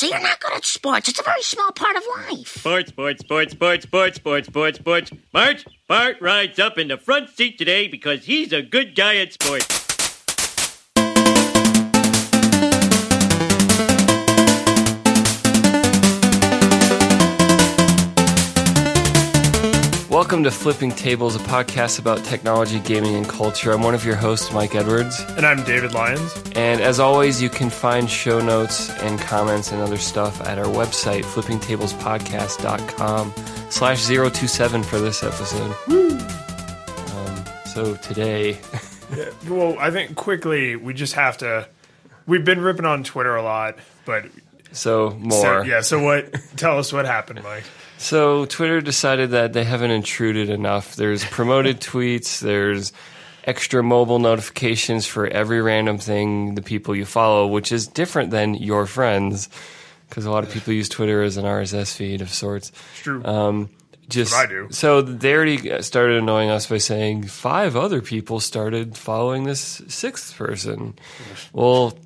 So 0.00 0.06
you're 0.06 0.18
not 0.18 0.40
good 0.40 0.54
at 0.54 0.64
sports. 0.64 1.10
It's 1.10 1.20
a 1.20 1.22
very 1.22 1.42
small 1.42 1.72
part 1.72 1.94
of 1.94 2.02
life. 2.16 2.56
Sports, 2.56 2.88
sports, 2.88 3.20
sports, 3.20 3.52
sports, 3.52 3.84
sports, 3.84 4.16
sports, 4.16 4.48
sports, 4.48 4.78
sports. 4.78 5.10
Bart, 5.30 5.64
Bart 5.88 6.16
rides 6.22 6.58
up 6.58 6.78
in 6.78 6.88
the 6.88 6.96
front 6.96 7.28
seat 7.28 7.58
today 7.58 7.86
because 7.86 8.24
he's 8.24 8.50
a 8.50 8.62
good 8.62 8.96
guy 8.96 9.16
at 9.16 9.34
sports. 9.34 9.89
Welcome 20.30 20.44
to 20.44 20.52
Flipping 20.52 20.92
Tables, 20.92 21.34
a 21.34 21.40
podcast 21.40 21.98
about 21.98 22.22
technology, 22.22 22.78
gaming, 22.78 23.16
and 23.16 23.28
culture. 23.28 23.72
I'm 23.72 23.82
one 23.82 23.94
of 23.94 24.04
your 24.04 24.14
hosts, 24.14 24.52
Mike 24.52 24.76
Edwards. 24.76 25.18
And 25.30 25.44
I'm 25.44 25.64
David 25.64 25.92
Lyons. 25.92 26.32
And 26.54 26.80
as 26.80 27.00
always, 27.00 27.42
you 27.42 27.50
can 27.50 27.68
find 27.68 28.08
show 28.08 28.40
notes 28.40 28.90
and 29.00 29.18
comments 29.18 29.72
and 29.72 29.82
other 29.82 29.96
stuff 29.96 30.40
at 30.42 30.56
our 30.56 30.66
website, 30.66 31.24
flippingtablespodcast.com 31.24 33.32
slash 33.70 34.06
027 34.06 34.84
for 34.84 35.00
this 35.00 35.24
episode. 35.24 35.74
Um, 35.88 37.44
so 37.66 37.96
today... 37.96 38.56
yeah, 39.16 39.30
well, 39.48 39.76
I 39.80 39.90
think 39.90 40.14
quickly 40.14 40.76
we 40.76 40.94
just 40.94 41.14
have 41.14 41.38
to... 41.38 41.66
We've 42.28 42.44
been 42.44 42.60
ripping 42.60 42.86
on 42.86 43.02
Twitter 43.02 43.34
a 43.34 43.42
lot, 43.42 43.78
but... 44.04 44.26
So, 44.70 45.10
more. 45.10 45.42
So, 45.42 45.62
yeah, 45.62 45.80
so 45.80 46.00
what... 46.00 46.32
tell 46.56 46.78
us 46.78 46.92
what 46.92 47.04
happened, 47.04 47.42
Mike. 47.42 47.64
So 48.00 48.46
Twitter 48.46 48.80
decided 48.80 49.32
that 49.32 49.52
they 49.52 49.62
haven't 49.62 49.90
intruded 49.90 50.48
enough. 50.48 50.96
There's 50.96 51.22
promoted 51.22 51.80
tweets, 51.82 52.40
there's 52.40 52.94
extra 53.44 53.82
mobile 53.82 54.18
notifications 54.18 55.06
for 55.06 55.26
every 55.26 55.60
random 55.60 55.98
thing 55.98 56.54
the 56.54 56.62
people 56.62 56.96
you 56.96 57.04
follow, 57.04 57.46
which 57.46 57.70
is 57.70 57.86
different 57.86 58.30
than 58.30 58.54
your 58.54 58.86
friends 58.86 59.50
because 60.08 60.24
a 60.24 60.30
lot 60.30 60.44
of 60.44 60.50
people 60.50 60.72
use 60.72 60.88
Twitter 60.88 61.22
as 61.22 61.36
an 61.36 61.44
RSS 61.44 61.94
feed 61.94 62.22
of 62.22 62.30
sorts. 62.30 62.70
It's 62.70 63.02
true. 63.02 63.22
Um, 63.22 63.68
just 64.08 64.34
I 64.34 64.46
do. 64.46 64.68
So 64.70 65.02
they 65.02 65.34
already 65.34 65.82
started 65.82 66.16
annoying 66.22 66.48
us 66.48 66.68
by 66.68 66.78
saying 66.78 67.24
five 67.24 67.76
other 67.76 68.00
people 68.00 68.40
started 68.40 68.96
following 68.96 69.44
this 69.44 69.82
sixth 69.88 70.34
person. 70.38 70.94
Well, 71.52 71.98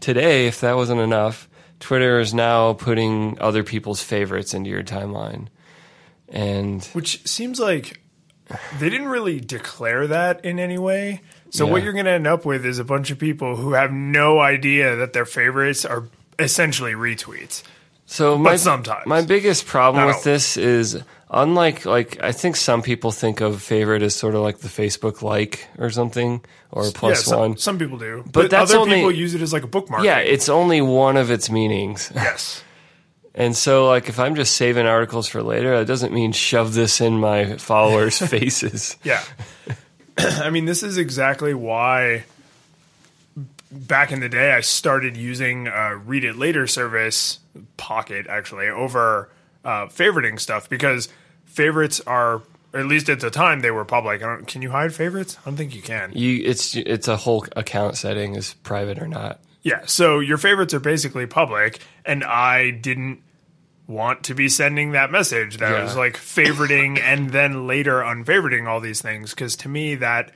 today, 0.00 0.46
if 0.46 0.60
that 0.60 0.76
wasn't 0.76 1.00
enough, 1.00 1.47
Twitter 1.80 2.18
is 2.20 2.34
now 2.34 2.72
putting 2.74 3.38
other 3.40 3.62
people's 3.62 4.02
favorites 4.02 4.54
into 4.54 4.70
your 4.70 4.82
timeline. 4.82 5.48
And 6.28 6.84
which 6.92 7.26
seems 7.26 7.58
like 7.60 8.00
they 8.78 8.90
didn't 8.90 9.08
really 9.08 9.40
declare 9.40 10.06
that 10.06 10.44
in 10.44 10.58
any 10.58 10.78
way. 10.78 11.20
So 11.50 11.66
Yeah. 11.66 11.72
what 11.72 11.82
you're 11.82 11.92
going 11.92 12.04
to 12.06 12.10
end 12.10 12.26
up 12.26 12.44
with 12.44 12.66
is 12.66 12.78
a 12.78 12.84
bunch 12.84 13.10
of 13.10 13.18
people 13.18 13.56
who 13.56 13.72
have 13.72 13.92
no 13.92 14.38
idea 14.40 14.96
that 14.96 15.12
their 15.12 15.24
favorites 15.24 15.84
are 15.84 16.04
essentially 16.38 16.92
retweets. 16.92 17.62
so 18.06 18.36
my 18.38 18.56
sometimes. 18.56 19.06
my 19.06 19.22
biggest 19.22 19.66
problem 19.66 20.06
Not 20.06 20.14
with 20.16 20.24
this 20.24 20.56
is 20.56 21.02
unlike 21.30 21.84
like 21.84 22.22
I 22.22 22.32
think 22.32 22.56
some 22.56 22.82
people 22.82 23.10
think 23.12 23.40
of 23.40 23.62
favorite 23.62 24.02
as 24.02 24.14
sort 24.14 24.34
of 24.34 24.42
like 24.42 24.58
the 24.58 24.68
Facebook 24.68 25.22
like 25.22 25.66
or 25.78 25.90
something 25.90 26.44
or 26.70 26.90
plus 26.90 27.26
yeah, 27.26 27.30
some, 27.30 27.40
one. 27.40 27.56
some 27.56 27.78
people 27.78 27.98
do, 27.98 28.24
but, 28.30 28.50
that's 28.50 28.70
other 28.70 28.80
only- 28.80 28.96
people 28.96 29.12
use 29.12 29.34
it 29.34 29.42
as 29.42 29.52
like 29.52 29.62
a 29.62 29.68
bookmark. 29.68 30.04
Yeah, 30.04 30.18
it's 30.18 30.48
only 30.48 30.80
one 30.80 31.16
of 31.16 31.30
its 31.30 31.50
meanings. 31.50 32.12
yes. 32.14 32.62
And 33.34 33.56
so, 33.56 33.86
like, 33.86 34.08
if 34.08 34.18
I'm 34.18 34.34
just 34.34 34.56
saving 34.56 34.86
articles 34.86 35.28
for 35.28 35.44
later, 35.44 35.78
that 35.78 35.86
doesn't 35.86 36.12
mean 36.12 36.32
shove 36.32 36.74
this 36.74 37.00
in 37.00 37.20
my 37.20 37.56
followers' 37.56 38.18
faces. 38.28 38.96
Yeah. 39.04 39.22
I 40.18 40.50
mean, 40.50 40.64
this 40.64 40.82
is 40.82 40.98
exactly 40.98 41.54
why 41.54 42.24
back 43.70 44.10
in 44.12 44.18
the 44.18 44.28
day 44.28 44.52
I 44.52 44.60
started 44.60 45.16
using 45.16 45.68
a 45.68 45.96
read 45.96 46.24
it 46.24 46.36
later 46.36 46.66
service, 46.66 47.38
Pocket 47.76 48.26
actually, 48.26 48.68
over 48.68 49.30
uh, 49.68 49.86
favoriting 49.88 50.40
stuff 50.40 50.68
because 50.68 51.08
favorites 51.44 52.00
are, 52.06 52.42
at 52.72 52.86
least 52.86 53.08
at 53.08 53.20
the 53.20 53.30
time, 53.30 53.60
they 53.60 53.70
were 53.70 53.84
public. 53.84 54.22
I 54.22 54.26
don't, 54.26 54.46
can 54.46 54.62
you 54.62 54.70
hide 54.70 54.94
favorites? 54.94 55.36
I 55.40 55.44
don't 55.50 55.56
think 55.56 55.74
you 55.74 55.82
can. 55.82 56.12
You, 56.14 56.42
it's 56.44 56.74
it's 56.74 57.08
a 57.08 57.16
whole 57.16 57.44
account 57.56 57.96
setting 57.96 58.34
is 58.34 58.54
private 58.62 58.98
or 58.98 59.06
not. 59.08 59.40
Yeah. 59.62 59.82
So 59.86 60.20
your 60.20 60.38
favorites 60.38 60.72
are 60.72 60.80
basically 60.80 61.26
public, 61.26 61.80
and 62.04 62.24
I 62.24 62.70
didn't 62.70 63.20
want 63.86 64.22
to 64.24 64.34
be 64.34 64.48
sending 64.48 64.92
that 64.92 65.10
message 65.10 65.58
that 65.58 65.72
Yeah. 65.72 65.82
was 65.82 65.96
like 65.96 66.14
favoriting 66.16 66.98
and 67.10 67.30
then 67.30 67.66
later 67.66 68.00
unfavoriting 68.02 68.66
all 68.68 68.80
these 68.80 69.00
things 69.02 69.30
because 69.30 69.56
to 69.56 69.68
me 69.68 69.94
that 69.96 70.30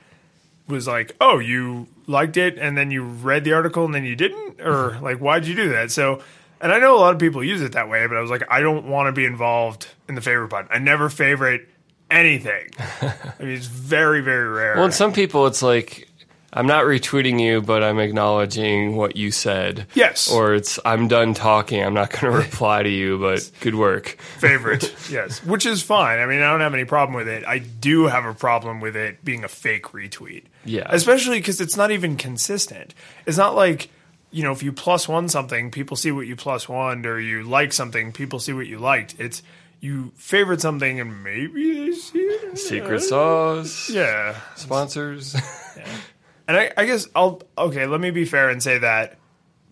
was 0.67 0.87
like, 0.87 1.15
oh, 1.21 1.37
you 1.39 1.87
liked 2.07 2.35
it 2.37 2.57
and 2.57 2.75
then 2.77 2.89
you 2.91 3.03
read 3.03 3.43
the 3.43 3.53
article 3.53 3.85
and 3.85 3.93
then 3.93 4.05
you 4.05 4.15
didn't, 4.15 4.59
or 4.61 4.97
like, 5.01 5.17
why'd 5.19 5.45
you 5.45 5.55
do 5.55 5.69
that? 5.69 5.91
So. 5.91 6.21
And 6.63 6.71
I 6.71 6.79
know 6.79 6.95
a 6.95 6.99
lot 6.99 7.13
of 7.13 7.19
people 7.19 7.43
use 7.43 7.61
it 7.61 7.73
that 7.73 7.89
way, 7.89 8.07
but 8.07 8.15
I 8.15 8.21
was 8.21 8.31
like, 8.31 8.43
I 8.49 8.61
don't 8.61 8.87
want 8.87 9.07
to 9.07 9.11
be 9.11 9.25
involved 9.25 9.87
in 10.07 10.15
the 10.15 10.21
favorite 10.21 10.47
button. 10.47 10.69
I 10.71 10.79
never 10.79 11.09
favorite 11.09 11.67
anything. 12.09 12.69
I 13.01 13.13
mean, 13.39 13.49
it's 13.49 13.67
very, 13.67 14.21
very 14.21 14.47
rare. 14.47 14.75
Well, 14.75 14.85
in 14.85 14.93
some 14.93 15.11
people, 15.11 15.45
it's 15.45 15.61
like 15.61 16.07
I'm 16.53 16.67
not 16.67 16.85
retweeting 16.85 17.41
you, 17.41 17.61
but 17.61 17.83
I'm 17.83 17.99
acknowledging 17.99 18.95
what 18.95 19.17
you 19.17 19.31
said. 19.31 19.87
Yes. 19.95 20.31
Or 20.31 20.53
it's 20.53 20.79
I'm 20.85 21.07
done 21.09 21.33
talking. 21.33 21.83
I'm 21.83 21.93
not 21.95 22.11
going 22.11 22.21
to 22.31 22.37
reply 22.39 22.83
to 22.83 22.89
you, 22.89 23.17
but 23.17 23.49
good 23.59 23.75
work. 23.75 24.17
favorite. 24.37 24.93
yes, 25.11 25.43
which 25.43 25.65
is 25.65 25.81
fine. 25.81 26.19
I 26.19 26.25
mean, 26.27 26.39
I 26.39 26.51
don't 26.51 26.61
have 26.61 26.73
any 26.73 26.85
problem 26.85 27.15
with 27.15 27.27
it. 27.27 27.43
I 27.45 27.57
do 27.57 28.05
have 28.05 28.23
a 28.23 28.33
problem 28.33 28.79
with 28.79 28.95
it 28.95 29.25
being 29.25 29.43
a 29.43 29.49
fake 29.49 29.87
retweet. 29.87 30.43
Yeah. 30.65 30.87
especially 30.91 31.39
because 31.39 31.59
it's 31.59 31.75
not 31.75 31.91
even 31.91 32.15
consistent. 32.15 32.93
It's 33.25 33.37
not 33.37 33.53
like 33.53 33.89
you 34.33 34.43
know, 34.43 34.51
if 34.51 34.63
you 34.63 34.73
plus 34.73 35.07
one 35.07 35.29
something, 35.29 35.69
people 35.69 35.95
see 35.95 36.11
what 36.11 36.25
you 36.25 36.35
plus 36.35 36.67
one, 36.67 37.05
or 37.05 37.19
you 37.19 37.43
like 37.43 37.71
something, 37.71 38.11
people 38.11 38.39
see 38.39 38.51
what 38.51 38.65
you 38.65 38.79
liked. 38.79 39.15
It's 39.19 39.43
you 39.79 40.11
favorite 40.15 40.59
something, 40.59 40.99
and 40.99 41.23
maybe 41.23 41.85
they 41.85 41.91
see 41.91 42.19
it. 42.19 42.57
Secret 42.57 43.01
sauce. 43.01 43.89
Yeah, 43.89 44.35
Sponsors. 44.55 45.35
and 46.47 46.57
I, 46.57 46.71
I 46.75 46.85
guess 46.85 47.07
I'll 47.15 47.43
okay. 47.57 47.85
Let 47.85 48.01
me 48.01 48.09
be 48.09 48.25
fair 48.25 48.49
and 48.49 48.61
say 48.61 48.79
that 48.79 49.17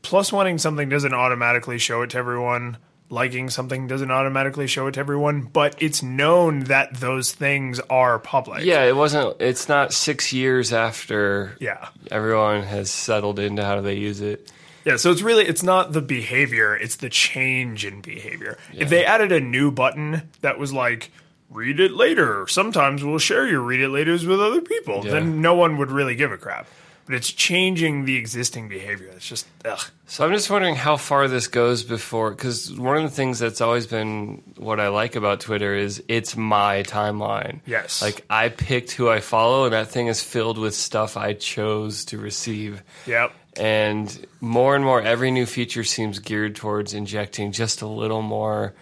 plus 0.03 0.31
oneing 0.31 0.59
something 0.59 0.89
doesn't 0.89 1.13
automatically 1.13 1.79
show 1.79 2.03
it 2.03 2.11
to 2.11 2.17
everyone. 2.17 2.77
Liking 3.11 3.49
something 3.49 3.87
doesn't 3.87 4.09
automatically 4.09 4.67
show 4.67 4.87
it 4.87 4.93
to 4.93 4.99
everyone, 5.01 5.41
but 5.41 5.75
it's 5.79 6.01
known 6.01 6.61
that 6.61 6.93
those 6.95 7.33
things 7.33 7.81
are 7.89 8.17
public. 8.19 8.63
yeah, 8.63 8.85
it 8.85 8.95
wasn't. 8.95 9.35
It's 9.41 9.67
not 9.67 9.91
six 9.93 10.31
years 10.31 10.71
after. 10.71 11.57
yeah, 11.59 11.89
Everyone 12.09 12.63
has 12.63 12.89
settled 12.89 13.37
into 13.37 13.65
how 13.65 13.75
do 13.75 13.81
they 13.81 13.95
use 13.95 14.21
it. 14.21 14.49
yeah. 14.85 14.95
So 14.95 15.11
it's 15.11 15.21
really 15.21 15.43
it's 15.45 15.61
not 15.61 15.91
the 15.91 16.01
behavior; 16.01 16.73
it's 16.73 16.95
the 16.95 17.09
change 17.09 17.85
in 17.85 17.99
behavior. 17.99 18.57
If 18.73 18.89
they 18.89 19.03
added 19.05 19.33
a 19.33 19.41
new 19.41 19.71
button 19.71 20.29
that 20.39 20.57
was 20.57 20.71
like 20.71 21.11
"read 21.49 21.81
it 21.81 21.91
later," 21.91 22.47
sometimes 22.47 23.03
we'll 23.03 23.19
share 23.19 23.45
your 23.45 23.59
read 23.59 23.81
it 23.81 23.89
later's 23.89 24.25
with 24.25 24.39
other 24.39 24.61
people, 24.61 25.01
Yeah. 25.03 25.11
then 25.11 25.41
no 25.41 25.53
one 25.53 25.77
would 25.79 25.91
really 25.91 26.15
give 26.15 26.31
a 26.31 26.37
crap. 26.37 26.65
But 27.11 27.17
it's 27.17 27.33
changing 27.33 28.05
the 28.05 28.15
existing 28.15 28.69
behavior. 28.69 29.09
It's 29.13 29.27
just 29.27 29.45
ugh. 29.65 29.81
So 30.05 30.25
I'm 30.25 30.31
just 30.31 30.49
wondering 30.49 30.75
how 30.75 30.95
far 30.95 31.27
this 31.27 31.49
goes 31.49 31.83
before, 31.83 32.31
because 32.31 32.71
one 32.71 32.95
of 32.95 33.03
the 33.03 33.09
things 33.09 33.37
that's 33.37 33.59
always 33.59 33.85
been 33.85 34.41
what 34.55 34.79
I 34.79 34.87
like 34.87 35.17
about 35.17 35.41
Twitter 35.41 35.75
is 35.75 36.01
it's 36.07 36.37
my 36.37 36.83
timeline. 36.83 37.59
Yes. 37.65 38.01
Like 38.01 38.23
I 38.29 38.47
picked 38.47 38.91
who 38.91 39.09
I 39.09 39.19
follow, 39.19 39.65
and 39.65 39.73
that 39.73 39.89
thing 39.89 40.07
is 40.07 40.23
filled 40.23 40.57
with 40.57 40.73
stuff 40.73 41.17
I 41.17 41.33
chose 41.33 42.05
to 42.05 42.17
receive. 42.17 42.81
Yep. 43.05 43.33
And 43.57 44.27
more 44.39 44.77
and 44.77 44.85
more, 44.85 45.01
every 45.01 45.31
new 45.31 45.45
feature 45.45 45.83
seems 45.83 46.19
geared 46.19 46.55
towards 46.55 46.93
injecting 46.93 47.51
just 47.51 47.81
a 47.81 47.87
little 47.87 48.21
more 48.21 48.73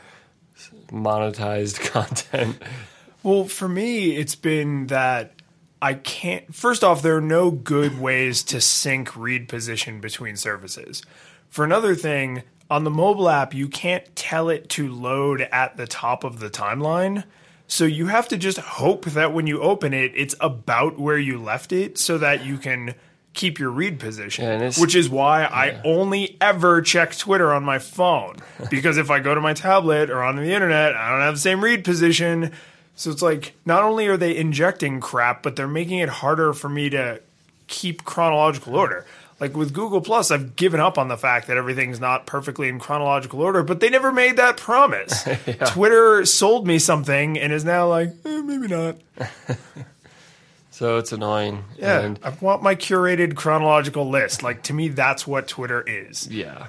monetized 0.91 1.79
content. 1.91 2.61
Well, 3.23 3.45
for 3.45 3.67
me, 3.67 4.17
it's 4.17 4.35
been 4.35 4.85
that 4.85 5.33
I 5.81 5.93
can't. 5.93 6.53
First 6.53 6.83
off, 6.83 7.01
there 7.01 7.15
are 7.15 7.21
no 7.21 7.51
good 7.51 7.99
ways 7.99 8.43
to 8.43 8.59
sync 8.59 9.15
read 9.15 9.47
position 9.47 10.01
between 10.01 10.35
services. 10.35 11.03
For 11.49 11.63
another 11.63 11.95
thing, 11.95 12.43
on 12.69 12.83
the 12.83 12.91
mobile 12.91 13.29
app, 13.29 13.53
you 13.53 13.67
can't 13.67 14.15
tell 14.15 14.49
it 14.49 14.69
to 14.69 14.87
load 14.89 15.41
at 15.51 15.77
the 15.77 15.87
top 15.87 16.23
of 16.23 16.39
the 16.39 16.49
timeline. 16.49 17.23
So 17.67 17.85
you 17.85 18.07
have 18.07 18.27
to 18.29 18.37
just 18.37 18.57
hope 18.57 19.05
that 19.05 19.33
when 19.33 19.47
you 19.47 19.61
open 19.61 19.93
it, 19.93 20.11
it's 20.15 20.35
about 20.39 20.99
where 20.99 21.17
you 21.17 21.37
left 21.37 21.71
it 21.71 21.97
so 21.97 22.17
that 22.17 22.45
you 22.45 22.57
can 22.57 22.95
keep 23.33 23.59
your 23.59 23.69
read 23.69 23.99
position. 23.99 24.43
Yeah, 24.43 24.71
which 24.77 24.95
is 24.95 25.07
why 25.09 25.43
I 25.43 25.79
only 25.85 26.35
ever 26.41 26.81
check 26.81 27.15
Twitter 27.15 27.53
on 27.53 27.63
my 27.63 27.79
phone. 27.79 28.37
because 28.69 28.97
if 28.97 29.09
I 29.09 29.19
go 29.19 29.35
to 29.35 29.41
my 29.41 29.53
tablet 29.53 30.09
or 30.09 30.23
on 30.23 30.35
the 30.35 30.51
internet, 30.51 30.95
I 30.95 31.11
don't 31.11 31.21
have 31.21 31.35
the 31.35 31.39
same 31.39 31.63
read 31.63 31.83
position. 31.83 32.51
So 32.99 33.11
it's 33.11 33.21
like 33.21 33.53
not 33.65 33.83
only 33.83 34.07
are 34.07 34.17
they 34.17 34.35
injecting 34.35 34.99
crap, 34.99 35.41
but 35.41 35.55
they're 35.55 35.69
making 35.69 35.99
it 35.99 36.09
harder 36.09 36.51
for 36.51 36.67
me 36.67 36.89
to 36.89 37.21
keep 37.67 38.03
chronological 38.03 38.75
order. 38.75 39.05
Like 39.39 39.55
with 39.55 39.71
Google 39.71 40.01
Plus, 40.01 40.31
I've 40.31 40.57
given 40.57 40.81
up 40.81 40.97
on 40.97 41.07
the 41.07 41.15
fact 41.15 41.47
that 41.47 41.55
everything's 41.55 42.01
not 42.01 42.25
perfectly 42.25 42.67
in 42.67 42.77
chronological 42.77 43.39
order, 43.39 43.63
but 43.63 43.79
they 43.79 43.89
never 43.89 44.11
made 44.11 44.35
that 44.35 44.57
promise. 44.57 45.25
Twitter 45.67 46.25
sold 46.25 46.67
me 46.67 46.77
something 46.77 47.39
and 47.39 47.53
is 47.53 47.63
now 47.63 47.87
like, 47.87 48.09
eh, 48.25 48.41
maybe 48.41 48.67
not. 48.67 48.97
So 50.71 50.97
it's 50.97 51.11
annoying. 51.11 51.65
Yeah, 51.77 51.99
And 51.99 52.19
I 52.23 52.29
want 52.39 52.63
my 52.63 52.73
curated 52.73 53.35
chronological 53.35 54.09
list. 54.09 54.43
Like 54.43 54.63
to 54.63 54.73
me, 54.73 54.87
that's 54.87 55.27
what 55.27 55.49
Twitter 55.49 55.81
is. 55.85 56.25
yeah. 56.31 56.67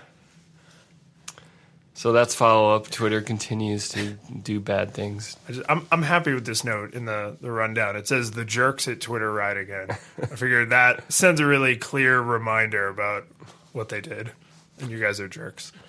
So 2.01 2.13
that's 2.13 2.35
follow 2.35 2.75
up. 2.75 2.89
Twitter 2.89 3.21
continues 3.21 3.91
to 3.91 4.15
do 4.43 4.59
bad 4.59 4.95
things. 4.95 5.37
I 5.47 5.53
just, 5.53 5.71
I'm 5.71 5.87
I'm 5.93 6.01
happy 6.01 6.33
with 6.33 6.47
this 6.47 6.65
note 6.65 6.95
in 6.95 7.05
the 7.05 7.37
the 7.43 7.51
rundown. 7.51 7.95
It 7.95 8.09
says 8.09 8.31
the 8.31 8.47
jerks 8.47 8.89
at 8.89 9.03
Twitter 9.03 9.31
ride 9.31 9.59
again. 9.59 9.89
I 9.91 10.35
figured 10.35 10.71
that 10.71 11.13
sends 11.13 11.41
a 11.41 11.45
really 11.45 11.77
clear 11.77 12.19
reminder 12.19 12.89
about 12.89 13.27
what 13.75 13.91
they 13.91 14.01
did, 14.01 14.33
and 14.79 14.91
you 14.91 14.99
guys 14.99 15.21
are 15.21 15.29
jerks. 15.29 15.73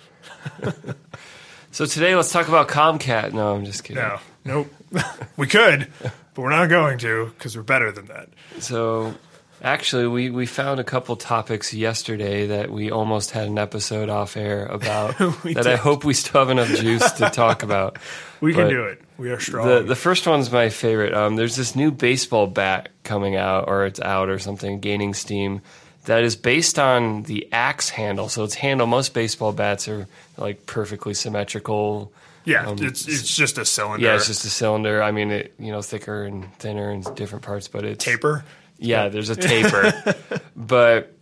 So 1.74 1.86
today, 1.86 2.14
let's 2.14 2.30
talk 2.30 2.48
about 2.48 2.68
Comcast. 2.68 3.32
No, 3.32 3.54
I'm 3.54 3.64
just 3.64 3.82
kidding. 3.82 4.02
No, 4.02 4.18
nope. 4.44 4.70
we 5.38 5.46
could, 5.46 5.88
but 6.02 6.36
we're 6.36 6.50
not 6.50 6.68
going 6.68 6.98
to 6.98 7.32
because 7.38 7.56
we're 7.56 7.62
better 7.62 7.90
than 7.90 8.04
that. 8.08 8.28
So, 8.58 9.14
actually, 9.62 10.06
we, 10.06 10.30
we 10.30 10.46
found 10.46 10.80
a 10.80 10.84
couple 10.84 11.16
topics 11.16 11.72
yesterday 11.72 12.46
that 12.48 12.70
we 12.70 12.90
almost 12.90 13.30
had 13.30 13.46
an 13.46 13.58
episode 13.58 14.08
off 14.08 14.36
air 14.36 14.66
about 14.66 15.16
that 15.44 15.66
I 15.66 15.76
hope 15.76 16.04
we 16.04 16.14
still 16.14 16.40
have 16.40 16.50
enough 16.50 16.68
juice 16.68 17.10
to 17.12 17.30
talk 17.30 17.62
about. 17.68 17.98
We 18.40 18.52
can 18.52 18.68
do 18.68 18.84
it. 18.84 19.00
We 19.18 19.30
are 19.30 19.38
strong. 19.38 19.68
The 19.68 19.82
the 19.82 19.94
first 19.94 20.26
one's 20.26 20.50
my 20.50 20.68
favorite. 20.68 21.14
Um, 21.14 21.36
there's 21.36 21.54
this 21.54 21.76
new 21.76 21.92
baseball 21.92 22.48
bat 22.48 22.88
coming 23.04 23.36
out, 23.36 23.68
or 23.68 23.86
it's 23.86 24.00
out, 24.00 24.28
or 24.28 24.40
something, 24.40 24.80
gaining 24.80 25.14
steam. 25.14 25.60
That 26.06 26.24
is 26.24 26.34
based 26.34 26.80
on 26.80 27.22
the 27.22 27.48
axe 27.52 27.88
handle. 27.88 28.28
So 28.28 28.42
its 28.42 28.54
handle. 28.54 28.88
Most 28.88 29.14
baseball 29.14 29.52
bats 29.52 29.86
are 29.86 30.08
like 30.36 30.66
perfectly 30.66 31.14
symmetrical. 31.14 32.12
yeah, 32.44 32.66
um, 32.66 32.78
it's 32.80 33.06
it's 33.06 33.36
just 33.36 33.58
a 33.58 33.64
cylinder. 33.64 34.04
Yeah, 34.04 34.16
it's 34.16 34.26
just 34.26 34.44
a 34.44 34.50
cylinder. 34.50 35.00
I 35.00 35.12
mean, 35.12 35.30
it 35.30 35.54
you 35.60 35.70
know 35.70 35.82
thicker 35.82 36.24
and 36.24 36.52
thinner 36.54 36.90
and 36.90 37.04
different 37.14 37.44
parts, 37.44 37.68
but 37.68 37.84
it's 37.84 38.04
taper. 38.04 38.44
Yeah, 38.82 39.08
there's 39.08 39.30
a 39.30 39.36
taper. 39.36 39.92
but 40.56 41.14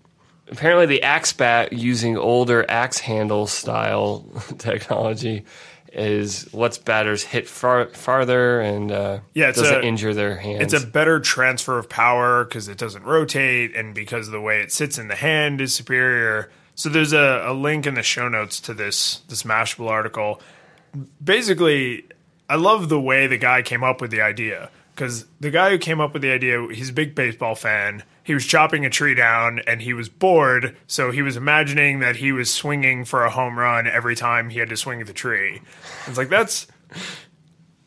apparently, 0.51 0.87
the 0.87 1.03
axe 1.03 1.33
bat 1.33 1.73
using 1.73 2.17
older 2.17 2.65
axe 2.69 2.99
handle 2.99 3.47
style 3.47 4.27
technology 4.59 5.45
is 5.93 6.53
lets 6.55 6.79
batters 6.79 7.25
hit 7.25 7.49
far, 7.49 7.87
farther 7.87 8.61
and 8.61 8.93
uh, 8.93 9.19
Yeah, 9.35 9.49
it's 9.49 9.59
doesn't 9.61 9.83
a- 9.83 9.87
injure 9.87 10.15
their 10.15 10.37
hands. 10.37 10.73
It's 10.73 10.83
a 10.83 10.87
better 10.87 11.19
transfer 11.21 11.79
of 11.79 11.89
power 11.89 12.45
because 12.45 12.69
it 12.69 12.79
doesn't 12.79 13.05
rotate, 13.05 13.75
and 13.75 13.95
because 13.95 14.31
the 14.31 14.41
way 14.41 14.61
it 14.61 14.73
sits 14.73 14.99
in 14.99 15.09
the 15.09 15.17
hand 15.17 15.61
is 15.61 15.75
superior. 15.75 16.51
So 16.77 16.89
there's 16.89 17.13
a, 17.13 17.43
a 17.47 17.53
link 17.53 17.87
in 17.87 17.95
the 17.95 18.03
show 18.03 18.29
notes 18.29 18.61
to 18.63 18.75
this 18.75 19.19
this 19.29 19.43
Mashable 19.43 19.89
article. 19.89 20.41
Basically, 21.23 22.05
I 22.49 22.57
love 22.57 22.89
the 22.89 23.01
way 23.01 23.27
the 23.27 23.39
guy 23.39 23.63
came 23.63 23.85
up 23.85 24.01
with 24.01 24.11
the 24.11 24.21
idea 24.23 24.71
because 25.01 25.25
the 25.41 25.51
guy 25.51 25.71
who 25.71 25.79
came 25.79 25.99
up 25.99 26.13
with 26.13 26.21
the 26.21 26.31
idea, 26.31 26.69
he's 26.71 26.91
a 26.91 26.93
big 26.93 27.15
baseball 27.15 27.55
fan. 27.55 28.03
He 28.23 28.35
was 28.35 28.45
chopping 28.45 28.85
a 28.85 28.91
tree 28.91 29.15
down 29.15 29.61
and 29.61 29.81
he 29.81 29.95
was 29.95 30.11
bored, 30.11 30.77
so 30.87 31.11
he 31.11 31.23
was 31.23 31.39
imagining 31.39 32.01
that 32.01 32.17
he 32.17 32.33
was 32.33 32.53
swinging 32.53 33.07
for 33.07 33.25
a 33.25 33.31
home 33.31 33.59
run 33.59 33.87
every 33.87 34.15
time 34.15 34.51
he 34.51 34.59
had 34.59 34.69
to 34.69 34.77
swing 34.77 35.01
at 35.01 35.07
the 35.07 35.15
tree. 35.15 35.63
It's 36.07 36.19
like 36.19 36.29
that's. 36.29 36.67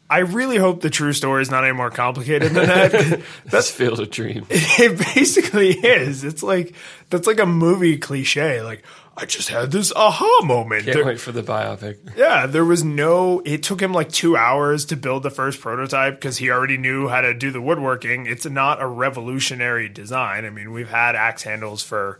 I 0.09 0.19
really 0.19 0.57
hope 0.57 0.81
the 0.81 0.89
true 0.89 1.13
story 1.13 1.43
is 1.43 1.51
not 1.51 1.63
any 1.63 1.73
more 1.73 1.91
complicated 1.91 2.53
than 2.53 2.65
that. 2.65 3.21
That's 3.45 3.69
Field 3.69 3.99
of 3.99 4.09
Dream. 4.11 4.45
it 4.49 5.15
basically 5.15 5.69
is. 5.69 6.23
It's 6.23 6.43
like 6.43 6.75
that's 7.09 7.25
like 7.25 7.39
a 7.39 7.45
movie 7.45 7.97
cliche. 7.97 8.61
Like 8.61 8.83
I 9.15 9.25
just 9.25 9.49
had 9.49 9.71
this 9.71 9.93
aha 9.95 10.41
moment. 10.43 10.85
Can't 10.85 10.95
There- 10.97 11.05
wait 11.05 11.19
for 11.19 11.31
the 11.31 11.43
biopic. 11.43 11.97
yeah, 12.17 12.47
there 12.47 12.65
was 12.65 12.83
no. 12.83 13.41
It 13.45 13.61
took 13.61 13.79
him 13.81 13.93
like 13.93 14.11
two 14.11 14.35
hours 14.35 14.85
to 14.85 14.95
build 14.95 15.21
the 15.23 15.29
first 15.29 15.61
prototype 15.61 16.15
because 16.19 16.37
he 16.37 16.49
already 16.49 16.77
knew 16.77 17.07
how 17.07 17.21
to 17.21 17.33
do 17.33 17.51
the 17.51 17.61
woodworking. 17.61 18.25
It's 18.25 18.45
not 18.47 18.81
a 18.81 18.87
revolutionary 18.87 19.87
design. 19.87 20.45
I 20.45 20.49
mean, 20.49 20.71
we've 20.71 20.89
had 20.89 21.15
axe 21.15 21.43
handles 21.43 21.83
for 21.83 22.19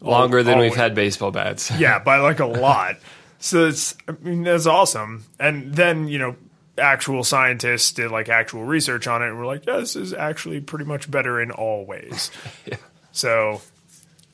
Longer 0.00 0.42
than 0.42 0.58
we've 0.58 0.64
always. 0.72 0.74
had 0.80 0.94
baseball 0.94 1.30
bats. 1.30 1.70
yeah, 1.78 1.98
by 2.00 2.18
like 2.18 2.40
a 2.40 2.46
lot. 2.46 2.96
So 3.38 3.66
it's, 3.68 3.94
I 4.08 4.12
mean, 4.20 4.42
that's 4.42 4.66
awesome. 4.66 5.24
And 5.38 5.74
then, 5.74 6.08
you 6.08 6.18
know, 6.18 6.36
actual 6.76 7.22
scientists 7.24 7.92
did 7.92 8.10
like 8.10 8.28
actual 8.28 8.64
research 8.64 9.06
on 9.06 9.22
it 9.22 9.28
and 9.28 9.38
were 9.38 9.46
like, 9.46 9.64
yeah, 9.66 9.76
this 9.76 9.94
is 9.96 10.12
actually 10.12 10.60
pretty 10.60 10.84
much 10.84 11.10
better 11.10 11.40
in 11.40 11.50
all 11.52 11.86
ways. 11.86 12.30
So, 13.12 13.62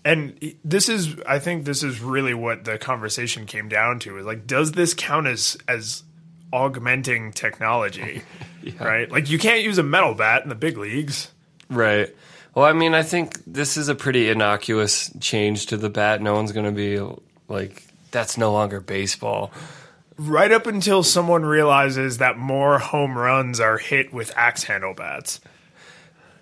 and 0.05 0.55
this 0.65 0.89
is, 0.89 1.17
I 1.27 1.39
think 1.39 1.65
this 1.65 1.83
is 1.83 2.01
really 2.01 2.35
what 2.35 2.65
the 2.65 2.79
conversation 2.79 3.47
came 3.47 3.69
down 3.69 4.01
to 4.01 4.19
is 4.19 4.27
like, 4.27 4.47
does 4.47 4.73
this 4.73 4.95
count 4.95 5.27
as, 5.27 5.57
as 5.69 6.03
augmenting 6.53 7.33
technology? 7.33 8.23
Right? 8.79 9.11
Like, 9.11 9.29
you 9.29 9.41
can't 9.41 9.63
use 9.63 9.79
a 9.79 9.83
metal 9.83 10.15
bat 10.15 10.45
in 10.45 10.49
the 10.49 10.55
big 10.55 10.79
leagues. 10.79 11.33
Right. 11.69 12.15
Well, 12.55 12.65
I 12.65 12.73
mean, 12.73 12.95
I 12.95 13.03
think 13.03 13.43
this 13.45 13.77
is 13.77 13.89
a 13.89 13.95
pretty 13.97 14.29
innocuous 14.29 15.11
change 15.19 15.67
to 15.67 15.77
the 15.77 15.91
bat. 15.91 16.23
No 16.23 16.35
one's 16.35 16.53
going 16.53 16.67
to 16.67 16.71
be 16.71 17.01
like, 17.49 17.83
that's 18.13 18.39
no 18.39 18.53
longer 18.53 18.81
baseball. 18.81 19.51
Right 20.17 20.53
up 20.53 20.69
until 20.69 21.03
someone 21.03 21.45
realizes 21.45 22.19
that 22.19 22.39
more 22.39 22.79
home 22.79 23.19
runs 23.19 23.59
are 23.59 23.79
hit 23.79 24.13
with 24.13 24.33
axe 24.37 24.63
handle 24.63 24.95
bats. 24.95 25.41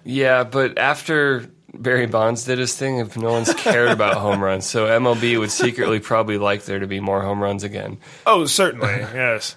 Yeah, 0.04 0.44
but 0.44 0.76
after 0.78 1.46
Barry 1.74 2.06
Bonds 2.06 2.44
did 2.44 2.58
his 2.58 2.76
thing, 2.76 2.98
if 2.98 3.16
no 3.16 3.30
one's 3.32 3.54
cared 3.54 3.90
about 3.90 4.14
home 4.16 4.42
runs, 4.42 4.66
so 4.66 4.86
MLB 4.86 5.38
would 5.38 5.50
secretly 5.50 6.00
probably 6.00 6.36
like 6.38 6.64
there 6.64 6.78
to 6.78 6.86
be 6.86 7.00
more 7.00 7.22
home 7.22 7.40
runs 7.42 7.62
again. 7.64 7.98
Oh, 8.26 8.44
certainly, 8.46 8.88
yes. 8.88 9.56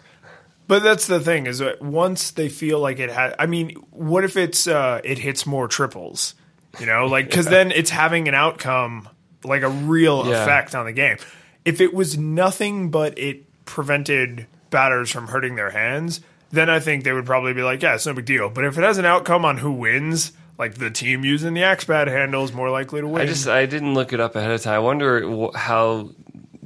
But 0.67 0.81
that's 0.83 1.07
the 1.07 1.19
thing 1.19 1.45
is 1.47 1.59
that 1.59 1.81
once 1.81 2.31
they 2.31 2.47
feel 2.49 2.79
like 2.79 2.99
it 2.99 3.09
has, 3.11 3.33
I 3.37 3.47
mean, 3.47 3.71
what 3.91 4.23
if 4.23 4.37
it's 4.37 4.67
uh, 4.67 5.01
it 5.03 5.17
hits 5.17 5.45
more 5.45 5.67
triples? 5.67 6.35
You 6.79 6.85
know, 6.85 7.05
like 7.07 7.25
because 7.25 7.45
then 7.47 7.71
it's 7.71 7.89
having 7.89 8.27
an 8.27 8.33
outcome 8.33 9.09
like 9.43 9.61
a 9.61 9.69
real 9.69 10.25
Yeah. 10.25 10.41
effect 10.43 10.73
on 10.73 10.85
the 10.85 10.93
game. 10.93 11.17
If 11.65 11.81
it 11.81 11.93
was 11.93 12.17
nothing 12.17 12.91
but 12.91 13.17
it 13.19 13.43
prevented 13.65 14.47
batters 14.69 15.11
from 15.11 15.27
hurting 15.27 15.55
their 15.55 15.69
hands, 15.71 16.21
then 16.51 16.69
I 16.69 16.79
think 16.79 17.03
they 17.03 17.11
would 17.13 17.25
probably 17.25 17.53
be 17.53 17.61
like, 17.63 17.81
yeah, 17.81 17.95
it's 17.95 18.05
no 18.05 18.13
big 18.13 18.25
deal. 18.25 18.49
But 18.49 18.63
if 18.65 18.77
it 18.77 18.83
has 18.83 18.97
an 18.97 19.05
outcome 19.05 19.43
on 19.45 19.57
who 19.57 19.71
wins, 19.73 20.31
like 20.57 20.75
the 20.75 20.91
team 20.91 21.23
using 21.25 21.53
the 21.53 21.63
axe 21.63 21.85
bat 21.85 22.07
handle 22.07 22.43
is 22.43 22.53
more 22.53 22.69
likely 22.69 23.01
to 23.01 23.07
win. 23.07 23.21
I 23.21 23.25
just 23.25 23.47
I 23.47 23.65
didn't 23.65 23.93
look 23.93 24.13
it 24.13 24.19
up 24.19 24.35
ahead 24.35 24.51
of 24.51 24.61
time. 24.61 24.75
I 24.75 24.79
wonder 24.79 25.49
how 25.55 26.09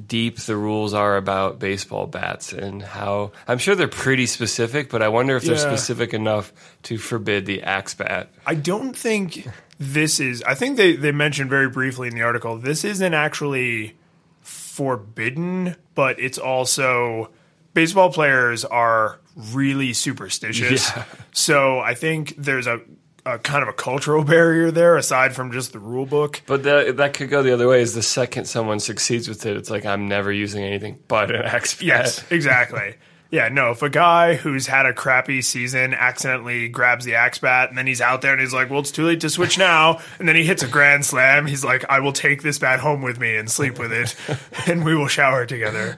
deep 0.05 0.37
the 0.39 0.55
rules 0.55 0.93
are 0.93 1.17
about 1.17 1.59
baseball 1.59 2.07
bats 2.07 2.53
and 2.53 2.81
how 2.81 3.31
I'm 3.47 3.57
sure 3.57 3.75
they're 3.75 3.87
pretty 3.89 4.25
specific, 4.25 4.89
but 4.89 5.01
I 5.01 5.09
wonder 5.09 5.35
if 5.35 5.43
they're 5.43 5.55
Yeah. 5.55 5.59
specific 5.75 6.13
enough 6.13 6.53
to 6.83 6.97
forbid 6.97 7.45
the 7.45 7.63
axe 7.63 7.93
bat. 7.93 8.29
I 8.45 8.55
don't 8.55 8.95
think 8.95 9.47
this 9.79 10.19
is. 10.19 10.41
I 10.43 10.53
think 10.55 10.77
they, 10.77 10.95
they 10.95 11.11
mentioned 11.11 11.49
very 11.49 11.69
briefly 11.69 12.07
in 12.07 12.15
the 12.15 12.21
article 12.21 12.57
this 12.57 12.83
isn't 12.85 13.13
actually 13.13 13.95
forbidden, 14.41 15.75
but 15.95 16.19
it's 16.19 16.37
also 16.37 17.29
baseball 17.73 18.11
players 18.11 18.63
are 18.65 19.19
really 19.35 19.93
superstitious. 19.93 20.89
Yeah. 20.95 21.03
So 21.33 21.79
I 21.79 21.93
think 21.93 22.33
there's 22.37 22.65
a, 22.67 22.81
a 23.27 23.39
kind 23.39 23.63
of 23.63 23.69
a 23.69 23.73
cultural 23.73 24.23
barrier 24.25 24.71
there 24.71 24.97
aside 24.97 25.35
from 25.35 25.51
just 25.51 25.73
the 25.73 25.79
rule 25.79 26.05
book. 26.05 26.41
But 26.45 26.63
that 26.63 26.97
that 26.97 27.13
could 27.13 27.29
go 27.29 27.43
the 27.43 27.53
other 27.53 27.67
way. 27.67 27.81
Is 27.81 27.93
the 27.93 28.03
second 28.03 28.45
someone 28.45 28.79
succeeds 28.79 29.27
with 29.27 29.45
it, 29.45 29.57
it's 29.57 29.69
like 29.69 29.85
I'm 29.85 30.07
never 30.07 30.31
using 30.31 30.63
anything 30.63 30.99
but 31.07 31.33
an 31.33 31.43
axe 31.43 31.75
bat. 31.75 31.83
Yes, 31.83 32.31
exactly. 32.31 32.95
Yeah, 33.29 33.49
no, 33.49 33.71
if 33.71 33.81
a 33.81 33.89
guy 33.89 34.35
who's 34.35 34.67
had 34.67 34.85
a 34.85 34.93
crappy 34.93 35.41
season 35.41 35.93
accidentally 35.93 36.69
grabs 36.69 37.03
the 37.03 37.15
axe 37.15 37.39
bat 37.39 37.67
and 37.67 37.77
then 37.77 37.85
he's 37.85 37.99
out 37.99 38.21
there 38.21 38.31
and 38.31 38.39
he's 38.39 38.53
like, 38.53 38.69
well, 38.69 38.79
it's 38.79 38.91
too 38.91 39.03
late 39.05 39.19
to 39.21 39.29
switch 39.29 39.57
now. 39.57 39.99
And 40.17 40.29
then 40.29 40.37
he 40.37 40.45
hits 40.45 40.63
a 40.63 40.67
grand 40.67 41.05
slam. 41.05 41.45
He's 41.45 41.63
like, 41.63 41.83
I 41.89 41.99
will 41.99 42.13
take 42.13 42.41
this 42.41 42.57
bat 42.57 42.79
home 42.79 43.01
with 43.01 43.19
me 43.19 43.35
and 43.35 43.51
sleep 43.51 43.79
with 43.79 43.91
it 43.91 44.15
and 44.67 44.85
we 44.85 44.95
will 44.95 45.09
shower 45.09 45.45
together. 45.45 45.95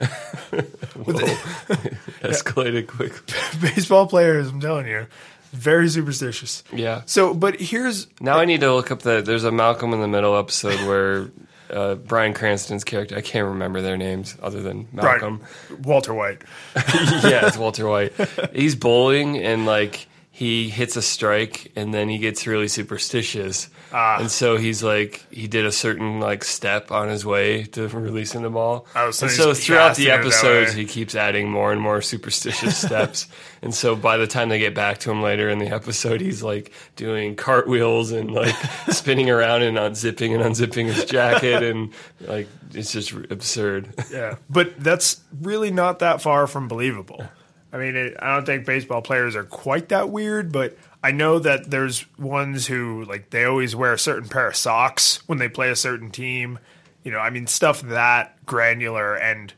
escalated 2.22 2.88
quickly. 2.88 3.34
Baseball 3.60 4.08
players, 4.08 4.48
I'm 4.48 4.60
telling 4.60 4.88
you, 4.88 5.06
very 5.52 5.88
superstitious. 5.88 6.62
Yeah. 6.72 7.02
So, 7.06 7.34
but 7.34 7.60
here's, 7.60 8.06
Now 8.20 8.38
I 8.38 8.44
need 8.44 8.60
to 8.60 8.74
look 8.74 8.90
up 8.90 9.00
the. 9.02 9.22
There's 9.22 9.44
a 9.44 9.52
Malcolm 9.52 9.92
in 9.92 10.00
the 10.00 10.08
Middle 10.08 10.36
episode 10.36 10.86
where 10.86 11.30
uh, 11.70 11.94
Bryan 11.96 12.34
Cranston's 12.34 12.84
character. 12.84 13.16
I 13.16 13.20
can't 13.20 13.46
remember 13.46 13.80
their 13.80 13.96
names 13.96 14.36
other 14.42 14.62
than 14.62 14.88
Malcolm. 14.92 15.38
Bryan, 15.68 15.82
Walter 15.82 16.14
White. 16.14 16.42
yeah, 16.76 17.46
it's 17.46 17.56
Walter 17.56 17.86
White. 17.86 18.12
He's 18.52 18.74
bowling 18.74 19.38
and 19.38 19.66
like 19.66 20.08
he 20.40 20.70
hits 20.70 20.96
a 20.96 21.02
strike 21.02 21.70
and 21.76 21.92
then 21.92 22.08
he 22.08 22.16
gets 22.16 22.46
really 22.46 22.66
superstitious. 22.66 23.68
Ah. 23.92 24.20
and 24.20 24.30
so 24.30 24.56
he's 24.56 24.82
like 24.82 25.26
he 25.30 25.48
did 25.48 25.66
a 25.66 25.72
certain 25.72 26.18
like 26.18 26.44
step 26.44 26.90
on 26.90 27.08
his 27.08 27.26
way 27.26 27.64
to 27.64 27.86
releasing 27.88 28.40
the 28.40 28.48
ball. 28.48 28.86
Oh, 28.96 29.10
so 29.10 29.26
and 29.26 29.34
so 29.34 29.52
throughout 29.52 29.96
the 29.96 30.04
do 30.04 30.08
it 30.08 30.12
that 30.12 30.20
episodes 30.20 30.72
he 30.72 30.86
keeps 30.86 31.14
adding 31.14 31.50
more 31.50 31.72
and 31.72 31.80
more 31.80 32.00
superstitious 32.00 32.78
steps. 32.86 33.28
And 33.60 33.74
so 33.74 33.94
by 33.94 34.16
the 34.16 34.26
time 34.26 34.48
they 34.48 34.58
get 34.58 34.74
back 34.74 34.96
to 35.00 35.10
him 35.10 35.20
later 35.20 35.50
in 35.50 35.58
the 35.58 35.66
episode, 35.66 36.22
he's 36.22 36.42
like 36.42 36.72
doing 36.96 37.36
cartwheels 37.36 38.10
and 38.10 38.30
like 38.30 38.54
spinning 38.88 39.28
around 39.28 39.60
and 39.60 39.76
unzipping 39.76 40.34
and 40.34 40.42
unzipping 40.42 40.86
his 40.86 41.04
jacket 41.04 41.62
and 41.62 41.92
like 42.22 42.48
it's 42.72 42.92
just 42.92 43.12
absurd. 43.12 43.92
Yeah, 44.10 44.36
but 44.48 44.82
that's 44.82 45.20
really 45.38 45.70
not 45.70 45.98
that 45.98 46.22
far 46.22 46.46
from 46.46 46.66
believable. 46.66 47.28
I 47.72 47.78
mean, 47.78 47.96
it, 47.96 48.16
I 48.20 48.34
don't 48.34 48.46
think 48.46 48.66
baseball 48.66 49.02
players 49.02 49.36
are 49.36 49.44
quite 49.44 49.90
that 49.90 50.10
weird, 50.10 50.52
but 50.52 50.76
I 51.02 51.12
know 51.12 51.38
that 51.38 51.70
there's 51.70 52.04
ones 52.18 52.66
who 52.66 53.04
like 53.04 53.30
they 53.30 53.44
always 53.44 53.76
wear 53.76 53.92
a 53.92 53.98
certain 53.98 54.28
pair 54.28 54.48
of 54.48 54.56
socks 54.56 55.22
when 55.26 55.38
they 55.38 55.48
play 55.48 55.70
a 55.70 55.76
certain 55.76 56.10
team. 56.10 56.58
You 57.04 57.12
know, 57.12 57.18
I 57.18 57.30
mean, 57.30 57.46
stuff 57.46 57.80
that 57.82 58.44
granular 58.44 59.14
and 59.14 59.54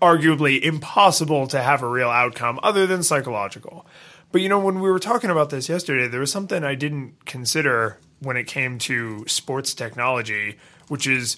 arguably 0.00 0.60
impossible 0.60 1.46
to 1.46 1.62
have 1.62 1.82
a 1.82 1.88
real 1.88 2.10
outcome 2.10 2.58
other 2.62 2.86
than 2.86 3.02
psychological. 3.02 3.86
But 4.32 4.40
you 4.40 4.48
know, 4.48 4.58
when 4.58 4.80
we 4.80 4.90
were 4.90 4.98
talking 4.98 5.30
about 5.30 5.50
this 5.50 5.68
yesterday, 5.68 6.08
there 6.08 6.20
was 6.20 6.32
something 6.32 6.64
I 6.64 6.74
didn't 6.74 7.24
consider 7.24 7.98
when 8.20 8.36
it 8.36 8.46
came 8.46 8.78
to 8.78 9.24
sports 9.28 9.74
technology, 9.74 10.58
which 10.88 11.06
is 11.06 11.36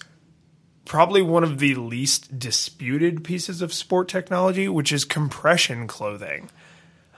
probably 0.85 1.21
one 1.21 1.43
of 1.43 1.59
the 1.59 1.75
least 1.75 2.37
disputed 2.37 3.23
pieces 3.23 3.61
of 3.61 3.73
sport 3.73 4.07
technology, 4.07 4.67
which 4.67 4.91
is 4.91 5.03
compression 5.03 5.87
clothing. 5.87 6.49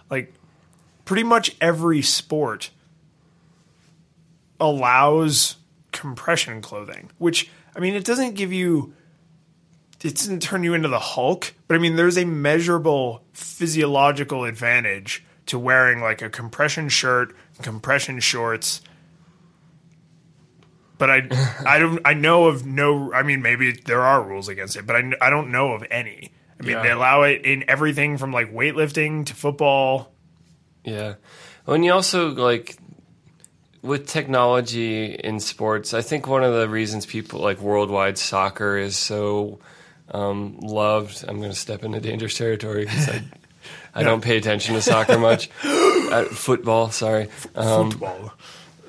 Like, 0.10 0.34
pretty 1.06 1.24
much 1.24 1.56
every 1.60 2.02
sport 2.02 2.72
allows 4.60 5.58
compression 5.92 6.62
clothing, 6.62 7.10
which, 7.18 7.52
I 7.76 7.80
mean, 7.80 7.94
it 7.94 8.06
doesn't 8.06 8.36
give 8.36 8.54
you, 8.54 8.94
it 10.04 10.16
doesn't 10.16 10.42
turn 10.42 10.64
you 10.64 10.74
into 10.74 10.88
the 10.88 11.00
Hulk, 11.00 11.54
but 11.68 11.76
I 11.76 11.78
mean, 11.78 11.96
there's 11.96 12.18
a 12.18 12.26
measurable 12.26 13.24
physiological 13.34 14.46
advantage 14.46 15.24
to 15.48 15.60
wearing 15.60 16.02
like 16.02 16.22
a 16.22 16.30
compression 16.30 16.90
shirt, 16.90 17.36
compression 17.62 18.20
shorts, 18.20 18.82
but 20.98 21.10
I 21.10 21.28
I 21.66 21.80
don't 21.80 22.00
I 22.06 22.14
know 22.14 22.46
of 22.46 22.66
no 22.66 23.12
I 23.14 23.24
mean 23.24 23.42
maybe 23.42 23.72
there 23.72 24.02
are 24.02 24.22
rules 24.22 24.48
against 24.48 24.76
it, 24.76 24.86
but 24.86 24.96
I, 24.96 25.12
I 25.22 25.30
don't 25.30 25.52
know 25.52 25.74
of 25.74 25.86
any. 25.92 26.32
I 26.60 26.64
mean 26.64 26.72
Yeah. 26.74 26.84
they 26.84 26.92
allow 26.92 27.24
it 27.24 27.44
in 27.46 27.64
everything 27.68 28.18
from 28.18 28.32
like 28.32 28.52
weightlifting 28.54 29.26
to 29.28 29.34
football. 29.36 30.12
Yeah. 30.84 31.16
When 31.66 31.84
you 31.84 31.92
also 31.94 32.30
like 32.30 32.78
with 33.82 34.08
technology 34.08 35.14
in 35.14 35.40
sports, 35.40 35.94
I 35.94 36.02
think 36.02 36.28
one 36.28 36.44
of 36.44 36.54
the 36.54 36.68
reasons 36.68 37.06
people 37.06 37.42
like 37.42 37.60
worldwide 37.60 38.18
soccer 38.18 38.78
is 38.78 38.98
so 38.98 39.60
um, 40.10 40.58
loved. 40.62 41.24
I'm 41.28 41.38
going 41.38 41.52
to 41.52 41.58
step 41.58 41.84
into 41.84 42.00
dangerous 42.00 42.38
territory 42.38 42.86
because 42.86 43.10
I, 43.10 43.24
I 43.94 44.04
don't 44.08 44.22
pay 44.24 44.38
attention 44.38 44.76
to 44.76 44.82
soccer 44.82 45.18
much. 45.20 45.50
uh, 45.64 46.24
football, 46.26 46.90
sorry. 46.92 47.30
Um, 47.56 47.92
football. 47.92 48.34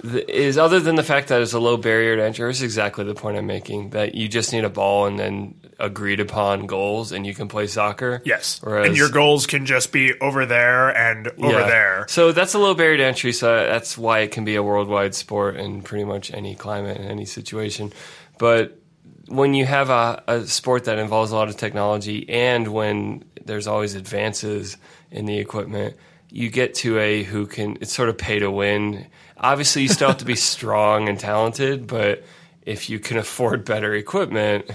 Is 0.05 0.59
other 0.59 0.81
than 0.81 0.97
the 0.97 1.03
fact 1.03 1.29
that 1.29 1.41
it's 1.43 1.53
a 1.53 1.59
low 1.59 1.77
barrier 1.77 2.17
to 2.17 2.23
entry, 2.25 2.51
is 2.51 2.63
exactly 2.63 3.05
the 3.05 3.15
point 3.15 3.37
I'm 3.37 3.47
making. 3.47 3.91
That 3.91 4.15
you 4.15 4.29
just 4.29 4.53
need 4.53 4.65
a 4.65 4.69
ball 4.71 5.07
and 5.07 5.19
then 5.19 5.55
agreed 5.79 6.21
upon 6.21 6.67
goals, 6.67 7.13
and 7.13 7.27
you 7.27 7.35
can 7.35 7.49
play 7.49 7.67
soccer. 7.67 8.21
Yes. 8.25 8.61
Whereas, 8.63 8.89
and 8.89 8.97
your 8.97 9.09
goals 9.11 9.47
can 9.47 9.67
just 9.67 9.93
be 9.93 10.19
over 10.21 10.47
there 10.47 10.89
and 10.97 11.29
over 11.29 11.61
Yeah. 11.61 11.67
there. 11.69 12.07
So 12.09 12.33
that's 12.33 12.55
a 12.55 12.59
low 12.59 12.75
barrier 12.75 12.97
to 12.99 13.05
entry. 13.05 13.33
So 13.33 13.55
that's 13.67 13.97
why 13.97 14.21
it 14.21 14.31
can 14.33 14.45
be 14.45 14.55
a 14.57 14.63
worldwide 14.63 15.15
sport 15.15 15.57
in 15.57 15.83
pretty 15.83 16.05
much 16.05 16.33
any 16.33 16.55
climate 16.55 16.99
and 16.99 17.09
any 17.09 17.25
situation. 17.25 17.93
But 18.39 18.79
when 19.27 19.55
you 19.55 19.67
have 19.67 19.91
a, 19.91 20.23
a 20.27 20.47
sport 20.47 20.85
that 20.85 20.99
involves 20.99 21.33
a 21.33 21.37
lot 21.37 21.49
of 21.49 21.57
technology, 21.57 22.29
and 22.29 22.69
when 22.69 23.25
there's 23.45 23.67
always 23.67 23.95
advances 23.95 24.77
in 25.11 25.27
the 25.27 25.39
equipment, 25.39 25.97
you 26.31 26.51
get 26.51 26.75
to 26.75 26.99
a 26.99 27.23
who 27.23 27.47
can. 27.47 27.79
It's 27.81 27.93
sort 27.93 28.09
of 28.11 28.19
pay 28.19 28.39
to 28.41 28.51
win. 28.51 29.07
Obviously, 29.41 29.83
you 29.83 29.89
still 29.89 30.09
have 30.09 30.19
to 30.19 30.25
be 30.25 30.35
strong 30.37 31.09
and 31.09 31.19
talented, 31.19 31.87
but 31.87 32.25
if 32.63 32.91
you 32.91 32.99
can 32.99 33.17
afford 33.17 33.65
better 33.65 33.95
equipment, 33.95 34.71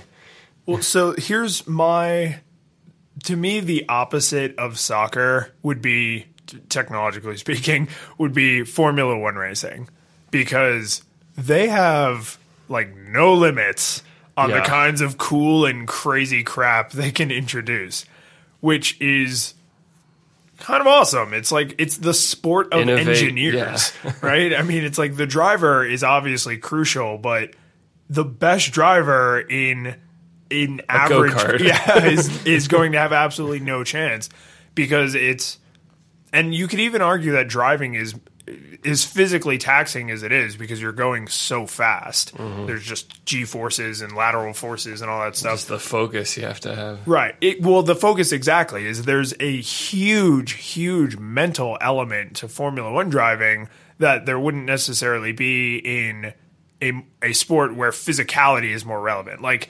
Well, 0.66 0.82
so 0.82 1.14
here's 1.18 1.68
my. 1.68 2.40
To 3.26 3.36
me, 3.36 3.60
the 3.60 3.86
opposite 3.90 4.58
of 4.58 4.80
soccer 4.80 5.54
would 5.62 5.82
be, 5.82 6.26
technologically 6.70 7.38
speaking, 7.38 7.88
would 8.18 8.34
be 8.34 8.64
Formula 8.64 9.18
One 9.18 9.36
racing 9.36 9.90
because 10.32 11.04
they 11.38 11.68
have 11.68 12.38
like 12.70 12.96
no 12.96 13.34
limits 13.34 14.02
on 14.36 14.50
the 14.50 14.62
kinds 14.62 15.02
of 15.02 15.18
cool 15.18 15.66
and 15.66 15.88
crazy 15.88 16.44
crap 16.44 16.92
they 16.92 17.12
can 17.12 17.30
introduce, 17.30 18.06
which 18.62 19.00
is 19.00 19.53
kind 20.64 20.82
of 20.82 20.88
awesome. 20.88 21.34
It's 21.34 21.52
like 21.52 21.76
it's 21.78 21.98
the 21.98 22.14
sport 22.14 22.74
of 22.74 22.82
Innovate, 22.82 23.08
engineers, 23.08 23.92
right? 24.22 24.54
I 24.54 24.64
mean, 24.64 24.84
it's 24.84 24.98
like 24.98 25.16
the 25.16 25.28
driver 25.28 25.86
is 25.86 26.04
obviously 26.04 26.58
crucial, 26.58 27.18
but 27.18 27.52
the 28.10 28.24
best 28.24 28.72
driver 28.72 29.40
in 29.42 29.96
in 30.50 30.82
average 30.88 31.34
go-kart. 31.34 31.60
yeah 31.64 32.06
is 32.06 32.46
is 32.46 32.68
going 32.68 32.94
to 32.94 32.98
have 32.98 33.12
absolutely 33.14 33.60
no 33.60 33.84
chance 33.84 34.30
because 34.76 35.16
it's 35.16 35.60
and 36.32 36.54
you 36.54 36.68
could 36.68 36.80
even 36.80 37.02
argue 37.02 37.34
that 37.34 37.48
driving 37.48 37.96
is 37.96 38.16
is 38.46 39.06
physically 39.06 39.58
taxing 39.58 40.12
as 40.12 40.24
it 40.24 40.32
is 40.32 40.56
because 40.56 40.82
you're 40.82 40.92
going 40.92 41.28
so 41.28 41.66
fast. 41.66 42.36
Mm-hmm. 42.36 42.66
There's 42.66 42.84
just 42.84 43.26
g 43.26 43.46
forces 43.46 44.02
and 44.02 44.16
lateral 44.16 44.54
forces 44.54 45.02
and 45.02 45.10
all 45.10 45.22
that 45.22 45.36
stuff. 45.36 45.54
just 45.54 45.68
the 45.70 45.80
focus 45.80 46.36
you 46.36 46.44
have 46.44 46.60
to 46.62 46.76
have. 46.76 47.08
Right. 47.08 47.36
It, 47.40 47.62
well, 47.62 47.84
the 47.84 47.96
focus 47.96 48.32
exactly 48.32 48.86
is 48.86 49.04
there's 49.04 49.34
a 49.40 49.62
huge, 49.62 50.54
huge 50.54 51.18
mental 51.18 51.78
element 51.80 52.38
to 52.38 52.48
Formula 52.48 52.92
One 52.92 53.10
driving 53.10 53.70
that 54.00 54.26
there 54.26 54.40
wouldn't 54.40 54.66
necessarily 54.66 55.32
be 55.32 55.78
in 55.78 56.34
a, 56.82 57.06
a 57.22 57.34
sport 57.34 57.76
where 57.76 57.92
physicality 57.92 58.74
is 58.74 58.84
more 58.84 59.00
relevant. 59.00 59.42
Like, 59.42 59.70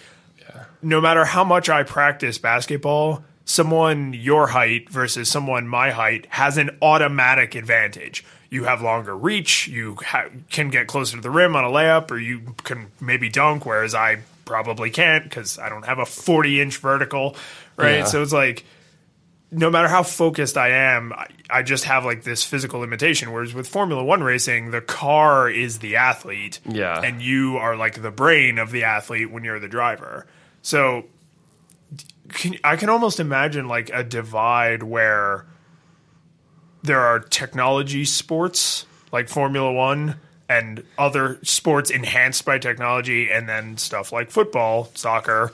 no 0.82 1.00
matter 1.00 1.25
how 1.25 1.44
much 1.44 1.70
I 1.70 1.84
practice 1.84 2.38
basketball, 2.38 3.24
someone 3.46 4.13
your 4.13 4.48
height 4.48 4.89
versus 4.89 5.30
someone 5.30 5.68
my 5.68 5.92
height 5.92 6.27
has 6.30 6.58
an 6.58 6.77
automatic 6.82 7.56
advantage. 7.56 8.24
You 8.53 8.65
have 8.65 8.81
longer 8.81 9.17
reach, 9.17 9.67
you 9.67 9.98
ha- 10.05 10.27
can 10.51 10.69
get 10.69 10.86
closer 10.88 11.15
to 11.17 11.22
the 11.22 11.31
rim 11.31 11.55
on 11.55 11.63
a 11.63 11.69
layup, 11.69 12.12
or 12.12 12.17
you 12.19 12.55
can 12.63 12.91
maybe 13.01 13.27
dunk, 13.29 13.65
whereas 13.65 13.95
I 13.95 14.19
probably 14.45 14.89
can't 14.91 15.24
because 15.24 15.57
I 15.57 15.69
don't 15.69 15.86
have 15.86 16.00
a 16.00 16.05
40 16.05 16.62
inch 16.62 16.77
vertical, 16.77 17.36
right? 17.77 18.00
Yeah. 18.00 18.03
So 18.05 18.22
it's 18.22 18.31
like, 18.33 18.63
no 19.51 19.69
matter 19.69 19.88
how 19.88 20.03
focused 20.03 20.57
I 20.57 20.69
am, 20.69 21.13
I, 21.13 21.27
I 21.50 21.62
just 21.63 21.86
have 21.86 22.05
like 22.05 22.24
this 22.24 22.43
physical 22.43 22.79
limitation. 22.79 23.31
Whereas 23.31 23.53
with 23.53 23.67
Formula 23.67 24.03
One 24.03 24.24
racing, 24.24 24.72
the 24.72 24.81
car 24.81 25.50
is 25.50 25.79
the 25.79 25.95
athlete, 25.95 26.60
Yeah. 26.67 27.00
and 27.01 27.22
you 27.22 27.57
are 27.57 27.75
like 27.75 28.01
the 28.01 28.12
brain 28.12 28.57
of 28.60 28.72
the 28.72 28.83
athlete 28.83 29.31
when 29.31 29.43
you're 29.43 29.60
the 29.60 29.67
driver. 29.67 30.25
So 30.62 31.05
can, 32.29 32.55
I 32.63 32.75
can 32.75 32.89
almost 32.89 33.19
imagine 33.19 33.67
like 33.67 33.89
a 33.93 34.03
divide 34.03 34.83
where 34.83 35.45
there 36.84 37.00
are 37.00 37.20
technology 37.20 38.06
sports 38.06 38.86
like 39.12 39.30
Formula 39.30 39.72
One 39.72 40.16
and 40.50 40.84
other 40.98 41.40
sports 41.44 41.90
enhanced 41.90 42.46
by 42.46 42.60
technology, 42.60 43.32
and 43.32 43.48
then 43.48 43.78
stuff 43.78 44.12
like 44.12 44.30
football, 44.30 44.90
soccer, 44.94 45.52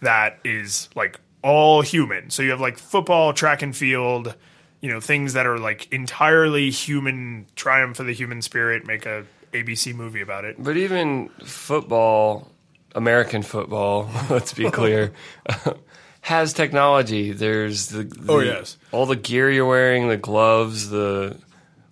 that 0.00 0.38
is 0.44 0.88
like 0.94 1.20
all 1.42 1.80
human. 1.80 2.30
So 2.30 2.42
you 2.42 2.50
have 2.50 2.60
like 2.60 2.78
football, 2.78 3.32
track 3.32 3.62
and 3.62 3.74
field, 3.74 4.34
you 4.80 4.90
know, 4.90 5.00
things 5.00 5.34
that 5.34 5.46
are 5.46 5.58
like 5.58 5.90
entirely 5.92 6.70
human, 6.70 7.46
triumph 7.54 8.00
of 8.00 8.06
the 8.06 8.12
human 8.12 8.42
spirit, 8.42 8.86
make 8.86 9.06
a 9.06 9.24
ABC 9.52 9.94
movie 9.94 10.20
about 10.20 10.44
it. 10.44 10.56
But 10.58 10.76
even 10.76 11.28
football, 11.44 12.50
American 12.94 13.42
football, 13.42 14.10
let's 14.30 14.52
be 14.52 14.70
clear, 14.70 15.12
has 16.22 16.52
technology. 16.54 17.32
There's 17.32 17.88
the, 17.88 18.00
oh, 18.00 18.04
the 18.04 18.32
Oh, 18.32 18.38
yes. 18.40 18.78
all 18.92 19.06
the 19.06 19.16
gear 19.16 19.50
you're 19.50 19.66
wearing, 19.66 20.08
the 20.08 20.16
gloves, 20.16 20.88
the 20.88 21.36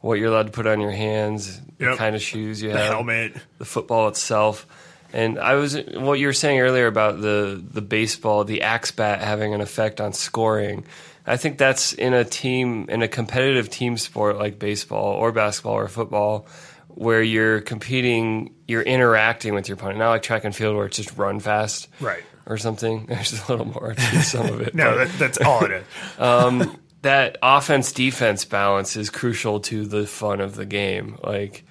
what 0.00 0.18
you're 0.18 0.28
allowed 0.32 0.46
to 0.46 0.52
put 0.52 0.66
on 0.66 0.80
your 0.80 0.92
hands, 0.92 1.60
the 1.78 1.94
kind 1.96 2.16
of 2.16 2.22
shoes 2.22 2.62
you 2.62 2.72
The 2.72 2.78
have, 2.78 2.92
helmet. 2.94 3.34
the 3.58 3.64
football 3.66 4.08
itself. 4.08 4.66
And 5.12 5.38
I 5.38 5.56
was 5.56 5.76
what 5.94 6.14
you 6.20 6.26
were 6.26 6.32
saying 6.32 6.60
earlier 6.60 6.86
about 6.86 7.20
the 7.20 7.60
the 7.72 7.82
baseball, 7.82 8.44
the 8.44 8.62
axe 8.62 8.92
bat 8.92 9.20
having 9.20 9.52
an 9.52 9.60
effect 9.60 10.00
on 10.00 10.12
scoring. 10.12 10.84
I 11.26 11.36
think 11.36 11.58
that's 11.58 11.92
in 11.92 12.14
a 12.14 12.24
team 12.24 12.86
in 12.88 13.02
a 13.02 13.08
competitive 13.08 13.68
team 13.68 13.98
sport 13.98 14.38
like 14.38 14.58
baseball 14.58 15.12
or 15.14 15.32
basketball 15.32 15.74
or 15.74 15.88
football 15.88 16.46
where 16.88 17.22
you're 17.22 17.60
competing, 17.60 18.54
you're 18.68 18.82
interacting 18.82 19.54
with 19.54 19.68
your 19.68 19.74
opponent. 19.76 19.98
Not 19.98 20.10
like 20.10 20.22
track 20.22 20.44
and 20.44 20.54
field 20.54 20.76
where 20.76 20.86
it's 20.86 20.96
just 20.96 21.16
run 21.16 21.40
fast. 21.40 21.88
Right. 22.00 22.22
Or 22.46 22.58
something. 22.58 23.06
There's 23.08 23.32
a 23.32 23.52
little 23.52 23.66
more 23.66 23.94
to 23.94 24.22
some 24.22 24.46
of 24.46 24.60
it. 24.60 24.74
No, 24.80 24.98
that, 24.98 25.18
that's 25.18 25.38
all 25.40 25.64
it 25.64 25.70
is. 25.70 25.84
Um, 26.18 26.78
that 27.02 27.38
offense 27.42 27.92
defense 27.92 28.44
balance 28.44 28.96
is 28.96 29.08
crucial 29.08 29.60
to 29.60 29.86
the 29.86 30.06
fun 30.06 30.40
of 30.40 30.54
the 30.54 30.66
game. 30.66 31.18
Like, 31.22 31.64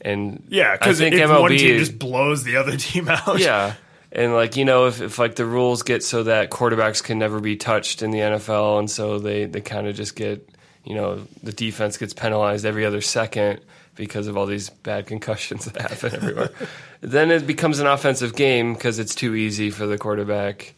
and 0.00 0.44
Yeah, 0.48 0.72
because 0.72 1.00
if 1.00 1.12
think 1.12 1.30
one 1.30 1.50
team 1.50 1.78
just 1.78 1.98
blows 1.98 2.44
the 2.44 2.56
other 2.56 2.76
team 2.76 3.08
out. 3.08 3.38
yeah, 3.38 3.74
and 4.10 4.32
like 4.32 4.56
you 4.56 4.64
know, 4.64 4.86
if, 4.86 5.00
if 5.00 5.18
like 5.18 5.34
the 5.34 5.44
rules 5.44 5.82
get 5.82 6.02
so 6.02 6.22
that 6.24 6.50
quarterbacks 6.50 7.02
can 7.02 7.18
never 7.18 7.40
be 7.40 7.56
touched 7.56 8.02
in 8.02 8.10
the 8.10 8.20
NFL, 8.20 8.78
and 8.78 8.90
so 8.90 9.18
they 9.18 9.44
they 9.44 9.60
kind 9.60 9.86
of 9.86 9.94
just 9.94 10.16
get 10.16 10.48
you 10.84 10.94
know 10.94 11.26
the 11.42 11.52
defense 11.52 11.98
gets 11.98 12.14
penalized 12.14 12.64
every 12.64 12.86
other 12.86 13.00
second 13.00 13.60
because 13.98 14.28
of 14.28 14.36
all 14.38 14.46
these 14.46 14.70
bad 14.70 15.06
concussions 15.06 15.66
that 15.66 15.82
happen 15.90 16.14
everywhere. 16.14 16.50
then 17.02 17.30
it 17.30 17.46
becomes 17.46 17.80
an 17.80 17.86
offensive 17.86 18.34
game 18.34 18.72
because 18.72 18.98
it's 18.98 19.14
too 19.14 19.34
easy 19.34 19.68
for 19.70 19.86
the 19.86 19.98
quarterback. 19.98 20.74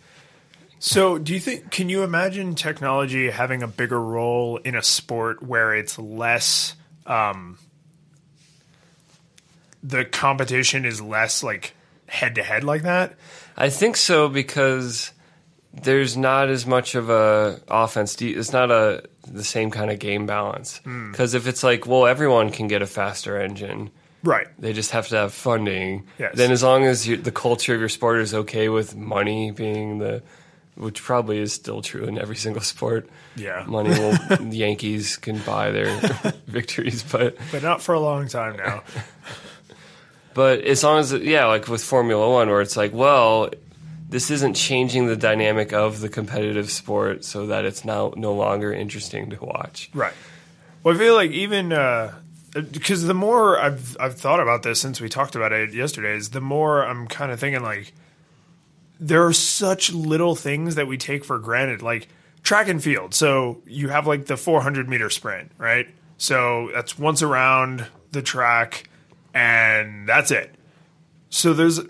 So, 0.80 1.18
do 1.18 1.34
you 1.34 1.40
think? 1.40 1.70
Can 1.70 1.90
you 1.90 2.02
imagine 2.02 2.54
technology 2.54 3.30
having 3.30 3.62
a 3.62 3.68
bigger 3.68 4.00
role 4.00 4.56
in 4.56 4.74
a 4.74 4.82
sport 4.82 5.42
where 5.42 5.74
it's 5.74 5.98
less? 5.98 6.74
Um, 7.04 7.58
the 9.82 10.06
competition 10.06 10.86
is 10.86 11.00
less 11.00 11.42
like 11.42 11.74
head 12.06 12.34
to 12.36 12.42
head 12.42 12.64
like 12.64 12.82
that. 12.82 13.14
I 13.56 13.68
think 13.68 13.96
so 13.96 14.30
because 14.30 15.12
there's 15.72 16.16
not 16.16 16.48
as 16.48 16.66
much 16.66 16.94
of 16.94 17.10
a 17.10 17.60
offense. 17.68 18.20
It's 18.20 18.52
not 18.52 18.70
a 18.70 19.04
the 19.30 19.44
same 19.44 19.70
kind 19.70 19.90
of 19.90 19.98
game 19.98 20.26
balance. 20.26 20.78
Hmm. 20.84 21.10
Because 21.12 21.34
if 21.34 21.46
it's 21.46 21.62
like, 21.62 21.86
well, 21.86 22.06
everyone 22.06 22.50
can 22.50 22.68
get 22.68 22.82
a 22.82 22.86
faster 22.86 23.40
engine, 23.40 23.90
Right. 24.22 24.48
they 24.58 24.72
just 24.72 24.90
have 24.90 25.08
to 25.08 25.16
have 25.16 25.32
funding. 25.32 26.04
Yes. 26.18 26.34
Then 26.36 26.50
as 26.52 26.62
long 26.62 26.84
as 26.84 27.06
you, 27.08 27.16
the 27.16 27.32
culture 27.32 27.74
of 27.74 27.80
your 27.80 27.88
sport 27.88 28.20
is 28.20 28.34
okay 28.34 28.68
with 28.68 28.94
money 28.96 29.50
being 29.50 29.98
the, 29.98 30.22
which 30.74 31.02
probably 31.02 31.38
is 31.38 31.52
still 31.52 31.80
true 31.80 32.04
in 32.04 32.18
every 32.18 32.36
single 32.36 32.62
sport. 32.62 33.08
Yeah. 33.36 33.64
Money 33.66 33.90
will 33.90 34.12
the 34.40 34.56
Yankees 34.58 35.16
can 35.16 35.38
buy 35.38 35.70
their 35.70 35.96
victories, 36.46 37.02
but 37.02 37.36
But 37.52 37.62
not 37.62 37.80
for 37.82 37.94
a 37.94 38.00
long 38.00 38.28
time 38.28 38.56
now. 38.56 38.82
but 40.34 40.60
as 40.62 40.82
long 40.84 41.00
as 41.00 41.12
yeah, 41.12 41.46
like 41.46 41.68
with 41.68 41.82
Formula 41.82 42.30
One, 42.30 42.48
where 42.48 42.60
it's 42.60 42.76
like, 42.76 42.92
well, 42.92 43.50
this 44.10 44.30
isn't 44.30 44.54
changing 44.54 45.06
the 45.06 45.16
dynamic 45.16 45.72
of 45.72 46.00
the 46.00 46.08
competitive 46.08 46.70
sport, 46.70 47.24
so 47.24 47.46
that 47.46 47.64
it's 47.64 47.84
now 47.84 48.12
no 48.16 48.34
longer 48.34 48.72
interesting 48.72 49.30
to 49.30 49.44
watch. 49.44 49.88
Right. 49.94 50.12
Well, 50.82 50.94
I 50.94 50.98
feel 50.98 51.14
like 51.14 51.30
even 51.30 51.72
uh, 51.72 52.14
because 52.52 53.04
the 53.04 53.14
more 53.14 53.58
I've 53.58 53.96
I've 54.00 54.16
thought 54.18 54.40
about 54.40 54.62
this 54.62 54.80
since 54.80 55.00
we 55.00 55.08
talked 55.08 55.36
about 55.36 55.52
it 55.52 55.72
yesterday, 55.72 56.16
is 56.16 56.30
the 56.30 56.40
more 56.40 56.84
I'm 56.84 57.06
kind 57.06 57.30
of 57.30 57.38
thinking 57.38 57.62
like 57.62 57.92
there 58.98 59.24
are 59.24 59.32
such 59.32 59.92
little 59.92 60.34
things 60.34 60.74
that 60.74 60.86
we 60.86 60.98
take 60.98 61.24
for 61.24 61.38
granted, 61.38 61.80
like 61.80 62.08
track 62.42 62.68
and 62.68 62.82
field. 62.82 63.14
So 63.14 63.62
you 63.66 63.88
have 63.88 64.06
like 64.06 64.26
the 64.26 64.36
400 64.36 64.88
meter 64.88 65.08
sprint, 65.08 65.52
right? 65.56 65.88
So 66.18 66.70
that's 66.74 66.98
once 66.98 67.22
around 67.22 67.86
the 68.10 68.22
track, 68.22 68.88
and 69.32 70.08
that's 70.08 70.30
it. 70.30 70.54
So 71.30 71.54
there's 71.54 71.80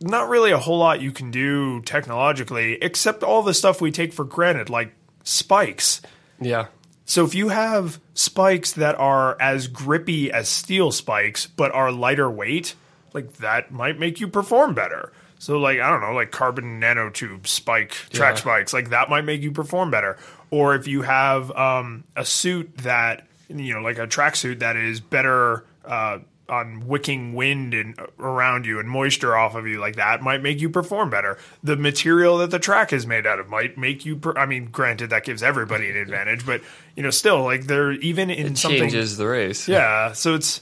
not 0.00 0.28
really 0.28 0.50
a 0.52 0.58
whole 0.58 0.78
lot 0.78 1.00
you 1.00 1.12
can 1.12 1.30
do 1.30 1.80
technologically, 1.82 2.74
except 2.82 3.22
all 3.22 3.42
the 3.42 3.54
stuff 3.54 3.80
we 3.80 3.90
take 3.90 4.12
for 4.12 4.24
granted, 4.24 4.70
like 4.70 4.92
spikes. 5.24 6.00
Yeah, 6.40 6.66
So 7.04 7.24
if 7.24 7.34
you 7.34 7.48
have 7.48 8.00
spikes 8.14 8.72
that 8.72 8.94
are 8.98 9.36
as 9.40 9.66
grippy 9.66 10.30
as 10.30 10.48
steel 10.48 10.92
spikes 10.92 11.46
but 11.46 11.72
are 11.72 11.90
lighter 11.90 12.30
weight, 12.30 12.74
like 13.12 13.32
that 13.38 13.72
might 13.72 13.98
make 13.98 14.20
you 14.20 14.28
perform 14.28 14.74
better. 14.74 15.12
So 15.40 15.58
like 15.58 15.80
I 15.80 15.90
don't 15.90 16.00
know, 16.00 16.12
like 16.14 16.30
carbon 16.30 16.80
nanotube 16.80 17.46
spike 17.46 17.90
track 18.10 18.34
Yeah. 18.36 18.40
spikes, 18.40 18.72
like 18.72 18.90
that 18.90 19.08
might 19.10 19.24
make 19.24 19.40
you 19.42 19.50
perform 19.52 19.90
better. 19.90 20.16
Or 20.50 20.74
if 20.74 20.86
you 20.86 21.02
have 21.02 21.50
um, 21.52 22.04
a 22.16 22.24
suit 22.24 22.76
that 22.78 23.26
you 23.48 23.72
know, 23.74 23.80
like 23.80 23.98
a 23.98 24.06
tracksuit 24.06 24.58
that 24.60 24.76
is 24.76 25.00
better 25.00 25.64
uh, 25.84 26.18
on 26.48 26.86
wicking 26.86 27.34
wind 27.34 27.74
and 27.74 27.98
around 28.18 28.64
you 28.64 28.78
and 28.78 28.88
moisture 28.88 29.36
off 29.36 29.54
of 29.54 29.66
you, 29.66 29.78
like 29.80 29.96
that 29.96 30.22
might 30.22 30.42
make 30.42 30.60
you 30.60 30.70
perform 30.70 31.10
better. 31.10 31.38
The 31.62 31.76
material 31.76 32.38
that 32.38 32.50
the 32.50 32.58
track 32.58 32.92
is 32.92 33.06
made 33.06 33.26
out 33.26 33.38
of 33.38 33.48
might 33.48 33.76
make 33.76 34.04
you. 34.06 34.16
Per- 34.16 34.36
I 34.38 34.46
mean, 34.46 34.66
granted, 34.66 35.10
that 35.10 35.24
gives 35.24 35.42
everybody 35.42 35.90
an 35.90 35.96
advantage, 35.96 36.46
but 36.46 36.62
you 36.96 37.02
know, 37.02 37.10
still, 37.10 37.42
like 37.42 37.66
they're 37.66 37.92
even 37.92 38.30
in 38.30 38.56
something. 38.56 38.80
changes 38.80 39.16
the 39.16 39.26
race. 39.26 39.68
Yeah, 39.68 40.12
so 40.12 40.34
it's. 40.34 40.60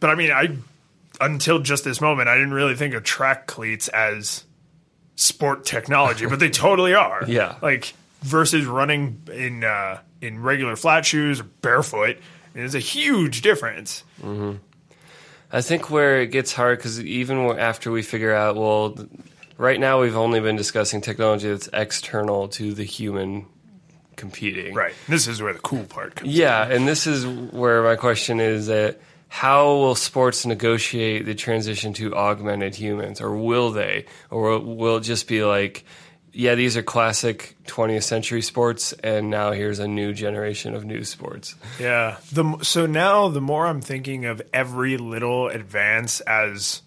But 0.00 0.10
I 0.10 0.14
mean, 0.14 0.30
I 0.30 0.56
until 1.20 1.58
just 1.58 1.84
this 1.84 2.00
moment, 2.00 2.28
I 2.28 2.34
didn't 2.36 2.54
really 2.54 2.74
think 2.76 2.94
of 2.94 3.02
track 3.02 3.46
cleats 3.46 3.88
as 3.88 4.44
sport 5.16 5.64
technology, 5.64 6.26
but 6.26 6.38
they 6.38 6.50
totally 6.50 6.94
are. 6.94 7.24
Yeah. 7.28 7.56
like 7.60 7.92
versus 8.22 8.64
running 8.66 9.20
in 9.32 9.64
uh, 9.64 9.98
in 10.20 10.40
regular 10.42 10.76
flat 10.76 11.04
shoes 11.04 11.40
or 11.40 11.44
barefoot, 11.44 12.18
it's 12.54 12.74
a 12.74 12.78
huge 12.80 13.42
difference. 13.42 14.02
I 15.50 15.60
think 15.62 15.90
where 15.90 16.20
it 16.20 16.28
gets 16.28 16.52
hard 16.52 16.78
because 16.78 17.02
even 17.02 17.38
after 17.58 17.90
we 17.90 18.02
figure 18.02 18.34
out, 18.34 18.56
well, 18.56 18.96
right 19.56 19.80
now 19.80 20.00
we've 20.00 20.16
only 20.16 20.40
been 20.40 20.56
discussing 20.56 21.00
technology 21.00 21.48
that's 21.48 21.68
external 21.72 22.48
to 22.48 22.74
the 22.74 22.84
human 22.84 23.46
competing. 24.16 24.74
Right. 24.74 24.94
This 25.08 25.26
is 25.26 25.40
where 25.40 25.52
the 25.52 25.60
cool 25.60 25.84
part 25.84 26.16
comes. 26.16 26.30
Yeah, 26.30 26.66
and 26.66 26.86
this 26.86 27.06
is 27.06 27.26
where 27.26 27.82
my 27.82 27.96
question 27.96 28.40
is 28.40 28.66
that 28.66 29.00
how 29.28 29.66
will 29.66 29.94
sports 29.94 30.44
negotiate 30.44 31.24
the 31.26 31.34
transition 31.34 31.92
to 31.94 32.14
augmented 32.14 32.74
humans, 32.74 33.20
or 33.20 33.36
will 33.36 33.70
they, 33.70 34.06
or 34.30 34.58
will 34.58 34.96
it 34.98 35.02
just 35.02 35.28
be 35.28 35.44
like, 35.44 35.84
yeah, 36.38 36.54
these 36.54 36.76
are 36.76 36.84
classic 36.84 37.56
20th 37.64 38.04
century 38.04 38.42
sports, 38.42 38.92
and 38.92 39.28
now 39.28 39.50
here's 39.50 39.80
a 39.80 39.88
new 39.88 40.12
generation 40.12 40.72
of 40.72 40.84
new 40.84 41.02
sports. 41.02 41.56
Yeah. 41.80 42.18
The 42.30 42.58
so 42.62 42.86
now 42.86 43.26
the 43.26 43.40
more 43.40 43.66
I'm 43.66 43.80
thinking 43.80 44.24
of 44.24 44.40
every 44.52 44.98
little 44.98 45.48
advance 45.48 46.20
as 46.20 46.82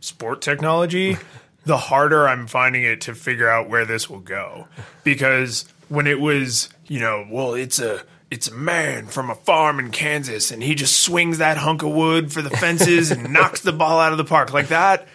sport 0.00 0.42
technology, 0.42 1.16
the 1.64 1.78
harder 1.78 2.28
I'm 2.28 2.46
finding 2.46 2.82
it 2.82 3.00
to 3.02 3.14
figure 3.14 3.48
out 3.48 3.70
where 3.70 3.86
this 3.86 4.10
will 4.10 4.20
go. 4.20 4.68
Because 5.04 5.64
when 5.88 6.06
it 6.06 6.20
was, 6.20 6.68
you 6.86 7.00
know, 7.00 7.26
well, 7.30 7.54
it's 7.54 7.78
a 7.78 8.02
it's 8.30 8.48
a 8.48 8.54
man 8.54 9.06
from 9.06 9.30
a 9.30 9.34
farm 9.34 9.78
in 9.78 9.90
Kansas 9.90 10.50
and 10.50 10.62
he 10.62 10.74
just 10.74 11.00
swings 11.00 11.38
that 11.38 11.56
hunk 11.56 11.82
of 11.82 11.92
wood 11.92 12.30
for 12.30 12.42
the 12.42 12.50
fences 12.50 13.10
and 13.10 13.32
knocks 13.32 13.60
the 13.62 13.72
ball 13.72 14.00
out 14.00 14.12
of 14.12 14.18
the 14.18 14.24
park 14.24 14.52
like 14.52 14.68
that. 14.68 15.08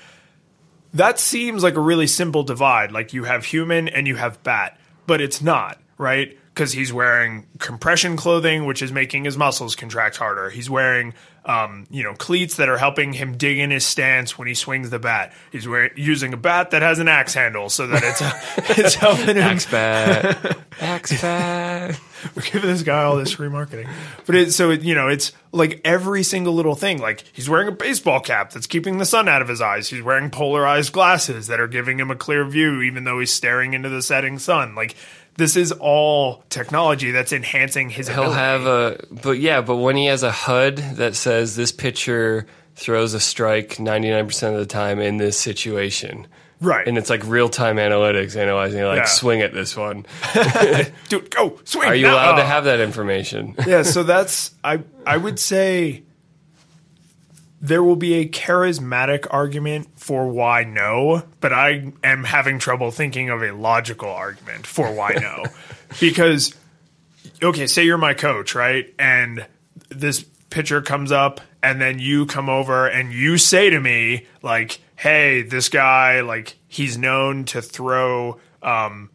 That 0.93 1.19
seems 1.19 1.63
like 1.63 1.75
a 1.75 1.81
really 1.81 2.07
simple 2.07 2.43
divide. 2.43 2.91
Like 2.91 3.13
you 3.13 3.25
have 3.25 3.45
human 3.45 3.87
and 3.87 4.07
you 4.07 4.15
have 4.15 4.41
bat, 4.43 4.79
but 5.05 5.21
it's 5.21 5.41
not, 5.41 5.79
right? 5.97 6.37
Because 6.53 6.71
he's 6.71 6.91
wearing 6.91 7.47
compression 7.59 8.17
clothing, 8.17 8.65
which 8.65 8.81
is 8.81 8.91
making 8.91 9.25
his 9.25 9.37
muscles 9.37 9.75
contract 9.75 10.17
harder. 10.17 10.49
He's 10.49 10.69
wearing, 10.69 11.13
um, 11.47 11.87
you 11.89 12.03
know, 12.03 12.13
cleats 12.13 12.57
that 12.57 12.67
are 12.67 12.77
helping 12.77 13.13
him 13.13 13.37
dig 13.37 13.57
in 13.57 13.71
his 13.71 13.85
stance 13.85 14.37
when 14.37 14.49
he 14.49 14.53
swings 14.53 14.89
the 14.89 14.99
bat. 14.99 15.33
He's 15.51 15.67
wearing 15.67 15.91
using 15.95 16.33
a 16.33 16.37
bat 16.37 16.71
that 16.71 16.81
has 16.81 16.99
an 16.99 17.07
axe 17.07 17.33
handle 17.33 17.69
so 17.69 17.87
that 17.87 18.03
it's 18.03 18.69
it's 18.77 18.95
helping 18.95 19.37
him 19.37 19.37
Axe 19.37 19.65
bat, 19.65 20.57
axe 20.81 21.21
bat. 21.21 21.99
we're 22.35 22.41
giving 22.41 22.69
this 22.69 22.83
guy 22.83 23.03
all 23.03 23.15
this 23.15 23.31
free 23.31 23.49
marketing. 23.49 23.87
But 24.25 24.35
it, 24.35 24.51
so 24.51 24.71
it, 24.71 24.81
you 24.81 24.93
know, 24.93 25.07
it's 25.07 25.31
like 25.53 25.79
every 25.85 26.23
single 26.23 26.53
little 26.53 26.75
thing. 26.75 26.99
Like 26.99 27.23
he's 27.31 27.49
wearing 27.49 27.69
a 27.69 27.71
baseball 27.71 28.19
cap 28.19 28.51
that's 28.51 28.67
keeping 28.67 28.97
the 28.97 29.05
sun 29.05 29.29
out 29.29 29.41
of 29.41 29.47
his 29.47 29.61
eyes. 29.61 29.89
He's 29.89 30.01
wearing 30.01 30.29
polarized 30.29 30.91
glasses 30.91 31.47
that 31.47 31.59
are 31.59 31.67
giving 31.67 31.99
him 31.99 32.11
a 32.11 32.15
clear 32.15 32.43
view, 32.45 32.81
even 32.81 33.05
though 33.05 33.19
he's 33.19 33.33
staring 33.33 33.73
into 33.73 33.89
the 33.89 34.01
setting 34.01 34.37
sun. 34.37 34.75
Like 34.75 34.95
this 35.37 35.55
is 35.55 35.71
all 35.71 36.43
technology 36.49 37.11
that's 37.11 37.31
enhancing 37.31 37.89
his. 37.89 38.07
He'll 38.07 38.31
ability. 38.31 38.39
have 38.39 38.65
a, 38.65 39.05
but 39.23 39.39
yeah, 39.39 39.61
but 39.61 39.77
when 39.77 39.95
he 39.95 40.07
has 40.07 40.23
a 40.23 40.31
HUD 40.31 40.77
that 40.97 41.15
says 41.15 41.55
this 41.55 41.71
pitcher 41.71 42.45
throws 42.75 43.13
a 43.13 43.19
strike 43.19 43.75
99% 43.77 44.53
of 44.53 44.59
the 44.59 44.65
time 44.65 44.99
in 44.99 45.17
this 45.17 45.37
situation. 45.39 46.27
right, 46.61 46.87
And 46.87 46.97
it's 46.97 47.09
like 47.09 47.23
real 47.25 47.49
time 47.49 47.77
analytics 47.77 48.35
analyzing, 48.35 48.83
like, 48.83 48.97
Yeah. 48.97 49.05
swing 49.05 49.41
at 49.41 49.53
this 49.53 49.75
one. 49.77 50.05
dude, 51.09 51.29
go 51.31 51.59
swing. 51.63 51.87
Are 51.89 51.95
you 51.95 52.07
now. 52.07 52.13
allowed 52.13 52.35
to 52.37 52.43
have 52.43 52.65
that 52.65 52.79
information? 52.79 53.55
yeah, 53.65 53.81
so 53.83 54.03
that's 54.03 54.51
I 54.63 54.81
I 55.05 55.17
would 55.17 55.39
say 55.39 56.03
there 57.59 57.83
will 57.83 57.95
be 57.95 58.15
a 58.15 58.27
charismatic 58.27 59.25
argument 59.31 59.87
for 59.99 60.27
why 60.27 60.63
no, 60.63 61.23
but 61.39 61.51
I 61.51 61.91
am 62.03 62.23
having 62.23 62.59
trouble 62.59 62.91
thinking 62.91 63.29
of 63.29 63.41
a 63.41 63.51
logical 63.51 64.09
argument 64.09 64.67
for 64.67 64.91
why 64.91 65.13
no. 65.19 65.45
because 65.99 66.55
okay, 67.41 67.67
say 67.67 67.83
you're 67.83 67.97
my 67.97 68.13
coach, 68.13 68.53
right? 68.53 68.93
And 68.99 69.45
this 69.89 70.23
pitcher 70.49 70.81
comes 70.81 71.11
up 71.11 71.41
and 71.63 71.81
then 71.81 71.99
you 71.99 72.25
come 72.25 72.49
over 72.49 72.87
and 72.87 73.11
you 73.11 73.37
say 73.37 73.69
to 73.69 73.79
me 73.79 74.27
like, 74.43 74.79
"Hey, 74.95 75.41
this 75.41 75.69
guy 75.69 76.21
like 76.21 76.57
he's 76.67 76.97
known 76.97 77.45
to 77.45 77.61
throw 77.61 78.39
um 78.61 79.09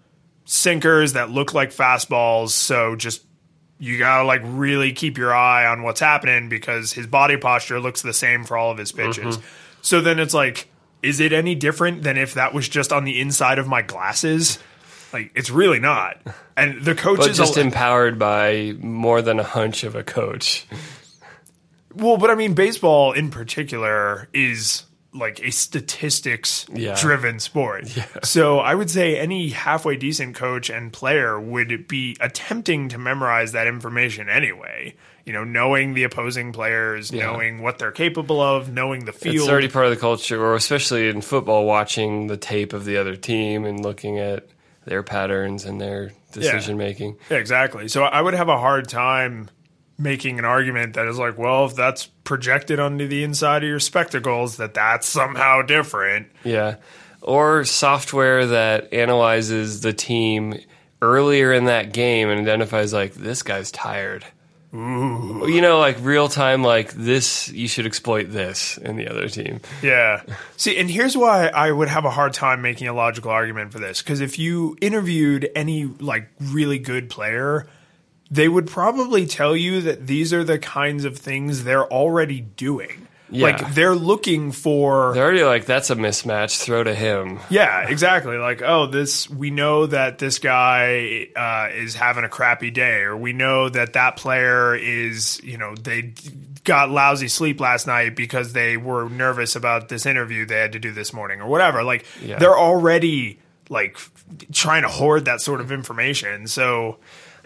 sinkers 0.45 1.13
that 1.13 1.31
look 1.31 1.55
like 1.55 1.71
fastballs, 1.71 2.51
so 2.51 2.97
just 2.97 3.23
you 3.83 3.99
gotta 3.99 4.23
like 4.23 4.43
really 4.45 4.93
keep 4.93 5.19
your 5.19 5.35
eye 5.35 5.67
on 5.67 5.83
what's 5.83 5.99
happening 5.99 6.49
because 6.49 6.93
his 6.93 7.09
body 7.09 7.37
posture 7.37 7.81
looks 7.81 8.01
the 8.01 8.13
same 8.13 8.45
for 8.45 8.57
all 8.57 8.71
of 8.71 8.79
his 8.79 8.93
pitches. 8.93 9.39
Mm-hmm. 9.39 9.47
So 9.81 10.01
then 10.01 10.21
it's 10.21 10.33
like, 10.33 10.69
is 11.03 11.19
it 11.19 11.33
any 11.33 11.57
different 11.57 12.05
than 12.05 12.17
if 12.17 12.35
that 12.35 12.55
was 12.55 12.69
just 12.69 12.93
on 12.93 13.03
the 13.03 13.21
inside 13.21 13.59
of 13.59 13.67
my 13.67 13.83
glasses? 13.83 14.61
Like, 15.13 15.33
it's 15.35 15.51
really 15.51 15.81
not. 15.81 16.17
And 16.57 16.81
the 16.85 16.95
coach 16.95 17.19
But 17.19 17.31
is 17.31 17.37
just 17.37 17.57
a, 17.57 17.61
empowered 17.61 18.21
by 18.21 18.77
more 18.79 19.21
than 19.21 19.41
a 19.41 19.45
hunch 19.45 19.83
of 19.83 19.97
a 19.97 20.05
coach. 20.05 20.65
well, 21.93 22.19
but 22.19 22.31
I 22.31 22.37
mean, 22.37 22.55
baseball 22.55 23.11
in 23.11 23.33
particular 23.33 24.29
is 24.33 24.85
like 25.15 25.41
a 25.45 25.51
statistics 25.51 26.67
Yeah. 26.73 26.95
driven 27.01 27.39
sport. 27.39 27.85
So 28.25 28.59
I 28.61 28.75
would 28.75 28.89
say 28.91 29.19
any 29.19 29.51
halfway 29.51 29.97
decent 29.97 30.35
coach 30.35 30.71
and 30.71 30.93
player 30.93 31.39
would 31.41 31.87
be 31.89 32.17
attempting 32.21 32.89
to 32.91 32.99
memorize 32.99 33.53
that 33.53 33.67
information 33.67 34.29
anyway. 34.29 34.95
You 35.27 35.33
know, 35.33 35.45
knowing 35.45 35.95
the 35.95 36.05
opposing 36.05 36.53
players, 36.53 37.11
Yeah. 37.13 37.27
knowing 37.27 37.63
what 37.63 37.79
they're 37.79 37.93
capable 37.93 38.41
of, 38.41 38.73
knowing 38.73 39.05
the 39.05 39.13
field. 39.13 39.37
It's 39.37 39.49
already 39.49 39.69
part 39.69 39.85
of 39.87 39.91
the 39.91 39.97
culture, 40.01 40.43
or 40.45 40.55
especially 40.55 41.09
in 41.09 41.21
football, 41.21 41.65
watching 41.67 42.27
the 42.27 42.37
tape 42.37 42.73
of 42.73 42.85
the 42.85 42.97
other 42.97 43.15
team 43.17 43.65
and 43.65 43.83
looking 43.83 44.19
at 44.19 44.49
their 44.85 45.03
patterns 45.05 45.65
and 45.65 45.81
their 45.81 46.11
decision 46.33 46.77
making. 46.77 47.17
Yeah, 47.31 47.37
exactly. 47.37 47.87
So 47.89 48.03
I 48.03 48.21
would 48.21 48.35
have 48.35 48.49
a 48.49 48.59
hard 48.59 48.89
time 48.89 49.49
making 50.03 50.39
an 50.39 50.45
argument 50.45 50.95
that 50.95 51.07
is 51.07 51.19
like, 51.19 51.39
well, 51.39 51.67
if 51.67 51.77
that's 51.77 52.07
projected 52.25 52.81
onto 52.81 53.07
the 53.07 53.23
inside 53.23 53.63
of 53.63 53.69
your 53.69 53.81
spectacles, 53.81 54.57
that 54.57 54.75
that's 54.75 55.07
somehow 55.07 55.63
different. 55.63 56.29
Yeah. 56.45 56.77
or 57.23 57.65
software 57.65 58.47
that 58.47 58.93
analyzes 58.93 59.81
the 59.81 59.93
team 59.93 60.55
earlier 61.01 61.53
in 61.53 61.67
that 61.67 61.93
game 61.93 62.29
and 62.29 62.41
identifies 62.41 62.93
like 62.93 63.15
this 63.15 63.43
guy's 63.43 63.71
tired. 63.71 64.25
Ooh. 64.75 65.47
You 65.47 65.61
know, 65.61 65.79
like 65.79 65.99
real 66.01 66.29
time, 66.29 66.65
like 66.65 66.93
this, 66.93 67.49
you 67.51 67.69
should 67.69 67.85
exploit 67.85 68.25
this 68.31 68.79
in 68.79 68.97
the 68.97 69.07
other 69.09 69.29
team. 69.29 69.61
Yeah. 69.83 70.23
See, 70.57 70.79
and 70.79 70.91
here's 70.91 71.15
why 71.17 71.49
I 71.49 71.71
would 71.71 71.89
have 71.89 72.07
a 72.07 72.11
hard 72.11 72.33
time 72.33 72.63
making 72.63 72.89
a 72.89 72.95
logical 72.95 73.31
argument 73.31 73.73
for 73.73 73.79
this. 73.79 74.01
Because 74.01 74.21
if 74.21 74.39
you 74.39 74.77
interviewed 74.81 75.51
any 75.55 75.85
like 75.85 76.29
really 76.41 76.79
good 76.79 77.11
player, 77.11 77.67
they 78.33 78.49
would 78.49 78.67
probably 78.67 79.27
tell 79.27 79.55
you 79.55 79.83
that 79.83 80.07
these 80.07 80.33
are 80.33 80.43
the 80.43 80.59
kinds 80.59 81.05
of 81.05 81.19
things 81.19 81.65
they're 81.65 81.87
already 81.87 82.41
doing. 82.41 83.07
Yeah. 83.29 83.45
Like 83.47 83.75
they're 83.75 83.95
looking 83.95 84.53
for 84.53 85.13
They're 85.15 85.25
already 85.25 85.45
like, 85.45 85.65
that's 85.67 85.89
a 85.91 85.97
mismatch, 85.97 86.61
throw 86.63 86.83
to 86.85 86.95
him. 86.95 87.39
Yeah, 87.49 87.89
exactly. 87.89 88.37
Like, 88.37 88.61
oh, 88.63 88.87
this 88.87 89.29
we 89.29 89.51
know 89.51 89.87
that 89.87 90.19
this 90.19 90.39
guy 90.39 91.29
uh, 91.37 91.69
is 91.75 91.95
having 91.95 92.25
a 92.25 92.29
crappy 92.29 92.71
day, 92.71 93.01
or 93.03 93.17
we 93.17 93.33
know 93.33 93.69
that 93.71 93.93
that 93.95 94.17
player 94.17 94.75
is, 94.75 95.41
you 95.43 95.57
know, 95.57 95.75
they 95.75 96.13
got 96.65 96.91
lousy 96.91 97.29
sleep 97.29 97.59
last 97.61 97.87
night 97.87 98.15
because 98.17 98.53
they 98.53 98.77
were 98.77 99.09
nervous 99.09 99.57
about 99.57 99.89
this 99.89 100.05
interview 100.05 100.45
they 100.45 100.59
had 100.61 100.73
to 100.73 100.79
do 100.79 100.93
this 100.93 101.13
morning, 101.15 101.41
or 101.41 101.49
whatever. 101.49 101.83
Like, 101.83 102.05
Yeah. 102.23 102.39
they're 102.39 102.59
already 102.59 103.39
like 103.71 103.97
trying 104.53 104.83
to 104.83 104.89
hoard 104.89 105.25
that 105.25 105.41
sort 105.41 105.63
of 105.63 105.73
information. 105.73 106.47
So, 106.49 106.99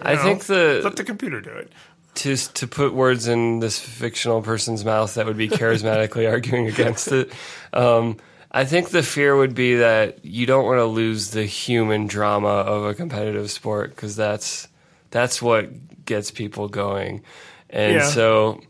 I 0.02 0.14
know, 0.14 0.22
think 0.22 0.44
the 0.44 0.80
let 0.84 0.96
the 0.96 1.04
computer 1.04 1.40
do 1.40 1.50
it. 1.50 1.72
to 2.16 2.36
to 2.36 2.66
put 2.66 2.92
words 2.94 3.26
in 3.28 3.60
this 3.60 3.78
fictional 3.78 4.42
person's 4.42 4.84
mouth 4.84 5.14
that 5.14 5.26
would 5.26 5.36
be 5.36 5.48
charismatically 5.48 6.30
arguing 6.30 6.66
against 6.68 7.08
it. 7.12 7.32
Um, 7.72 8.16
I 8.52 8.64
think 8.64 8.88
the 8.90 9.02
fear 9.02 9.36
would 9.36 9.54
be 9.54 9.76
that 9.76 10.24
you 10.24 10.46
don't 10.46 10.64
want 10.64 10.78
to 10.78 10.86
lose 10.86 11.30
the 11.30 11.44
human 11.44 12.06
drama 12.06 12.48
of 12.48 12.84
a 12.84 12.94
competitive 12.94 13.50
sport 13.50 13.90
because 13.90 14.16
that's 14.16 14.68
that's 15.10 15.40
what 15.42 16.04
gets 16.06 16.30
people 16.30 16.68
going, 16.68 17.22
and 17.70 17.94
Yeah. 17.96 18.08
so. 18.08 18.60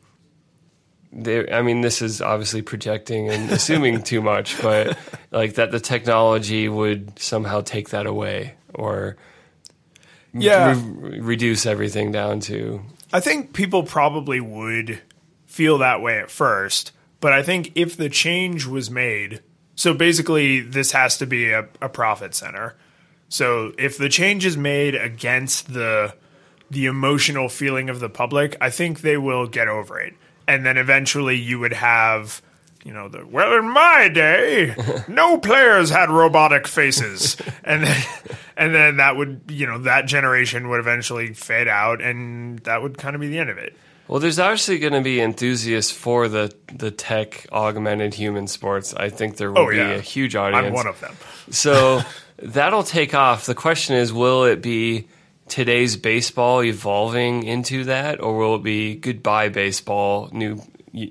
They, 1.19 1.51
I 1.51 1.63
mean, 1.63 1.81
this 1.81 2.03
is 2.03 2.21
obviously 2.21 2.61
projecting 2.61 3.31
and 3.31 3.51
assuming 3.59 4.03
too 4.03 4.21
much, 4.21 4.61
but 4.61 4.99
like 5.31 5.55
that 5.55 5.71
the 5.71 5.81
technology 5.81 6.69
would 6.69 7.19
somehow 7.19 7.63
take 7.63 7.91
that 7.91 8.05
away 8.07 8.55
or 8.75 9.17
Yeah. 10.41 10.81
re- 10.81 11.21
reduce 11.21 11.67
everything 11.67 12.13
down 12.13 12.41
to 12.41 12.83
I 13.13 13.21
think 13.21 13.53
people 13.53 13.83
probably 13.83 14.41
would 14.41 15.01
feel 15.47 15.79
that 15.79 16.03
way 16.03 16.19
at 16.19 16.31
first, 16.31 16.93
but 17.21 17.33
I 17.33 17.43
think 17.43 17.73
if 17.75 17.97
the 17.97 18.09
change 18.09 18.67
was 18.67 18.91
made, 18.91 19.43
so 19.75 19.95
basically 19.95 20.61
this 20.61 20.93
has 20.93 21.19
to 21.19 21.27
be 21.27 21.51
a, 21.51 21.69
a 21.81 21.89
profit 21.89 22.35
center. 22.35 22.77
So 23.29 23.73
if 23.79 23.97
the 23.99 24.09
change 24.09 24.45
is 24.45 24.57
made 24.57 24.95
against 24.95 25.73
the 25.73 26.15
the 26.69 26.87
emotional 26.87 27.49
feeling 27.49 27.89
of 27.89 28.01
the 28.01 28.09
public, 28.09 28.57
I 28.61 28.71
think 28.71 29.01
they 29.01 29.17
will 29.17 29.47
get 29.47 29.69
over 29.69 30.01
it. 30.01 30.15
And 30.49 30.67
then 30.67 30.77
eventually 30.77 31.37
you 31.37 31.61
would 31.61 31.73
have 31.73 32.43
you 32.87 32.93
know 32.93 33.09
the 33.09 33.27
well 33.27 33.53
in 33.59 33.69
my 33.69 34.09
day 34.09 34.75
no 35.09 35.39
players 35.39 35.91
had 35.91 36.09
robotic 36.11 36.67
faces 36.69 37.37
and 37.65 37.83
then 37.85 38.03
and 38.57 38.75
then 38.75 38.97
that 38.99 39.17
would 39.17 39.41
you 39.49 39.67
know 39.67 39.79
that 39.79 40.07
generation 40.07 40.69
would 40.69 40.79
eventually 40.81 41.33
fade 41.35 41.69
out 41.69 42.01
and 42.01 42.61
that 42.61 42.81
would 42.83 42.97
kind 42.97 43.15
of 43.17 43.21
be 43.21 43.29
the 43.29 43.39
end 43.39 43.51
of 43.51 43.59
it 43.59 43.77
Well, 44.09 44.21
there's 44.21 44.39
actually 44.39 44.79
going 44.79 44.93
to 44.93 45.01
be 45.03 45.21
enthusiasts 45.21 45.91
for 45.91 46.29
the 46.29 46.55
the 46.73 46.91
tech 46.93 47.47
augmented 47.51 48.15
human 48.15 48.47
sports. 48.47 48.95
I 48.95 49.09
think 49.11 49.37
there 49.37 49.51
will 49.51 49.59
Oh, 49.67 49.71
be 49.71 49.77
yeah. 49.79 49.99
a 49.99 50.01
huge 50.01 50.37
audience. 50.37 50.67
i'm 50.69 50.73
one 50.73 50.87
of 50.87 51.01
them 51.01 51.15
so 51.51 52.03
that'll 52.39 52.85
take 52.85 53.15
off. 53.15 53.47
The 53.47 53.55
question 53.57 53.97
is, 53.97 54.13
will 54.13 54.45
it 54.45 54.63
be 54.63 55.09
today's 55.49 55.97
baseball 55.97 56.63
evolving 56.63 57.43
into 57.43 57.85
that, 57.85 58.21
or 58.23 58.37
will 58.39 58.55
it 58.57 58.63
be 58.63 58.95
goodbye 58.95 59.49
baseball? 59.49 60.29
New 60.33 60.61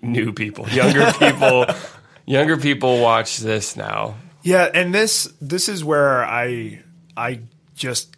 new 0.01 0.33
people, 0.33 0.67
younger 0.69 1.11
people, 1.13 1.65
younger 2.25 2.57
people 2.57 2.99
watch 2.99 3.37
this 3.37 3.75
now. 3.75 4.15
Yeah, 4.41 4.69
and 4.73 4.93
this 4.93 5.31
this 5.41 5.69
is 5.69 5.83
where 5.83 6.23
I 6.23 6.83
I 7.15 7.41
just 7.75 8.15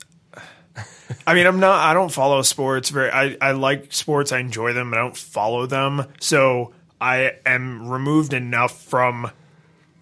I 1.26 1.34
mean, 1.34 1.46
I'm 1.46 1.60
not 1.60 1.80
I 1.80 1.94
don't 1.94 2.12
follow 2.12 2.42
sports 2.42 2.90
very 2.90 3.12
I 3.12 3.38
I 3.42 3.52
like 3.52 3.94
sports, 3.94 4.32
I 4.32 4.40
enjoy 4.40 4.74
them, 4.74 4.90
but 4.92 5.00
I 5.00 5.04
don't 5.04 5.18
follow 5.18 5.66
them. 5.66 6.06
So 6.20 6.74
I 7.00 7.34
am 7.46 7.90
removed 7.90 8.34
enough 8.34 8.82
from 8.84 9.32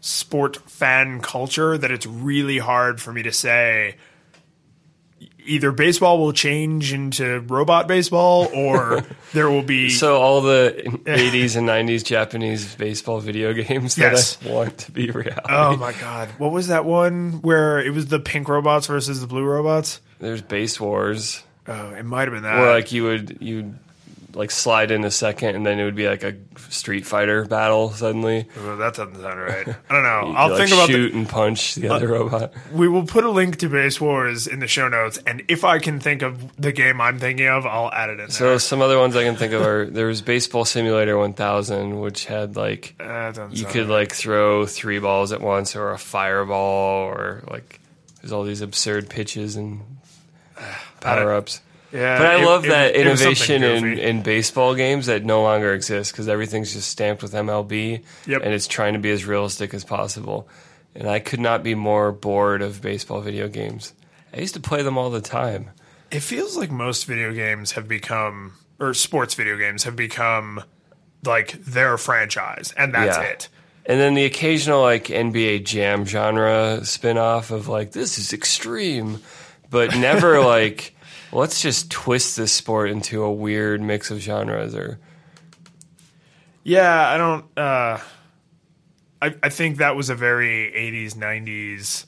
sport 0.02 0.58
fan 0.70 1.20
culture 1.20 1.78
that 1.78 1.92
it's 1.92 2.06
really 2.06 2.60
hard 2.60 3.02
for 3.02 3.12
me 3.12 3.24
to 3.24 3.32
say 3.32 3.96
either 5.46 5.72
baseball 5.72 6.18
will 6.20 6.34
change 6.34 6.94
into 6.94 7.40
robot 7.42 7.88
baseball 7.88 8.50
or 8.54 9.04
there 9.34 9.50
will 9.50 9.62
be 9.64 9.90
So 9.90 10.18
all 10.22 10.42
the 10.42 10.74
80s 11.06 11.56
and 11.56 11.68
90s 11.68 12.04
Japanese 12.04 12.76
baseball 12.76 13.20
video 13.20 13.54
games 13.54 13.96
that 13.96 14.14
Yes. 14.14 14.38
I 14.46 14.50
want 14.52 14.78
to 14.80 14.92
be 14.92 15.12
reality. 15.12 15.42
Oh 15.50 15.76
my 15.78 15.94
god. 15.94 16.30
What 16.38 16.52
was 16.52 16.68
that 16.68 16.86
one 16.86 17.42
where 17.42 17.80
it 17.80 17.94
was 17.94 18.08
the 18.08 18.20
pink 18.20 18.48
robots 18.50 18.88
versus 18.88 19.22
the 19.22 19.28
blue 19.28 19.44
robots? 19.44 20.02
There's 20.20 20.42
base 20.42 20.80
wars. 20.80 21.44
Oh, 21.68 21.90
it 21.92 22.04
might 22.04 22.28
have 22.28 22.34
been 22.34 22.44
that. 22.44 22.60
Or 22.60 22.70
like 22.72 22.92
you 22.92 23.04
would 23.04 23.38
you 23.42 23.76
like 24.36 24.52
slide 24.52 24.92
in 24.92 25.04
a 25.06 25.12
second 25.12 25.56
and 25.56 25.66
then 25.66 25.80
it 25.80 25.86
would 25.86 25.96
be 25.96 26.08
like 26.08 26.24
a 26.24 26.36
Street 26.70 27.06
Fighter 27.06 27.46
battle 27.46 27.92
suddenly. 27.92 28.48
That 28.56 28.94
doesn't 28.96 29.16
sound 29.16 29.40
right. 29.40 29.68
I 29.90 29.94
don't 29.94 30.04
know. 30.04 30.34
I'll 30.38 30.56
think 30.58 30.72
about 30.72 30.88
shoot 30.90 31.14
and 31.14 31.28
punch 31.28 31.76
the 31.76 31.88
other 31.90 32.10
robot. 32.10 32.54
We 32.74 32.88
will 32.88 33.06
put 33.06 33.24
a 33.24 33.30
link 33.32 33.58
to 33.58 33.70
Base 33.70 34.00
Wars 34.02 34.46
in 34.48 34.60
the 34.60 34.68
show 34.68 34.88
notes, 34.90 35.18
and 35.26 35.44
if 35.48 35.64
I 35.64 35.80
can 35.80 36.00
think 36.00 36.22
of 36.22 36.56
the 36.58 36.72
game 36.72 37.00
I'm 37.00 37.18
thinking 37.18 37.48
of, 37.48 37.66
I'll 37.66 37.92
add 37.92 38.10
it 38.10 38.20
in 38.20 38.30
So 38.30 38.50
there. 38.50 38.60
some 38.60 38.82
other 38.82 39.00
ones 39.00 39.16
I 39.16 39.24
can 39.24 39.36
think 39.38 39.54
of 39.54 39.62
are 39.62 39.86
there 39.90 40.08
was 40.08 40.22
Baseball 40.22 40.66
Simulator 40.66 41.18
1000, 41.18 42.00
which 42.00 42.26
had 42.26 42.56
like 42.56 42.96
Uh, 43.00 43.32
you 43.52 43.66
could 43.66 43.88
right. 43.88 44.00
like 44.02 44.12
throw 44.14 44.66
three 44.66 45.00
balls 45.00 45.32
at 45.32 45.40
once 45.42 45.76
or 45.76 45.92
a 45.92 45.98
fireball 45.98 47.06
or 47.08 47.44
like 47.50 47.80
there's 48.22 48.32
all 48.34 48.44
these 48.44 48.62
absurd 48.62 49.10
pitches 49.10 49.56
and 49.56 49.82
power 51.00 51.34
ups. 51.34 51.62
Yeah, 51.96 52.18
But 52.18 52.28
I 52.28 52.42
it- 52.42 52.46
love 52.46 52.66
it- 52.66 52.70
that 52.70 52.96
it 52.96 53.02
innovation 53.08 53.64
in, 53.64 53.98
in 53.98 54.22
baseball 54.22 54.76
games 54.76 55.06
that 55.06 55.24
no 55.24 55.42
longer 55.42 55.74
exists 55.74 56.12
because 56.12 56.28
everything's 56.28 56.74
just 56.74 56.90
stamped 56.90 57.24
with 57.24 57.34
MLB 57.34 58.02
Yep. 58.28 58.42
and 58.44 58.54
it's 58.54 58.68
trying 58.68 58.94
to 58.94 59.00
be 59.00 59.12
as 59.12 59.26
realistic 59.26 59.74
as 59.74 59.84
possible. 59.84 60.48
And 60.96 61.08
I 61.10 61.20
could 61.20 61.40
not 61.40 61.64
be 61.64 61.76
more 61.76 62.12
bored 62.12 62.62
of 62.62 62.82
baseball 62.82 63.22
video 63.22 63.48
games. 63.48 63.94
I 64.34 64.40
used 64.40 64.54
to 64.56 64.60
play 64.60 64.82
them 64.82 64.98
all 64.98 65.10
the 65.10 65.22
time. 65.22 65.72
It 66.12 66.20
feels 66.22 66.58
like 66.58 66.72
most 66.72 67.06
video 67.06 67.34
games 67.34 67.74
have 67.74 67.88
become, 67.88 68.54
or 68.80 68.94
sports 68.94 69.34
video 69.34 69.58
games 69.58 69.84
have 69.86 69.96
become, 69.96 70.64
like 71.24 71.54
their 71.64 71.98
franchise, 71.98 72.74
and 72.78 72.94
that's 72.94 73.18
Yeah. 73.18 73.24
it. 73.24 73.50
And 73.88 74.00
then 74.00 74.14
the 74.16 74.26
occasional 74.26 74.82
like 74.82 75.06
NBA 75.10 75.60
Jam 75.60 76.06
genre 76.06 76.80
spin-off 76.84 77.52
of 77.52 77.68
like 77.68 77.92
this 77.92 78.18
is 78.18 78.34
extreme, 78.34 79.20
but 79.70 79.96
never 79.96 80.40
like 80.46 80.95
let's 81.36 81.62
just 81.62 81.92
twist 81.92 82.38
this 82.38 82.52
sport 82.52 82.90
into 82.90 83.24
a 83.24 83.32
weird 83.32 83.82
mix 83.82 84.10
of 84.12 84.20
genres 84.20 84.74
or 84.74 85.00
Yeah, 86.64 87.10
I 87.10 87.18
don't. 87.18 87.46
Uh, 87.58 88.00
I 89.22 89.36
I 89.44 89.50
think 89.50 89.78
that 89.78 89.96
was 89.96 90.10
a 90.10 90.16
very 90.16 90.72
'80s 90.76 91.14
'90s 91.14 92.06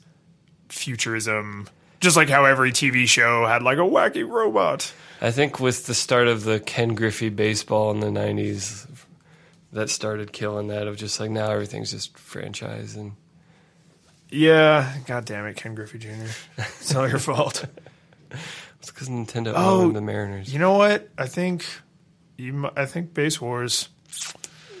futurism, 0.68 1.68
just 2.00 2.16
like 2.16 2.28
how 2.28 2.44
every 2.44 2.72
TV 2.72 3.06
show 3.06 3.46
had 3.46 3.62
like 3.62 3.78
a 3.78 3.82
wacky 3.82 4.28
robot. 4.28 4.92
I 5.20 5.30
think 5.30 5.58
with 5.58 5.86
the 5.86 5.94
start 5.94 6.28
of 6.28 6.44
the 6.44 6.60
Ken 6.60 6.94
Griffey 6.94 7.28
baseball 7.28 7.90
in 7.90 8.00
the 8.00 8.08
'90s, 8.08 8.86
that 9.72 9.90
started 9.90 10.32
killing 10.32 10.68
that 10.68 10.86
of 10.86 10.96
just 10.96 11.20
like 11.20 11.30
now 11.30 11.50
everything's 11.50 11.90
just 11.90 12.16
franchise 12.16 12.96
and 12.96 13.12
Yeah, 14.30 14.92
god 15.06 15.24
damn 15.24 15.46
it, 15.46 15.56
Ken 15.56 15.74
Griffey 15.74 15.98
Jr. 15.98 16.08
It's 16.56 16.94
not 16.94 17.10
your 17.10 17.18
fault. 17.18 17.64
it's 18.88 18.90
because 18.90 19.08
Nintendo 19.08 19.52
Oh, 19.54 19.82
owned 19.82 19.94
the 19.96 20.00
Mariners. 20.00 20.52
You 20.52 20.58
know 20.58 20.72
what? 20.78 21.08
I 21.18 21.26
think 21.26 21.64
you. 22.36 22.68
I 22.76 22.86
think 22.86 23.14
Base 23.14 23.40
Wars. 23.40 23.88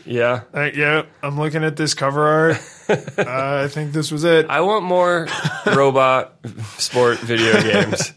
Yeah, 0.06 0.42
Uh, 0.54 0.70
yeah, 0.74 1.02
I'm 1.22 1.38
looking 1.38 1.62
at 1.64 1.76
this 1.76 1.92
cover 1.92 2.26
art. 2.26 2.56
uh, 3.18 3.64
I 3.64 3.68
think 3.68 3.92
this 3.92 4.10
was 4.10 4.24
it. 4.24 4.46
I 4.48 4.62
want 4.62 4.84
more 4.86 5.28
robot 5.66 6.34
sport 6.78 7.18
video 7.18 7.60
games. 7.62 8.14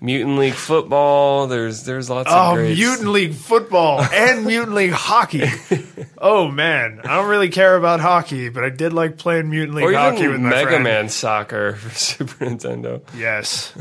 Mutant 0.00 0.38
League 0.38 0.54
Football. 0.54 1.48
There's 1.48 1.82
there's 1.84 2.08
lots 2.08 2.30
of 2.30 2.36
Oh, 2.36 2.62
Mutant 2.62 3.08
League 3.08 3.34
football 3.34 4.00
and 4.02 4.46
Mutant 4.46 4.74
League 4.74 4.92
hockey. 4.92 5.50
Oh 6.18 6.46
man, 6.48 7.00
I 7.02 7.16
don't 7.16 7.28
really 7.28 7.48
care 7.48 7.74
about 7.74 7.98
hockey, 7.98 8.48
but 8.50 8.62
I 8.62 8.68
did 8.68 8.92
like 8.92 9.16
playing 9.18 9.50
Mutant 9.50 9.74
League 9.74 9.86
or 9.86 9.92
hockey 9.94 10.28
with 10.28 10.40
my 10.40 10.50
Mega 10.50 10.66
friend. 10.68 10.84
Man 10.84 11.08
Soccer 11.08 11.74
for 11.74 11.90
Super 11.90 12.44
Nintendo. 12.44 13.02
Yes. 13.16 13.72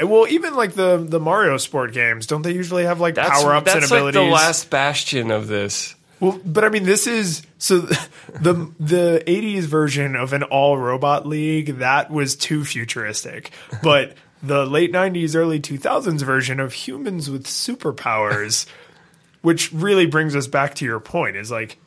Well, 0.00 0.26
even 0.28 0.54
like 0.54 0.74
the 0.74 0.98
the 0.98 1.20
Mario 1.20 1.56
sport 1.56 1.92
games, 1.92 2.26
don't 2.26 2.42
they 2.42 2.52
usually 2.52 2.84
have 2.84 3.00
like 3.00 3.14
That's 3.14 3.42
power 3.42 3.54
ups 3.54 3.72
and 3.72 3.82
that's 3.82 3.90
like 3.90 4.00
abilities? 4.00 4.28
the 4.28 4.34
last 4.34 4.70
bastion 4.70 5.30
of 5.30 5.48
this. 5.48 5.94
Well, 6.20 6.40
but 6.44 6.64
I 6.64 6.70
mean, 6.70 6.84
this 6.84 7.06
is 7.06 7.42
so 7.58 7.80
the 8.40 8.70
the 8.78 9.22
'80s 9.26 9.62
version 9.62 10.16
of 10.16 10.32
an 10.32 10.42
all 10.42 10.78
robot 10.78 11.26
league 11.26 11.78
that 11.78 12.10
was 12.10 12.36
too 12.36 12.64
futuristic, 12.64 13.50
but 13.82 14.14
the 14.42 14.66
late 14.66 14.92
'90s, 14.92 15.34
early 15.34 15.60
2000s 15.60 16.22
version 16.22 16.60
of 16.60 16.72
humans 16.72 17.30
with 17.30 17.46
superpowers, 17.46 18.66
which 19.42 19.72
really 19.72 20.06
brings 20.06 20.36
us 20.36 20.46
back 20.46 20.74
to 20.76 20.84
your 20.84 21.00
point, 21.00 21.36
is 21.36 21.50
like 21.50 21.78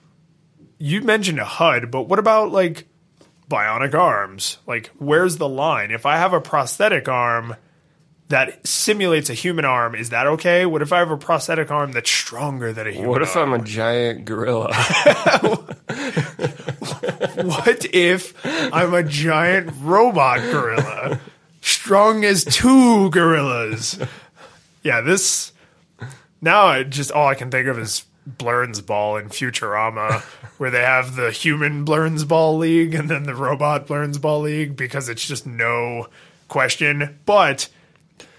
you 0.78 1.02
mentioned 1.02 1.40
a 1.40 1.46
HUD, 1.46 1.92
but 1.92 2.04
what 2.04 2.20
about 2.20 2.52
like 2.52 2.88
bionic 3.50 3.94
arms? 3.94 4.58
Like, 4.68 4.92
where's 4.98 5.38
the 5.38 5.50
line? 5.50 5.92
If 5.92 6.06
I 6.06 6.18
have 6.18 6.34
a 6.34 6.42
prosthetic 6.42 7.08
arm 7.08 7.56
that 8.30 8.66
simulates 8.66 9.30
a 9.30 9.34
human 9.34 9.66
arm, 9.66 9.96
is 9.96 10.10
that 10.10 10.26
okay? 10.28 10.66
What 10.66 10.82
if 10.82 10.94
I 10.94 11.00
have 11.00 11.12
a 11.12 11.18
prosthetic 11.18 11.70
arm 11.72 11.92
that's 11.92 12.10
stronger 12.10 12.72
than 12.72 12.88
a 12.88 12.92
human 12.92 13.10
What 13.10 13.22
if 13.22 13.36
arm? 13.36 13.54
I'm 13.54 13.62
a 13.62 13.64
giant 13.64 14.26
gorilla? 14.26 14.74
What 17.36 17.86
if 17.94 18.34
I'm 18.46 18.94
a 18.94 19.04
giant 19.04 19.72
robot 19.80 20.40
gorilla, 20.40 21.20
strong 21.62 22.26
as 22.26 22.44
two 22.44 23.10
gorillas? 23.12 24.00
Yeah, 24.84 25.02
this. 25.02 25.52
Now, 26.42 26.66
I 26.66 26.84
just 26.84 27.12
all 27.12 27.28
I 27.28 27.36
can 27.36 27.50
think 27.50 27.68
of 27.68 27.80
is 27.80 28.06
Blernsball 28.30 29.22
in 29.22 29.30
Futurama, 29.30 30.22
where 30.58 30.70
they 30.70 30.82
have 30.82 31.16
the 31.16 31.32
human 31.32 31.86
Blernsball 31.86 32.58
League 32.58 32.94
and 32.94 33.10
then 33.10 33.24
the 33.24 33.36
robot 33.36 33.88
Blernsball 33.88 34.42
League 34.44 34.76
because 34.76 35.10
it's 35.10 35.26
just 35.26 35.48
no 35.48 36.08
question. 36.48 37.20
But 37.26 37.70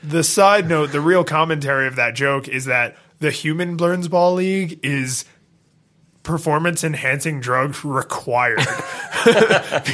the 0.03 0.23
side 0.25 0.69
note, 0.69 0.93
the 0.93 1.01
real 1.01 1.25
commentary 1.25 1.87
of 1.87 1.97
that 1.97 2.15
joke 2.15 2.49
is 2.49 2.65
that 2.67 2.97
the 3.19 3.31
human 3.31 3.77
Blernsball 3.77 4.35
League 4.35 4.81
is 4.83 5.25
performance 6.23 6.85
enhancing 6.85 7.41
drugs 7.41 7.85
required 7.85 8.59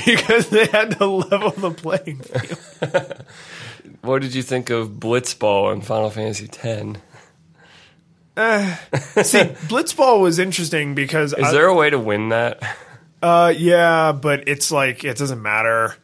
because 0.07 0.49
they 0.49 0.66
had 0.66 0.97
to 0.99 1.07
level 1.07 1.51
the 1.51 1.71
playing 1.71 2.19
field. 2.21 3.25
what 4.03 4.23
did 4.23 4.35
you 4.35 4.42
think 4.42 4.71
of 4.71 4.88
Blitzball 4.90 5.73
in 5.73 5.81
Final 5.83 6.11
Fantasy 6.11 6.47
X? 6.47 7.01
See, 8.37 9.38
Blitzball 9.69 10.21
was 10.21 10.38
interesting 10.38 10.95
because 10.95 11.33
Is 11.33 11.45
I- 11.45 11.53
there 11.53 11.66
a 11.66 11.75
way 11.75 11.90
to 11.90 11.99
win 11.99 12.29
that? 12.31 12.61
uh 13.23 13.53
yeah, 13.57 14.12
but 14.12 14.47
it's 14.47 14.71
like 14.71 15.03
it 15.05 15.16
doesn't 15.16 15.40
matter. 15.42 15.97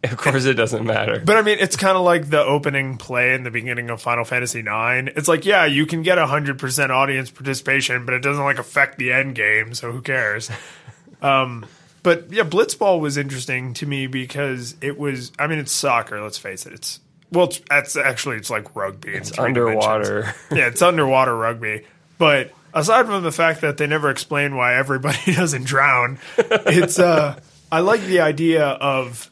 Of 0.04 0.16
course, 0.16 0.44
it 0.44 0.54
doesn't 0.54 0.84
matter. 0.84 1.20
But 1.24 1.38
I 1.38 1.42
mean, 1.42 1.58
it's 1.58 1.74
kind 1.74 1.96
of 1.96 2.04
like 2.04 2.30
the 2.30 2.40
opening 2.40 2.98
play 2.98 3.34
in 3.34 3.42
the 3.42 3.50
beginning 3.50 3.90
of 3.90 4.00
Final 4.00 4.24
Fantasy 4.24 4.60
IX. 4.60 5.10
It's 5.16 5.26
like, 5.26 5.44
yeah, 5.44 5.64
you 5.64 5.86
can 5.86 6.02
get 6.02 6.18
hundred 6.18 6.58
percent 6.58 6.92
audience 6.92 7.30
participation, 7.30 8.04
but 8.04 8.14
it 8.14 8.22
doesn't 8.22 8.44
like 8.44 8.58
affect 8.58 8.98
the 8.98 9.12
end 9.12 9.34
game. 9.34 9.74
So 9.74 9.90
who 9.90 10.00
cares? 10.00 10.50
um, 11.22 11.66
but 12.04 12.32
yeah, 12.32 12.44
Blitzball 12.44 13.00
was 13.00 13.16
interesting 13.16 13.74
to 13.74 13.86
me 13.86 14.06
because 14.06 14.76
it 14.80 14.96
was. 14.96 15.32
I 15.36 15.48
mean, 15.48 15.58
it's 15.58 15.72
soccer. 15.72 16.22
Let's 16.22 16.38
face 16.38 16.64
it. 16.64 16.74
It's 16.74 17.00
well, 17.32 17.46
it's, 17.46 17.60
it's 17.68 17.96
actually 17.96 18.36
it's 18.36 18.50
like 18.50 18.76
rugby. 18.76 19.12
It's 19.12 19.36
underwater. 19.36 20.32
yeah, 20.52 20.68
it's 20.68 20.80
underwater 20.80 21.36
rugby. 21.36 21.84
But 22.18 22.52
aside 22.72 23.06
from 23.06 23.24
the 23.24 23.32
fact 23.32 23.62
that 23.62 23.78
they 23.78 23.88
never 23.88 24.10
explain 24.10 24.54
why 24.54 24.76
everybody 24.76 25.34
doesn't 25.34 25.64
drown, 25.64 26.18
it's 26.38 27.00
uh, 27.00 27.38
I 27.72 27.80
like 27.80 28.02
the 28.02 28.20
idea 28.20 28.64
of 28.64 29.28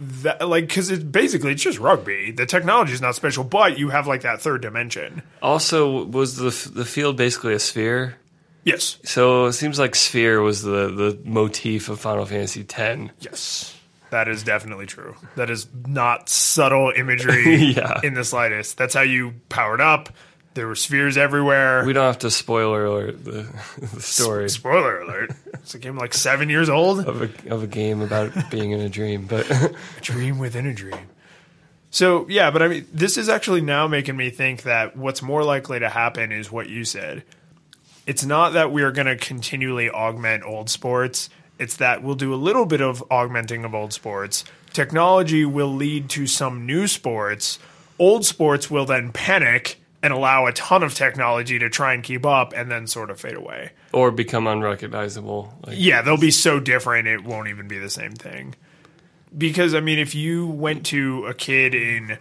that, 0.00 0.48
like, 0.48 0.66
because 0.68 0.90
it's 0.90 1.04
basically 1.04 1.52
it's 1.52 1.62
just 1.62 1.78
rugby. 1.78 2.30
The 2.30 2.46
technology 2.46 2.92
is 2.92 3.00
not 3.00 3.14
special, 3.14 3.44
but 3.44 3.78
you 3.78 3.90
have 3.90 4.06
like 4.06 4.22
that 4.22 4.40
third 4.40 4.62
dimension. 4.62 5.22
Also, 5.42 6.04
was 6.06 6.36
the 6.36 6.50
the 6.72 6.84
field 6.84 7.16
basically 7.16 7.54
a 7.54 7.58
sphere? 7.58 8.16
Yes, 8.62 8.98
So 9.04 9.46
it 9.46 9.52
seems 9.54 9.78
like 9.78 9.94
sphere 9.94 10.42
was 10.42 10.62
the 10.62 10.88
the 10.88 11.18
motif 11.24 11.88
of 11.88 11.98
Final 11.98 12.26
Fantasy 12.26 12.60
X. 12.68 13.10
yes, 13.20 13.76
that 14.10 14.28
is 14.28 14.42
definitely 14.42 14.84
true. 14.86 15.14
That 15.36 15.48
is 15.48 15.66
not 15.86 16.28
subtle 16.28 16.92
imagery 16.94 17.56
Yeah. 17.76 18.00
in 18.02 18.12
the 18.14 18.24
slightest. 18.24 18.76
That's 18.76 18.92
how 18.94 19.00
you 19.02 19.32
powered 19.48 19.80
up. 19.80 20.10
There 20.54 20.66
were 20.66 20.74
spheres 20.74 21.16
everywhere. 21.16 21.84
We 21.84 21.92
don't 21.92 22.06
have 22.06 22.18
to 22.20 22.30
spoiler 22.30 22.84
alert 22.84 23.24
the, 23.24 23.48
the 23.78 24.00
story 24.00 24.50
Spoiler 24.50 25.00
alert! 25.00 25.32
It's 25.54 25.74
a 25.74 25.78
game 25.78 25.96
like 25.96 26.12
seven 26.12 26.48
years 26.48 26.68
old. 26.68 27.06
of 27.06 27.22
a 27.22 27.52
of 27.52 27.62
a 27.62 27.66
game 27.66 28.00
about 28.00 28.50
being 28.50 28.72
in 28.72 28.80
a 28.80 28.88
dream, 28.88 29.26
but 29.26 29.48
A 29.50 29.74
dream 30.00 30.38
within 30.38 30.66
a 30.66 30.74
dream. 30.74 31.08
So 31.90 32.26
yeah, 32.28 32.50
but 32.50 32.62
I 32.62 32.68
mean, 32.68 32.86
this 32.92 33.16
is 33.16 33.28
actually 33.28 33.60
now 33.60 33.86
making 33.86 34.16
me 34.16 34.30
think 34.30 34.62
that 34.62 34.96
what's 34.96 35.22
more 35.22 35.44
likely 35.44 35.78
to 35.80 35.88
happen 35.88 36.32
is 36.32 36.50
what 36.50 36.68
you 36.68 36.84
said. 36.84 37.24
It's 38.06 38.24
not 38.24 38.54
that 38.54 38.72
we 38.72 38.82
are 38.82 38.90
going 38.90 39.06
to 39.06 39.16
continually 39.16 39.90
augment 39.90 40.44
old 40.44 40.68
sports. 40.68 41.30
It's 41.58 41.76
that 41.76 42.02
we'll 42.02 42.14
do 42.14 42.32
a 42.32 42.36
little 42.36 42.66
bit 42.66 42.80
of 42.80 43.04
augmenting 43.10 43.64
of 43.64 43.74
old 43.74 43.92
sports. 43.92 44.44
Technology 44.72 45.44
will 45.44 45.72
lead 45.72 46.08
to 46.10 46.26
some 46.26 46.66
new 46.66 46.86
sports. 46.86 47.58
Old 47.98 48.24
sports 48.24 48.70
will 48.70 48.86
then 48.86 49.12
panic 49.12 49.79
and 50.02 50.12
allow 50.12 50.46
a 50.46 50.52
ton 50.52 50.82
of 50.82 50.94
technology 50.94 51.58
to 51.58 51.68
try 51.68 51.92
and 51.94 52.02
keep 52.02 52.24
up 52.24 52.52
and 52.54 52.70
then 52.70 52.86
sort 52.86 53.10
of 53.10 53.20
fade 53.20 53.36
away. 53.36 53.70
or 53.92 54.10
become 54.10 54.46
unrecognizable. 54.46 55.52
Like, 55.66 55.76
Yeah, 55.78 56.02
they'll 56.02 56.16
be 56.16 56.30
so 56.30 56.58
different 56.60 57.06
it 57.08 57.24
won't 57.24 57.48
even 57.48 57.68
be 57.68 57.78
the 57.78 57.90
same 57.90 58.12
thing. 58.12 58.54
Because 59.36 59.74
I 59.74 59.80
mean, 59.80 59.98
if 59.98 60.14
you 60.14 60.46
went 60.46 60.86
to 60.86 61.26
a 61.26 61.34
kid 61.34 61.74
in 61.74 62.18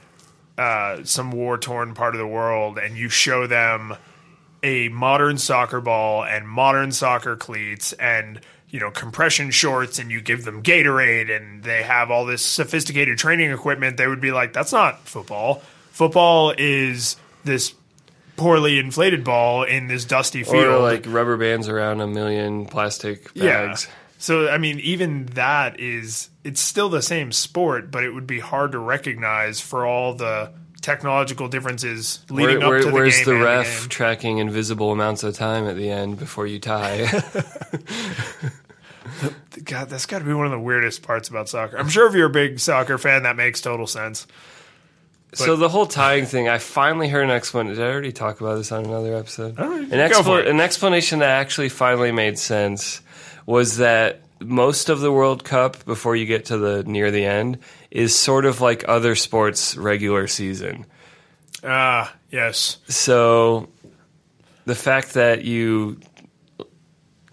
uh, 0.58 1.04
some 1.04 1.32
war 1.32 1.58
torn 1.58 1.94
part 1.94 2.16
of 2.16 2.20
the 2.20 2.28
world 2.28 2.78
and 2.78 2.98
you 2.98 3.08
show 3.10 3.48
them 3.48 3.96
a 4.62 4.90
modern 4.90 5.38
soccer 5.38 5.80
ball 5.80 6.24
and 6.26 6.48
modern 6.48 6.92
soccer 6.92 7.38
cleats 7.38 7.94
and 7.94 8.42
you 8.70 8.80
know 8.80 8.92
compression 8.92 9.52
shorts 9.52 10.00
and 10.00 10.12
you 10.12 10.22
give 10.22 10.44
them 10.44 10.62
Gatorade 10.62 11.36
and 11.36 11.64
they 11.64 11.82
have 11.82 12.12
all 12.12 12.26
this 12.26 12.46
sophisticated 12.46 13.18
training 13.18 13.52
equipment, 13.52 13.96
they 13.98 14.06
would 14.06 14.22
be 14.22 14.32
like, 14.32 14.52
"That's 14.54 14.74
not 14.74 15.08
football. 15.08 15.64
Football 15.92 16.54
is 16.58 17.16
this." 17.44 17.74
Poorly 18.38 18.80
inflated 18.80 19.26
ball 19.26 19.64
in 19.64 19.88
this 19.88 20.06
dusty 20.06 20.46
field. 20.46 20.64
or 20.64 20.80
like 20.80 21.04
rubber 21.06 21.36
bands 21.36 21.68
around 21.68 22.00
a 22.00 22.08
million 22.08 22.68
plastic 22.68 23.26
bags. 23.34 23.86
Yeah. 23.86 23.94
So 24.18 24.48
I 24.48 24.58
mean, 24.58 24.80
even 24.80 25.26
that 25.34 25.78
is 25.78 26.30
it's 26.46 26.62
still 26.62 26.88
the 26.88 27.02
same 27.02 27.34
sport, 27.34 27.92
but 27.92 28.06
it 28.06 28.12
would 28.12 28.28
be 28.28 28.40
hard 28.40 28.72
to 28.72 28.80
recognize 28.80 29.60
for 29.60 29.86
all 29.86 30.14
the 30.14 30.54
technological 30.80 31.50
differences 31.50 32.20
leading 32.30 32.60
Where, 32.60 32.70
where- 32.70 32.78
up 32.78 32.84
to 32.84 32.88
the 32.88 32.94
where's 32.94 33.18
game. 33.18 33.26
the 33.26 33.34
and 33.36 33.44
ref 33.44 33.80
game. 33.82 33.90
tracking 33.90 34.38
invisible 34.38 34.94
amounts 34.94 35.24
of 35.24 35.36
time 35.36 35.68
at 35.68 35.76
the 35.76 35.90
end 35.92 36.18
before 36.18 36.48
you 36.48 36.60
tie? 36.60 37.08
God, 39.66 39.90
that's 39.90 40.06
got 40.06 40.20
to 40.20 40.26
be 40.26 40.34
one 40.34 40.46
of 40.46 40.52
the 40.52 40.60
weirdest 40.60 41.02
parts 41.02 41.30
about 41.30 41.50
soccer. 41.50 41.78
I'm 41.78 41.90
sure 41.90 42.08
if 42.08 42.14
you're 42.14 42.28
a 42.28 42.30
big 42.30 42.60
soccer 42.60 42.98
fan, 42.98 43.24
that 43.24 43.36
makes 43.36 43.60
total 43.60 43.88
sense. 43.88 44.28
So 45.34 45.56
the 45.56 45.70
whole 45.70 45.86
tying 45.86 46.26
thing, 46.26 46.50
I 46.50 46.58
finally 46.58 47.08
heard 47.08 47.24
an 47.24 47.32
explanation. 47.32 47.78
Did 47.78 47.86
I 47.88 47.92
already 47.92 48.12
talk 48.12 48.42
about 48.42 48.56
this 48.56 48.72
on 48.72 48.86
another 48.86 49.16
episode? 49.16 49.60
right, 49.60 49.82
an, 49.82 49.90
go 49.90 49.96
expla- 49.98 50.24
for 50.24 50.40
it. 50.40 50.48
an 50.48 50.60
explanation 50.60 51.20
that 51.20 51.30
actually 51.30 51.70
finally 51.70 52.12
made 52.12 52.40
sense 52.40 53.02
was 53.46 53.78
that 53.78 54.22
most 54.40 54.90
of 54.90 55.02
the 55.02 55.12
World 55.12 55.44
Cup 55.44 55.86
before 55.86 56.16
you 56.16 56.26
get 56.26 56.46
to 56.46 56.58
the 56.58 56.84
near 56.84 57.12
the 57.12 57.26
end 57.26 57.60
is 57.92 58.16
sort 58.16 58.46
of 58.46 58.62
like 58.62 58.86
other 58.88 59.16
sports 59.16 59.76
regular 59.76 60.28
season. 60.28 60.86
Ah, 61.64 62.14
yes. 62.32 62.78
So 62.88 63.70
the 64.66 64.76
fact 64.76 65.14
that 65.16 65.44
you 65.44 66.00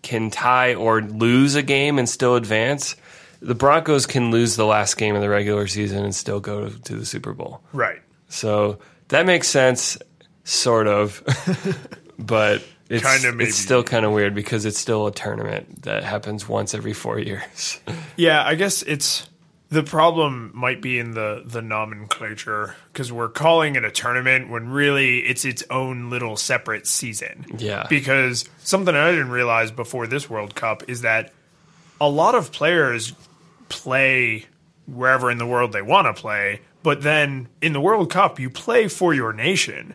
can 0.03 0.31
tie 0.31 0.75
or 0.75 1.03
lose 1.03 1.55
a 1.55 1.63
game 1.63 1.99
and 1.99 2.09
still 2.09 2.37
advance, 2.37 2.97
the 3.41 3.55
Broncos 3.55 4.07
can 4.07 4.31
lose 4.31 4.57
the 4.57 4.67
last 4.67 4.97
game 4.97 5.15
of 5.15 5.23
the 5.23 5.29
regular 5.29 5.67
season 5.67 6.05
and 6.05 6.15
still 6.15 6.41
go 6.41 6.69
to, 6.69 6.97
the 6.97 7.07
Super 7.07 7.33
Bowl. 7.33 7.61
Right. 7.73 8.01
So 8.29 8.79
that 9.09 9.27
makes 9.27 9.49
sense, 9.49 9.99
sort 10.45 10.87
of, 10.87 11.23
but 12.19 12.63
it's, 12.89 13.05
it's 13.25 13.57
still 13.57 13.83
kind 13.83 14.05
of 14.05 14.13
weird 14.13 14.35
because 14.35 14.65
it's 14.65 14.79
still 14.79 15.07
a 15.07 15.13
tournament 15.13 15.83
that 15.83 16.05
happens 16.05 16.49
once 16.49 16.75
every 16.75 16.93
four 16.93 17.19
years. 17.19 17.81
Yeah, 18.19 18.43
I 18.43 18.55
guess 18.55 18.81
it's 18.81 19.29
the 19.69 19.83
problem 19.83 20.53
might 20.55 20.81
be 20.81 20.99
in 20.99 21.11
the 21.11 21.43
the 21.45 21.61
nomenclature 21.61 22.77
because 22.93 23.13
we're 23.13 23.29
calling 23.29 23.77
it 23.77 23.85
a 23.85 23.91
tournament 23.91 24.49
when 24.49 24.71
really 24.71 25.19
it's 25.19 25.45
its 25.45 25.63
own 25.71 26.09
little 26.09 26.37
separate 26.37 26.87
season. 26.87 27.45
Yeah. 27.59 27.87
Because 27.91 28.49
something 28.63 28.95
I 28.95 29.11
didn't 29.11 29.31
realize 29.31 29.71
before 29.71 30.07
this 30.07 30.31
World 30.31 30.55
Cup 30.55 30.85
is 30.89 31.03
that 31.03 31.33
a 32.01 32.09
lot 32.09 32.35
of 32.35 32.53
players 32.53 33.13
play 33.69 34.47
wherever 34.87 35.31
in 35.31 35.39
the 35.39 35.47
world 35.47 35.73
they 35.73 35.83
want 35.83 36.07
to 36.07 36.21
play, 36.21 36.61
but 36.83 37.03
then 37.03 37.49
in 37.61 37.73
the 37.73 37.81
World 37.81 38.11
Cup 38.11 38.39
you 38.39 38.51
play 38.51 38.89
for 38.89 39.15
your 39.15 39.33
nation. 39.33 39.95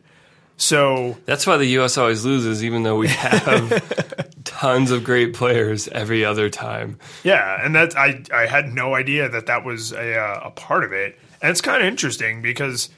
So 0.57 1.17
That's 1.25 1.47
why 1.47 1.57
the 1.57 1.65
U.S. 1.65 1.97
always 1.97 2.23
loses, 2.23 2.63
even 2.63 2.83
though 2.83 2.97
we 2.97 3.07
have 3.09 4.43
tons 4.43 4.91
of 4.91 5.03
great 5.03 5.33
players 5.33 5.87
every 5.87 6.23
other 6.23 6.49
time. 6.49 6.99
Yeah, 7.23 7.63
and 7.63 7.73
that 7.75 7.97
I 7.97 8.23
I 8.31 8.45
had 8.45 8.71
no 8.71 8.93
idea 8.93 9.27
that 9.29 9.47
that 9.47 9.65
was 9.65 9.91
a 9.91 10.19
uh, 10.19 10.41
a 10.45 10.51
part 10.51 10.83
of 10.83 10.93
it, 10.93 11.17
and 11.41 11.49
it's 11.49 11.61
kind 11.61 11.81
of 11.81 11.87
interesting 11.87 12.43
because 12.43 12.89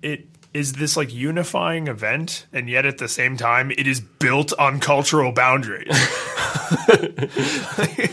it 0.00 0.26
is 0.54 0.74
this 0.74 0.96
like 0.96 1.12
unifying 1.12 1.88
event, 1.88 2.46
and 2.52 2.68
yet 2.68 2.86
at 2.86 2.98
the 2.98 3.08
same 3.08 3.36
time, 3.36 3.72
it 3.72 3.86
is 3.88 4.00
built 4.00 4.52
on 4.58 4.78
cultural 4.78 5.32
boundaries. 5.32 5.88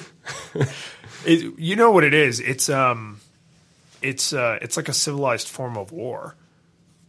it, 1.25 1.59
you 1.59 1.75
know 1.75 1.91
what 1.91 2.03
it 2.03 2.13
is? 2.13 2.39
It's 2.39 2.69
um, 2.69 3.19
it's 4.01 4.33
uh, 4.33 4.59
it's 4.61 4.77
like 4.77 4.89
a 4.89 4.93
civilized 4.93 5.47
form 5.47 5.77
of 5.77 5.91
war. 5.91 6.35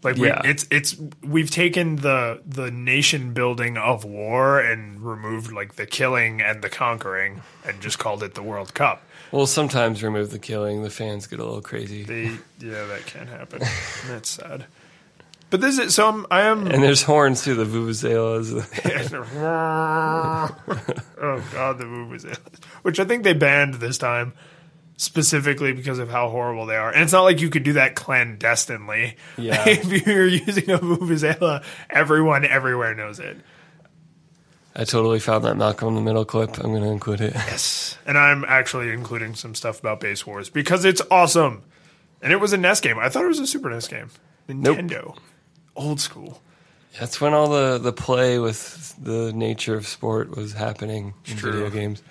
Like 0.02 0.16
we, 0.16 0.28
Yeah. 0.28 0.40
it's 0.44 0.66
it's 0.70 0.96
we've 1.22 1.50
taken 1.50 1.96
the 1.96 2.40
the 2.46 2.70
nation 2.70 3.34
building 3.34 3.76
of 3.76 4.04
war 4.04 4.58
and 4.58 5.00
removed 5.02 5.52
like 5.52 5.74
the 5.76 5.84
killing 5.86 6.40
and 6.40 6.62
the 6.62 6.70
conquering 6.70 7.42
and 7.66 7.80
just 7.82 7.98
called 7.98 8.22
it 8.22 8.34
the 8.34 8.42
World 8.42 8.72
Cup. 8.74 9.02
Well, 9.30 9.46
sometimes 9.46 10.02
remove 10.02 10.30
the 10.30 10.38
killing. 10.38 10.82
The 10.82 10.90
fans 10.90 11.26
get 11.26 11.38
a 11.38 11.44
little 11.44 11.60
crazy. 11.60 12.02
They, 12.02 12.24
yeah, 12.60 12.84
that 12.86 13.04
can 13.06 13.26
happen. 13.28 13.60
That's 14.08 14.30
sad. 14.30 14.64
But 15.50 15.60
this 15.60 15.78
is 15.78 15.94
so 15.94 16.08
I'm, 16.08 16.26
I 16.30 16.42
am. 16.42 16.68
And 16.68 16.82
there's 16.82 17.02
horns 17.02 17.42
too, 17.42 17.54
the 17.56 17.64
vuvuzelas. 17.64 18.52
oh 21.20 21.44
god, 21.52 21.78
the 21.78 21.84
Vuvuzelas, 21.84 22.64
which 22.82 23.00
I 23.00 23.04
think 23.04 23.24
they 23.24 23.32
banned 23.32 23.74
this 23.74 23.98
time 23.98 24.32
specifically 24.96 25.72
because 25.72 25.98
of 25.98 26.08
how 26.08 26.28
horrible 26.28 26.66
they 26.66 26.76
are. 26.76 26.92
And 26.92 27.02
it's 27.02 27.12
not 27.12 27.22
like 27.22 27.40
you 27.40 27.50
could 27.50 27.64
do 27.64 27.72
that 27.74 27.96
clandestinely. 27.96 29.16
Yeah. 29.38 29.64
if 29.68 30.06
you're 30.06 30.26
using 30.26 30.70
a 30.70 30.78
Vuvuzela, 30.78 31.64
everyone 31.88 32.44
everywhere 32.44 32.94
knows 32.94 33.18
it. 33.18 33.38
I 34.76 34.84
totally 34.84 35.18
found 35.18 35.44
that 35.44 35.56
Malcolm 35.56 35.88
in 35.88 35.94
the 35.96 36.00
Middle 36.00 36.24
clip. 36.24 36.58
I'm 36.58 36.70
going 36.70 36.82
to 36.82 36.90
include 36.90 37.20
it. 37.22 37.32
Yes, 37.34 37.98
and 38.06 38.16
I'm 38.16 38.44
actually 38.44 38.90
including 38.92 39.34
some 39.34 39.54
stuff 39.56 39.80
about 39.80 39.98
Base 39.98 40.24
Wars 40.24 40.48
because 40.48 40.84
it's 40.84 41.02
awesome. 41.10 41.64
And 42.22 42.32
it 42.32 42.36
was 42.36 42.52
a 42.52 42.58
NES 42.58 42.80
game. 42.80 42.98
I 42.98 43.08
thought 43.08 43.24
it 43.24 43.28
was 43.28 43.40
a 43.40 43.46
Super 43.46 43.70
NES 43.70 43.88
game. 43.88 44.10
Nintendo, 44.48 45.16
old 45.80 46.00
school. 46.00 46.40
That's 46.98 47.20
when 47.20 47.34
all 47.34 47.48
the, 47.48 47.78
the 47.78 47.92
play 47.92 48.38
with 48.38 48.94
the 49.02 49.32
nature 49.32 49.74
of 49.76 49.86
sport 49.86 50.36
was 50.36 50.52
happening 50.52 51.14
in 51.26 51.36
True. 51.36 51.52
video 51.52 51.70
games. 51.70 52.02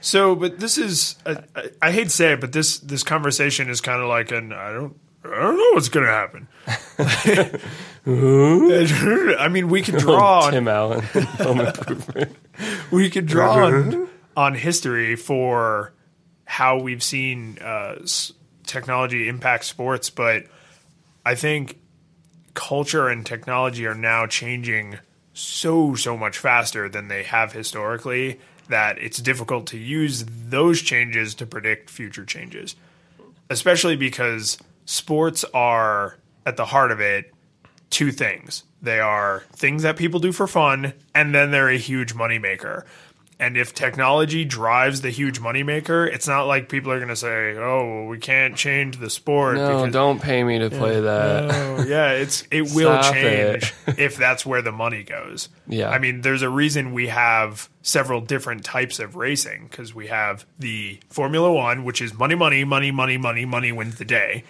So, 0.00 0.34
but 0.34 0.60
this 0.60 0.78
is 0.78 1.16
I, 1.26 1.42
I, 1.56 1.70
I 1.82 1.92
hate 1.92 2.04
to 2.04 2.10
say 2.10 2.32
it, 2.34 2.40
but 2.40 2.52
this 2.52 2.78
this 2.78 3.02
conversation 3.02 3.68
is 3.68 3.80
kind 3.80 4.00
of 4.00 4.08
like 4.08 4.30
an 4.30 4.52
I 4.52 4.72
don't 4.72 4.96
I 5.24 5.40
don't 5.40 5.56
know 5.56 5.70
what's 5.74 5.88
going 5.88 6.06
to 6.06 6.12
happen. 6.12 6.48
I 9.38 9.48
mean, 9.48 9.68
we 9.68 9.82
could 9.82 9.96
draw 9.98 10.44
on, 10.44 10.52
Tim 10.52 10.68
Allen, 10.68 11.02
Home 11.02 11.60
Improvement. 11.60 12.36
we 12.90 13.10
could 13.10 13.26
draw 13.26 13.66
on, 13.66 14.08
on 14.36 14.54
history 14.54 15.16
for 15.16 15.92
how 16.44 16.78
we've 16.78 17.02
seen 17.02 17.58
uh, 17.60 17.96
s- 18.02 18.32
technology 18.64 19.28
impact 19.28 19.64
sports, 19.64 20.10
but 20.10 20.44
I 21.26 21.34
think 21.34 21.78
culture 22.58 23.06
and 23.08 23.24
technology 23.24 23.86
are 23.86 23.94
now 23.94 24.26
changing 24.26 24.98
so 25.32 25.94
so 25.94 26.16
much 26.16 26.36
faster 26.36 26.88
than 26.88 27.06
they 27.06 27.22
have 27.22 27.52
historically 27.52 28.40
that 28.68 28.98
it's 28.98 29.18
difficult 29.18 29.68
to 29.68 29.78
use 29.78 30.24
those 30.26 30.82
changes 30.82 31.36
to 31.36 31.46
predict 31.46 31.88
future 31.88 32.24
changes. 32.24 32.74
Especially 33.48 33.94
because 33.94 34.58
sports 34.86 35.44
are 35.54 36.18
at 36.44 36.56
the 36.56 36.64
heart 36.64 36.90
of 36.90 37.00
it 37.00 37.32
two 37.90 38.10
things. 38.10 38.64
They 38.82 38.98
are 38.98 39.44
things 39.52 39.84
that 39.84 39.96
people 39.96 40.18
do 40.18 40.32
for 40.32 40.48
fun 40.48 40.94
and 41.14 41.32
then 41.32 41.52
they're 41.52 41.70
a 41.70 41.78
huge 41.78 42.14
moneymaker 42.14 42.84
and 43.38 43.56
if 43.56 43.74
technology 43.74 44.44
drives 44.44 45.00
the 45.00 45.10
huge 45.10 45.40
moneymaker 45.40 46.12
it's 46.12 46.26
not 46.26 46.46
like 46.46 46.68
people 46.68 46.90
are 46.90 46.98
going 46.98 47.08
to 47.08 47.16
say 47.16 47.56
oh 47.56 48.00
well, 48.00 48.06
we 48.06 48.18
can't 48.18 48.56
change 48.56 48.98
the 48.98 49.10
sport 49.10 49.56
No, 49.56 49.68
because 49.68 49.92
don't 49.92 50.20
pay 50.20 50.42
me 50.44 50.58
to 50.58 50.70
play 50.70 51.00
that. 51.00 51.50
Oh, 51.50 51.84
yeah, 51.84 52.12
it's 52.12 52.46
it 52.50 52.70
will 52.74 53.02
change 53.02 53.72
if 53.86 54.16
that's 54.16 54.44
where 54.44 54.62
the 54.62 54.72
money 54.72 55.02
goes. 55.02 55.48
Yeah. 55.66 55.90
I 55.90 55.98
mean, 55.98 56.22
there's 56.22 56.42
a 56.42 56.48
reason 56.48 56.92
we 56.92 57.08
have 57.08 57.68
several 57.82 58.20
different 58.20 58.64
types 58.64 58.98
of 58.98 59.16
racing 59.16 59.68
because 59.70 59.94
we 59.94 60.08
have 60.08 60.44
the 60.58 61.00
Formula 61.08 61.52
One, 61.52 61.84
which 61.84 62.02
is 62.02 62.14
money, 62.14 62.34
money, 62.34 62.64
money, 62.64 62.90
money, 62.90 63.16
money, 63.16 63.44
money 63.44 63.72
wins 63.72 63.96
the 63.96 64.04
day. 64.04 64.44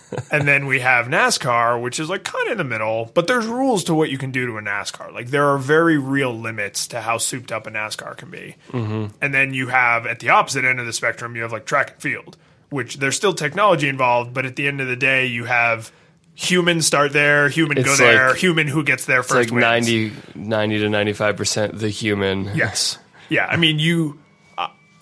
and 0.30 0.46
then 0.46 0.66
we 0.66 0.80
have 0.80 1.06
NASCAR, 1.06 1.80
which 1.80 1.98
is 2.00 2.08
like 2.08 2.24
kind 2.24 2.46
of 2.48 2.52
in 2.52 2.58
the 2.58 2.64
middle, 2.64 3.10
but 3.14 3.26
there's 3.26 3.46
rules 3.46 3.84
to 3.84 3.94
what 3.94 4.10
you 4.10 4.18
can 4.18 4.30
do 4.30 4.46
to 4.46 4.56
a 4.58 4.62
NASCAR. 4.62 5.12
Like 5.12 5.28
there 5.28 5.46
are 5.48 5.58
very 5.58 5.98
real 5.98 6.32
limits 6.32 6.86
to 6.88 7.00
how 7.00 7.18
souped 7.18 7.52
up 7.52 7.66
a 7.66 7.70
NASCAR 7.70 8.16
can 8.16 8.30
be. 8.30 8.56
Mm-hmm. 8.70 9.14
And 9.20 9.34
then 9.34 9.54
you 9.54 9.68
have 9.68 10.06
at 10.06 10.20
the 10.20 10.30
opposite 10.30 10.64
end 10.64 10.80
of 10.80 10.86
the 10.86 10.92
spectrum, 10.92 11.36
you 11.36 11.42
have 11.42 11.52
like 11.52 11.64
track 11.66 11.92
and 11.92 12.02
field, 12.02 12.36
which 12.70 12.96
there's 12.96 13.16
still 13.16 13.34
technology 13.34 13.88
involved, 13.88 14.32
but 14.34 14.46
at 14.46 14.56
the 14.56 14.66
end 14.66 14.80
of 14.80 14.86
the 14.88 14.96
day, 14.96 15.26
you 15.26 15.44
have 15.44 15.92
human 16.34 16.80
start 16.80 17.12
there, 17.12 17.48
human 17.50 17.82
go 17.82 17.94
there, 17.96 18.30
like- 18.30 18.38
human 18.38 18.66
who 18.66 18.82
gets 18.82 19.04
there 19.04 19.20
It's 19.20 19.28
first. 19.28 19.50
like 19.50 19.62
wins. 19.62 19.86
90, 19.86 20.12
90 20.34 20.78
to 20.78 20.86
95% 20.88 21.78
the 21.78 21.88
human. 21.90 22.50
Yes. 22.54 22.98
Yeah. 23.28 23.46
I 23.46 23.56
mean, 23.56 23.78
you 23.78 24.18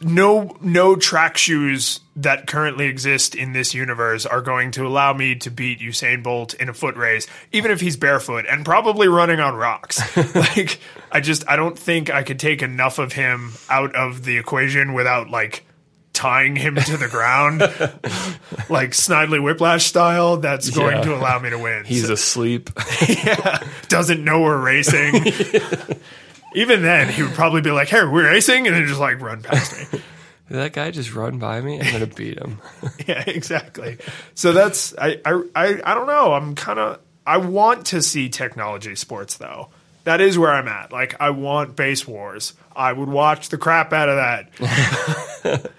no 0.00 0.56
no 0.60 0.96
track 0.96 1.36
shoes 1.36 2.00
that 2.16 2.46
currently 2.46 2.86
exist 2.86 3.34
in 3.34 3.52
this 3.52 3.74
universe 3.74 4.26
are 4.26 4.40
going 4.42 4.70
to 4.72 4.86
allow 4.86 5.12
me 5.12 5.34
to 5.36 5.50
beat 5.50 5.80
Usain 5.80 6.22
Bolt 6.22 6.54
in 6.54 6.68
a 6.68 6.74
foot 6.74 6.96
race, 6.96 7.26
even 7.52 7.70
if 7.70 7.80
he's 7.80 7.96
barefoot 7.96 8.44
and 8.48 8.64
probably 8.64 9.08
running 9.08 9.40
on 9.40 9.54
rocks. 9.54 10.00
like, 10.34 10.80
I 11.12 11.20
just 11.20 11.48
I 11.48 11.56
don't 11.56 11.78
think 11.78 12.10
I 12.10 12.22
could 12.22 12.38
take 12.38 12.62
enough 12.62 12.98
of 12.98 13.12
him 13.12 13.52
out 13.68 13.94
of 13.94 14.24
the 14.24 14.36
equation 14.38 14.92
without 14.92 15.30
like 15.30 15.64
tying 16.12 16.56
him 16.56 16.74
to 16.74 16.96
the 16.98 17.08
ground, 17.08 17.60
like 18.68 18.90
Snidely 18.90 19.42
Whiplash 19.42 19.86
style. 19.86 20.36
That's 20.36 20.68
going 20.68 20.96
Yeah. 20.98 21.02
to 21.04 21.14
allow 21.16 21.38
me 21.38 21.50
to 21.50 21.58
win. 21.58 21.84
He's 21.84 22.06
So- 22.06 22.12
asleep. 22.14 22.68
doesn't 23.88 24.22
know 24.22 24.40
we're 24.42 24.58
racing. 24.62 25.24
Even 26.54 26.82
then, 26.82 27.08
he 27.08 27.22
would 27.22 27.32
probably 27.32 27.60
be 27.60 27.70
like, 27.70 27.88
"Hey, 27.88 28.04
we're 28.04 28.24
racing," 28.24 28.66
and 28.66 28.74
then 28.74 28.86
just 28.86 29.00
like 29.00 29.20
run 29.20 29.42
past 29.42 29.92
me. 29.92 30.00
Did 30.48 30.56
that 30.56 30.72
guy 30.72 30.90
just 30.90 31.14
run 31.14 31.38
by 31.38 31.60
me? 31.60 31.80
I'm 31.80 32.00
to 32.00 32.06
beat 32.08 32.36
him. 32.36 32.58
yeah, 33.06 33.22
exactly. 33.24 33.98
So 34.34 34.52
that's 34.52 34.92
I 34.98 35.20
I 35.24 35.42
I, 35.54 35.80
I 35.84 35.94
don't 35.94 36.08
know. 36.08 36.32
I'm 36.32 36.56
kind 36.56 36.80
of 36.80 36.98
I 37.24 37.36
want 37.36 37.86
to 37.86 38.02
see 38.02 38.28
technology 38.28 38.96
sports 38.96 39.36
though. 39.36 39.68
That 40.04 40.20
is 40.20 40.36
where 40.38 40.50
I'm 40.50 40.66
at. 40.66 40.90
Like 40.90 41.14
I 41.20 41.30
want 41.30 41.76
base 41.76 42.06
wars. 42.08 42.54
I 42.74 42.92
would 42.92 43.08
watch 43.08 43.50
the 43.50 43.58
crap 43.58 43.92
out 43.92 44.08
of 44.08 44.16
that. 44.16 45.70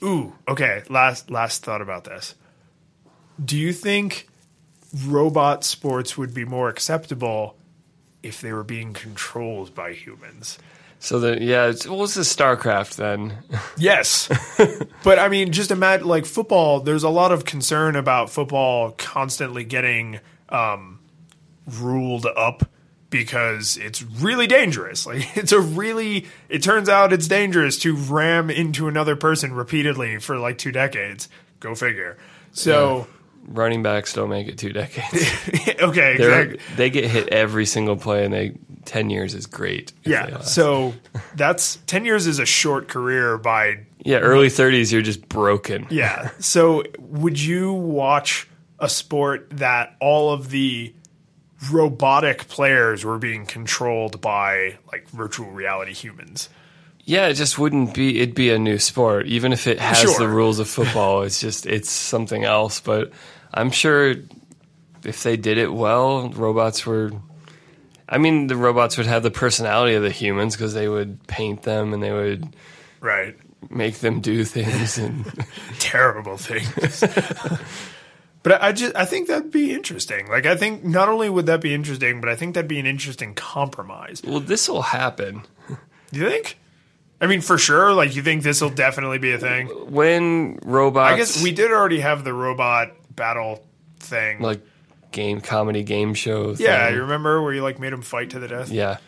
Ooh, 0.04 0.32
okay. 0.46 0.84
Last 0.88 1.28
last 1.28 1.64
thought 1.64 1.82
about 1.82 2.04
this. 2.04 2.36
Do 3.44 3.58
you 3.58 3.72
think 3.72 4.28
robot 5.06 5.64
sports 5.64 6.16
would 6.16 6.32
be 6.32 6.44
more 6.44 6.68
acceptable 6.68 7.56
if 8.22 8.40
they 8.40 8.52
were 8.52 8.64
being 8.64 8.92
controlled 8.92 9.74
by 9.74 9.92
humans? 9.92 10.58
So 10.98 11.20
then, 11.20 11.42
yeah, 11.42 11.66
it's, 11.66 11.86
well, 11.86 12.04
it's 12.04 12.16
a 12.16 12.20
StarCraft 12.20 12.96
then. 12.96 13.38
Yes. 13.78 14.28
but 15.04 15.18
I 15.18 15.28
mean, 15.28 15.52
just 15.52 15.70
imagine 15.70 16.06
like 16.06 16.24
football, 16.24 16.80
there's 16.80 17.02
a 17.02 17.10
lot 17.10 17.30
of 17.30 17.44
concern 17.44 17.94
about 17.94 18.30
football 18.30 18.92
constantly 18.92 19.64
getting 19.64 20.20
um, 20.48 21.00
ruled 21.66 22.26
up 22.26 22.68
because 23.10 23.76
it's 23.76 24.02
really 24.02 24.46
dangerous. 24.46 25.06
Like 25.06 25.36
it's 25.36 25.52
a 25.52 25.60
really 25.60 26.26
it 26.48 26.62
turns 26.62 26.88
out 26.88 27.12
it's 27.12 27.28
dangerous 27.28 27.78
to 27.80 27.94
ram 27.94 28.50
into 28.50 28.88
another 28.88 29.16
person 29.16 29.52
repeatedly 29.52 30.18
for 30.18 30.38
like 30.38 30.58
2 30.58 30.72
decades. 30.72 31.28
Go 31.60 31.74
figure. 31.74 32.16
So 32.52 33.06
Running 33.48 33.82
backs 33.82 34.12
don't 34.12 34.28
make 34.28 34.48
it 34.48 34.58
two 34.58 34.72
decades. 34.72 35.24
okay, 35.80 36.14
exactly. 36.14 36.58
they 36.76 36.90
get 36.90 37.08
hit 37.10 37.28
every 37.28 37.66
single 37.66 37.96
play, 37.96 38.24
and 38.24 38.34
they 38.34 38.54
ten 38.84 39.10
years 39.10 39.34
is 39.34 39.46
great. 39.46 39.92
Yeah. 40.04 40.40
So 40.40 40.94
that's 41.34 41.76
10 41.86 42.04
years 42.04 42.26
is 42.26 42.38
a 42.38 42.46
short 42.46 42.88
career 42.88 43.38
by 43.38 43.80
yeah, 44.04 44.18
early 44.18 44.50
thirties, 44.50 44.92
you're 44.92 45.02
just 45.02 45.28
broken. 45.28 45.86
Yeah. 45.90 46.30
So 46.38 46.84
would 46.98 47.40
you 47.40 47.72
watch 47.72 48.48
a 48.78 48.88
sport 48.88 49.48
that 49.50 49.96
all 50.00 50.32
of 50.32 50.50
the 50.50 50.94
robotic 51.72 52.46
players 52.46 53.04
were 53.04 53.18
being 53.18 53.46
controlled 53.46 54.20
by 54.20 54.78
like 54.92 55.08
virtual 55.08 55.50
reality 55.50 55.92
humans? 55.92 56.48
Yeah, 57.04 57.28
it 57.28 57.34
just 57.34 57.58
wouldn't 57.58 57.94
be. 57.94 58.20
It'd 58.20 58.34
be 58.34 58.50
a 58.50 58.58
new 58.58 58.78
sport, 58.78 59.26
even 59.26 59.52
if 59.52 59.66
it 59.66 59.78
oh, 59.78 59.82
has 59.82 60.00
Sure. 60.02 60.18
the 60.18 60.28
rules 60.28 60.58
of 60.58 60.68
football. 60.68 61.22
It's 61.22 61.40
just 61.40 61.64
it's 61.66 61.90
something 61.90 62.44
else. 62.44 62.80
But 62.80 63.12
I'm 63.54 63.70
sure 63.70 64.14
if 65.04 65.22
they 65.22 65.36
did 65.36 65.58
it 65.58 65.72
well, 65.72 66.30
robots 66.30 66.84
were. 66.86 67.12
I 68.08 68.18
mean, 68.18 68.46
the 68.46 68.56
robots 68.56 68.96
would 68.98 69.06
have 69.06 69.22
the 69.22 69.30
personality 69.30 69.94
of 69.94 70.02
the 70.02 70.10
humans 70.10 70.54
because 70.56 70.74
they 70.74 70.88
would 70.88 71.26
paint 71.26 71.62
them 71.62 71.92
and 71.92 72.02
they 72.02 72.12
would 72.12 72.54
Right. 73.00 73.36
make 73.68 73.96
them 73.96 74.20
do 74.20 74.44
things. 74.44 74.96
And 74.98 75.24
Terrible 75.80 76.36
things. 76.36 77.00
but 78.42 78.62
I 78.62 78.72
just 78.72 78.94
I 78.94 79.04
think 79.04 79.28
that'd 79.28 79.50
be 79.50 79.72
interesting. 79.72 80.28
Like 80.28 80.46
I 80.46 80.56
think 80.56 80.84
not 80.84 81.08
only 81.08 81.28
would 81.28 81.46
that 81.46 81.60
be 81.60 81.74
interesting, 81.74 82.20
but 82.20 82.28
I 82.30 82.36
think 82.36 82.54
that'd 82.54 82.68
be 82.68 82.78
an 82.78 82.86
interesting 82.86 83.34
compromise. 83.34 84.22
well, 84.24 84.40
this 84.40 84.68
will 84.68 84.82
happen 84.82 85.42
Do 86.12 86.20
you 86.20 86.28
think? 86.30 86.58
I 87.20 87.26
mean, 87.26 87.40
for 87.40 87.56
sure. 87.56 87.94
Like, 87.94 88.14
you 88.14 88.22
think 88.22 88.42
this 88.42 88.60
will 88.60 88.68
definitely 88.68 89.16
be 89.18 89.32
a 89.32 89.38
thing? 89.38 89.68
when 89.68 90.58
robots. 90.62 91.14
I 91.14 91.16
guess 91.16 91.42
we 91.42 91.50
did 91.50 91.70
already 91.72 92.00
have 92.00 92.24
the 92.24 92.34
robot 92.34 92.92
battle 93.16 93.64
thing. 93.98 94.40
like 94.40 94.60
game 95.12 95.40
comedy 95.40 95.82
game 95.82 96.14
show. 96.14 96.52
Yeah, 96.52 96.90
you 96.90 97.00
remember 97.00 97.42
where 97.42 97.54
you 97.54 97.62
like 97.62 97.78
made 97.78 97.92
him 97.92 98.02
fight 98.02 98.30
to 98.30 98.38
the 98.38 98.48
death? 98.48 98.70
Yeah. 98.70 98.98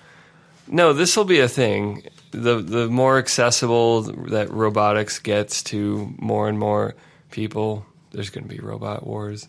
No, 0.67 0.93
this 0.93 1.17
will 1.17 1.25
be 1.25 1.41
a 1.41 1.49
thing. 1.49 2.07
The 2.31 2.61
the 2.61 2.89
more 2.89 3.19
accessible 3.19 4.03
that 4.03 4.51
robotics 4.51 5.19
gets 5.19 5.63
to 5.65 6.13
more 6.19 6.49
and 6.49 6.59
more 6.59 6.95
people, 7.31 7.87
there's 8.11 8.31
going 8.31 8.47
to 8.47 8.55
be 8.55 8.61
robot 8.61 9.07
wars. 9.07 9.49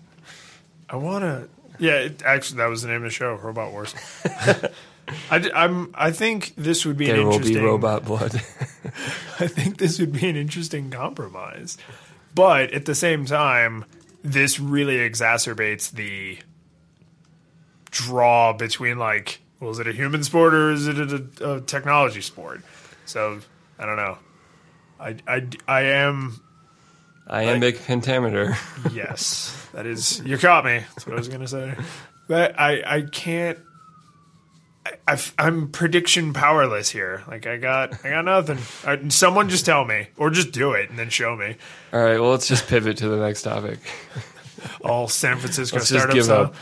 I 0.89 0.95
want 0.95 1.23
to. 1.23 1.49
Yeah, 1.77 1.95
it, 1.99 2.23
actually, 2.23 2.57
that 2.57 2.67
was 2.67 2.81
the 2.81 2.89
name 2.89 2.97
of 2.97 3.03
the 3.03 3.09
show, 3.09 3.35
Robot 3.35 3.71
Wars. 3.71 3.95
I, 5.31 5.49
am 5.53 5.91
I 5.95 6.11
think 6.11 6.53
this 6.57 6.85
would 6.85 6.97
be 6.97 7.09
an 7.09 7.15
There 7.15 7.25
will 7.25 7.33
interesting. 7.33 7.61
be 7.61 7.65
robot 7.65 8.03
blood. 8.05 8.35
I 9.39 9.47
think 9.47 9.77
this 9.77 9.97
would 9.99 10.11
be 10.11 10.27
an 10.29 10.35
interesting 10.35 10.91
compromise, 10.91 11.77
but 12.35 12.71
at 12.73 12.85
the 12.85 12.95
same 12.95 13.25
time, 13.25 13.85
this 14.23 14.59
really 14.59 14.97
exacerbates 14.97 15.91
the 15.91 16.39
draw 17.91 18.53
between 18.53 18.97
like, 18.97 19.39
well, 19.59 19.71
is 19.71 19.79
it 19.79 19.87
a 19.87 19.93
human 19.93 20.23
sport 20.23 20.53
or 20.53 20.71
is 20.71 20.87
it 20.87 20.97
a, 20.97 21.53
a 21.53 21.61
technology 21.61 22.21
sport? 22.21 22.61
So 23.05 23.39
I 23.77 23.85
don't 23.85 23.97
know. 23.97 24.17
I, 24.99 25.15
I, 25.27 25.47
I 25.67 25.81
am 25.83 26.41
Iambic 27.29 27.85
pentameter. 27.85 28.57
Yes, 28.91 29.55
that 29.73 29.85
is. 29.85 30.19
You 30.21 30.37
caught 30.37 30.65
me. 30.65 30.79
That's 30.79 31.05
what 31.05 31.13
I 31.13 31.19
was 31.19 31.27
going 31.27 31.41
to 31.41 31.47
say. 31.47 31.75
But 32.27 32.59
I, 32.59 32.81
I 32.85 33.01
can't. 33.03 33.59
I, 35.07 35.19
am 35.37 35.69
prediction 35.69 36.33
powerless 36.33 36.89
here. 36.89 37.23
Like 37.27 37.45
I 37.45 37.57
got, 37.57 38.05
I 38.05 38.09
got 38.09 38.25
nothing. 38.25 38.57
I, 38.85 39.09
someone 39.09 39.49
just 39.49 39.65
tell 39.65 39.85
me, 39.85 40.07
or 40.17 40.29
just 40.29 40.51
do 40.51 40.73
it 40.73 40.89
and 40.89 40.97
then 40.97 41.09
show 41.09 41.35
me. 41.35 41.55
All 41.93 42.03
right, 42.03 42.19
well, 42.19 42.31
let's 42.31 42.47
just 42.47 42.67
pivot 42.67 42.97
to 42.97 43.09
the 43.09 43.17
next 43.17 43.43
topic. 43.43 43.79
All 44.81 45.07
San 45.07 45.37
Francisco 45.37 45.77
Let's 45.77 45.91
give 46.13 46.29
up. 46.29 46.55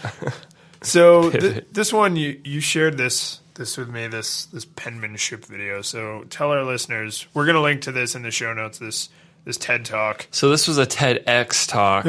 So 0.81 1.29
th- 1.31 1.65
this 1.71 1.91
one, 1.91 2.15
you 2.15 2.39
you 2.43 2.59
shared 2.59 2.97
this 2.97 3.41
this 3.55 3.77
with 3.77 3.89
me 3.89 4.07
this 4.07 4.45
this 4.47 4.65
penmanship 4.65 5.45
video. 5.45 5.81
So 5.81 6.25
tell 6.29 6.51
our 6.51 6.63
listeners, 6.63 7.27
we're 7.33 7.45
going 7.45 7.55
to 7.55 7.61
link 7.61 7.81
to 7.83 7.91
this 7.91 8.15
in 8.15 8.21
the 8.21 8.31
show 8.31 8.53
notes. 8.53 8.79
This 8.79 9.09
this 9.45 9.57
TED 9.57 9.85
talk. 9.85 10.27
So 10.31 10.49
this 10.49 10.67
was 10.67 10.77
a 10.77 10.85
TEDx 10.85 11.67
talk. 11.67 12.05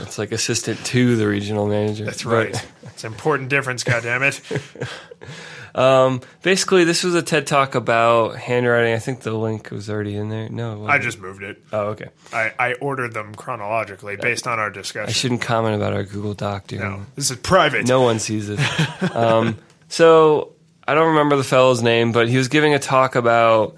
It's 0.00 0.18
like 0.18 0.30
assistant 0.30 0.84
to 0.86 1.16
the 1.16 1.26
regional 1.26 1.66
manager. 1.66 2.04
That's 2.04 2.24
right. 2.24 2.64
It's 3.02 3.04
an 3.08 3.14
important 3.14 3.48
difference. 3.48 3.82
God 3.82 4.04
damn 4.04 4.22
it. 4.22 4.40
basically, 6.42 6.84
this 6.84 7.02
was 7.02 7.16
a 7.16 7.22
TED 7.22 7.48
talk 7.48 7.74
about 7.74 8.36
handwriting. 8.36 8.94
I 8.94 9.00
think 9.00 9.22
the 9.22 9.32
link 9.32 9.72
was 9.72 9.90
already 9.90 10.14
in 10.14 10.28
there. 10.28 10.48
No, 10.48 10.86
I 10.86 10.98
just 10.98 11.18
moved 11.18 11.42
it. 11.42 11.60
Oh, 11.72 11.86
okay. 11.86 12.10
I, 12.32 12.52
I 12.60 12.72
ordered 12.74 13.12
them 13.12 13.34
chronologically 13.34 14.14
based 14.14 14.46
on 14.46 14.60
our 14.60 14.70
discussion. 14.70 15.08
I 15.08 15.12
shouldn't 15.12 15.40
comment 15.40 15.74
about 15.74 15.94
our 15.94 16.04
Google 16.04 16.34
Doc, 16.34 16.68
dude. 16.68 16.78
no, 16.78 17.04
this 17.16 17.28
is 17.28 17.38
private. 17.38 17.88
No 17.88 18.02
one 18.02 18.20
sees 18.20 18.48
it. 18.48 18.60
um, 19.16 19.58
so 19.88 20.52
I 20.86 20.94
don't 20.94 21.08
remember 21.08 21.34
the 21.34 21.42
fellow's 21.42 21.82
name, 21.82 22.12
but 22.12 22.28
he 22.28 22.36
was 22.36 22.46
giving 22.46 22.72
a 22.72 22.78
talk 22.78 23.16
about 23.16 23.74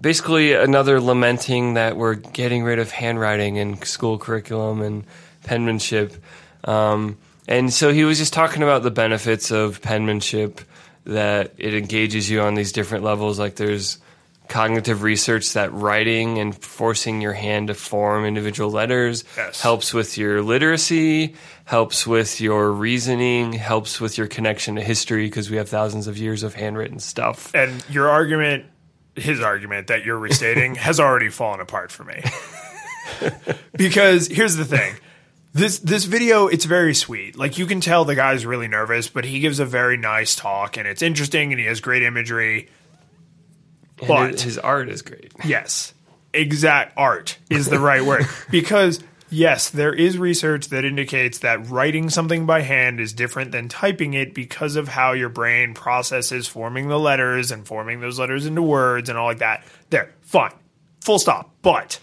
basically 0.00 0.54
another 0.54 1.00
lamenting 1.00 1.74
that 1.74 1.96
we're 1.96 2.14
getting 2.14 2.64
rid 2.64 2.80
of 2.80 2.90
handwriting 2.90 3.54
in 3.54 3.80
school 3.82 4.18
curriculum 4.18 4.82
and 4.82 5.04
penmanship. 5.44 6.16
Um, 6.64 7.18
and 7.48 7.72
so 7.72 7.92
he 7.92 8.04
was 8.04 8.18
just 8.18 8.32
talking 8.32 8.62
about 8.62 8.82
the 8.82 8.90
benefits 8.90 9.50
of 9.50 9.80
penmanship 9.82 10.60
that 11.04 11.52
it 11.58 11.74
engages 11.74 12.30
you 12.30 12.40
on 12.40 12.54
these 12.54 12.72
different 12.72 13.04
levels. 13.04 13.38
Like 13.38 13.56
there's 13.56 13.98
cognitive 14.48 15.02
research 15.02 15.52
that 15.54 15.72
writing 15.72 16.38
and 16.38 16.54
forcing 16.56 17.20
your 17.22 17.32
hand 17.32 17.68
to 17.68 17.74
form 17.74 18.24
individual 18.26 18.70
letters 18.70 19.24
Yes. 19.36 19.60
helps 19.62 19.94
with 19.94 20.18
your 20.18 20.42
literacy, 20.42 21.34
helps 21.64 22.06
with 22.06 22.40
your 22.42 22.70
reasoning, 22.70 23.54
helps 23.54 24.00
with 24.00 24.18
your 24.18 24.26
connection 24.26 24.74
to 24.76 24.82
history 24.82 25.26
because 25.26 25.50
we 25.50 25.56
have 25.56 25.68
thousands 25.70 26.06
of 26.06 26.18
years 26.18 26.42
of 26.42 26.54
handwritten 26.54 26.98
stuff. 26.98 27.54
And 27.54 27.82
your 27.88 28.08
argument, 28.10 28.66
his 29.16 29.40
argument 29.40 29.86
that 29.86 30.04
you're 30.04 30.18
restating, 30.18 30.74
has 30.76 31.00
already 31.00 31.30
fallen 31.30 31.60
apart 31.60 31.90
for 31.90 32.04
me. 32.04 32.22
because 33.76 34.26
here's 34.28 34.56
the 34.56 34.64
thing. 34.64 34.94
This 35.54 35.78
this 35.78 36.04
video, 36.04 36.48
it's 36.48 36.64
very 36.64 36.94
sweet. 36.94 37.38
Like 37.38 37.58
you 37.58 37.66
can 37.66 37.80
tell 37.80 38.04
the 38.04 38.16
guy's 38.16 38.44
really 38.44 38.66
nervous, 38.66 39.08
but 39.08 39.24
he 39.24 39.38
gives 39.38 39.60
a 39.60 39.64
very 39.64 39.96
nice 39.96 40.34
talk 40.34 40.76
and 40.76 40.86
it's 40.88 41.00
interesting 41.00 41.52
and 41.52 41.60
he 41.60 41.66
has 41.66 41.80
great 41.80 42.02
imagery. 42.02 42.68
And 44.00 44.08
But- 44.08 44.32
his, 44.32 44.42
his 44.42 44.58
art 44.58 44.88
is 44.88 45.02
great. 45.02 45.32
Yes. 45.44 45.94
Exact 46.32 46.94
art 46.96 47.38
is 47.48 47.66
the 47.66 47.78
right 47.78 48.04
word. 48.04 48.26
Because, 48.50 48.98
yes, 49.30 49.70
there 49.70 49.92
is 49.92 50.18
research 50.18 50.70
that 50.70 50.84
indicates 50.84 51.38
that 51.38 51.70
writing 51.70 52.10
something 52.10 52.44
by 52.46 52.62
hand 52.62 52.98
is 52.98 53.12
different 53.12 53.52
than 53.52 53.68
typing 53.68 54.14
it 54.14 54.34
because 54.34 54.74
of 54.74 54.88
how 54.88 55.12
your 55.12 55.28
brain 55.28 55.74
processes 55.74 56.48
forming 56.48 56.88
the 56.88 56.98
letters 56.98 57.52
and 57.52 57.64
forming 57.64 58.00
those 58.00 58.18
letters 58.18 58.46
into 58.46 58.62
words 58.62 59.08
and 59.08 59.16
all 59.16 59.26
like 59.26 59.38
that. 59.38 59.62
There, 59.90 60.10
fine. 60.22 60.50
Full 61.02 61.20
stop. 61.20 61.54
But, 61.62 62.00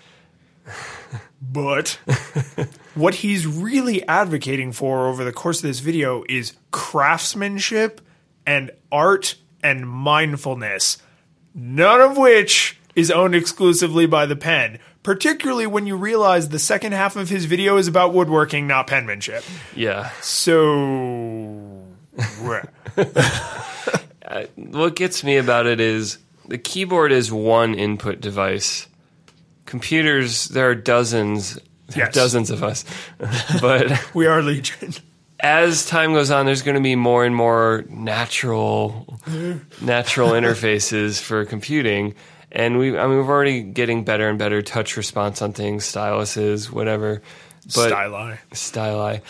but, 1.42 2.00
what 2.96 3.16
he's 3.16 3.48
really 3.48 4.06
advocating 4.08 4.72
for 4.72 5.08
over 5.08 5.24
the 5.24 5.32
course 5.32 5.58
of 5.60 5.64
this 5.64 5.80
video 5.80 6.24
is 6.28 6.54
craftsmanship 6.72 8.02
and 8.46 8.72
art 8.92 9.36
and 9.64 9.88
mindfulness 9.88 10.98
none 11.54 12.02
of 12.02 12.18
which 12.18 12.80
is 12.96 13.12
owned 13.12 13.36
exclusively 13.36 14.06
by 14.06 14.26
the 14.26 14.36
pen, 14.36 14.80
particularly 15.04 15.68
when 15.68 15.86
you 15.86 15.96
realize 15.96 16.50
the 16.50 16.60
second 16.60 16.92
half 16.94 17.16
of 17.16 17.30
his 17.30 17.46
video 17.46 17.78
is 17.78 17.88
about 17.88 18.14
woodworking, 18.14 18.68
not 18.68 18.88
penmanship. 18.88 19.44
Yeah. 19.76 20.10
So, 20.22 21.86
uh, 22.98 24.44
What 24.56 24.96
gets 24.96 25.24
me 25.24 25.38
about 25.38 25.66
it 25.68 25.80
is 25.80 26.18
the 26.48 26.58
keyboard 26.58 27.12
is 27.12 27.32
one 27.32 27.76
input 27.76 28.20
device. 28.22 28.88
Computers, 29.66 30.50
there 30.50 30.70
are 30.70 30.76
dozens, 30.76 31.58
Yes. 31.96 32.14
dozens 32.14 32.50
of 32.50 32.64
us. 32.64 32.86
but 33.62 33.92
we 34.14 34.28
are 34.28 34.42
legion. 34.42 34.94
as 35.40 35.86
time 35.86 36.14
goes 36.14 36.32
on, 36.32 36.46
there's 36.46 36.62
going 36.62 36.76
to 36.76 36.82
be 36.82 36.96
more 36.96 37.26
and 37.26 37.36
more 37.36 37.86
natural, 37.90 39.20
mm-hmm. 39.26 39.86
natural 39.86 40.30
interfaces 40.40 41.22
for 41.22 41.46
computing, 41.46 42.16
and 42.52 42.78
we, 42.78 42.98
I 42.98 43.08
mean, 43.08 43.18
we're 43.18 43.34
already 43.34 43.62
getting 43.62 44.04
better 44.04 44.28
and 44.28 44.38
better 44.38 44.62
touch 44.62 44.98
response 44.98 45.42
on 45.42 45.54
things, 45.54 45.86
styluses, 45.86 46.70
whatever. 46.70 47.22
But 47.76 47.92
Styli. 47.92 48.38
styli, 48.52 49.22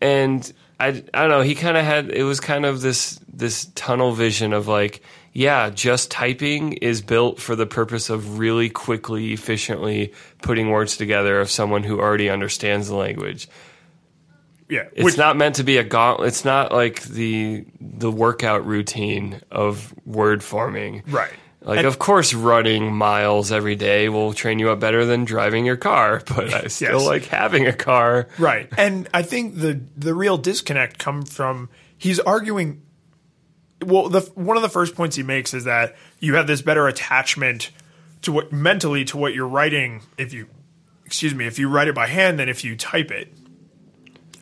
and 0.00 0.52
I, 0.80 0.88
I 0.88 0.92
don't 1.20 1.28
know. 1.28 1.42
He 1.42 1.54
kind 1.54 1.76
of 1.76 1.84
had 1.84 2.10
it 2.10 2.24
was 2.24 2.40
kind 2.40 2.64
of 2.64 2.80
this 2.80 3.20
this 3.28 3.66
tunnel 3.74 4.12
vision 4.12 4.52
of 4.52 4.68
like, 4.68 5.02
yeah, 5.32 5.70
just 5.70 6.10
typing 6.10 6.74
is 6.74 7.00
built 7.02 7.40
for 7.40 7.56
the 7.56 7.66
purpose 7.66 8.10
of 8.10 8.38
really 8.38 8.68
quickly, 8.68 9.32
efficiently 9.32 10.12
putting 10.42 10.70
words 10.70 10.96
together 10.96 11.40
of 11.40 11.50
someone 11.50 11.82
who 11.84 12.00
already 12.00 12.28
understands 12.28 12.88
the 12.88 12.94
language. 12.96 13.48
Yeah, 14.68 14.84
It's 14.94 15.04
which, 15.04 15.18
not 15.18 15.36
meant 15.36 15.56
to 15.56 15.64
be 15.64 15.76
a 15.76 15.84
gauntlet. 15.84 16.28
It's 16.28 16.44
not 16.44 16.72
like 16.72 17.02
the 17.02 17.64
the 17.80 18.10
workout 18.10 18.64
routine 18.66 19.40
of 19.50 19.92
word 20.06 20.42
forming. 20.42 21.02
right. 21.08 21.30
Like, 21.64 21.78
And- 21.78 21.86
of 21.86 22.00
course, 22.00 22.34
running 22.34 22.92
miles 22.92 23.52
every 23.52 23.76
day 23.76 24.08
will 24.08 24.32
train 24.32 24.58
you 24.58 24.70
up 24.70 24.80
better 24.80 25.04
than 25.04 25.24
driving 25.24 25.64
your 25.64 25.76
car, 25.76 26.20
but 26.34 26.52
I 26.52 26.66
still 26.66 26.98
Yes. 26.98 27.06
like 27.06 27.24
having 27.26 27.66
a 27.68 27.72
car. 27.72 28.26
Right. 28.38 28.68
And 28.76 29.08
I 29.14 29.22
think 29.22 29.56
the 29.56 29.80
the 29.96 30.12
real 30.14 30.38
disconnect 30.38 30.98
come 30.98 31.22
from 31.22 31.68
he's 31.96 32.18
arguing 32.18 32.82
well 33.82 34.08
the 34.08 34.20
one 34.34 34.56
of 34.56 34.62
the 34.62 34.68
first 34.68 34.94
points 34.94 35.16
he 35.16 35.22
makes 35.22 35.54
is 35.54 35.64
that 35.64 35.96
you 36.20 36.34
have 36.34 36.46
this 36.46 36.62
better 36.62 36.86
attachment 36.86 37.70
to 38.22 38.32
what 38.32 38.52
mentally 38.52 39.04
to 39.04 39.16
what 39.16 39.34
you're 39.34 39.48
writing 39.48 40.02
if 40.16 40.32
you 40.32 40.48
excuse 41.04 41.34
me 41.34 41.46
if 41.46 41.58
you 41.58 41.68
write 41.68 41.88
it 41.88 41.94
by 41.94 42.06
hand 42.06 42.38
than 42.38 42.48
if 42.48 42.64
you 42.64 42.76
type 42.76 43.10
it. 43.10 43.32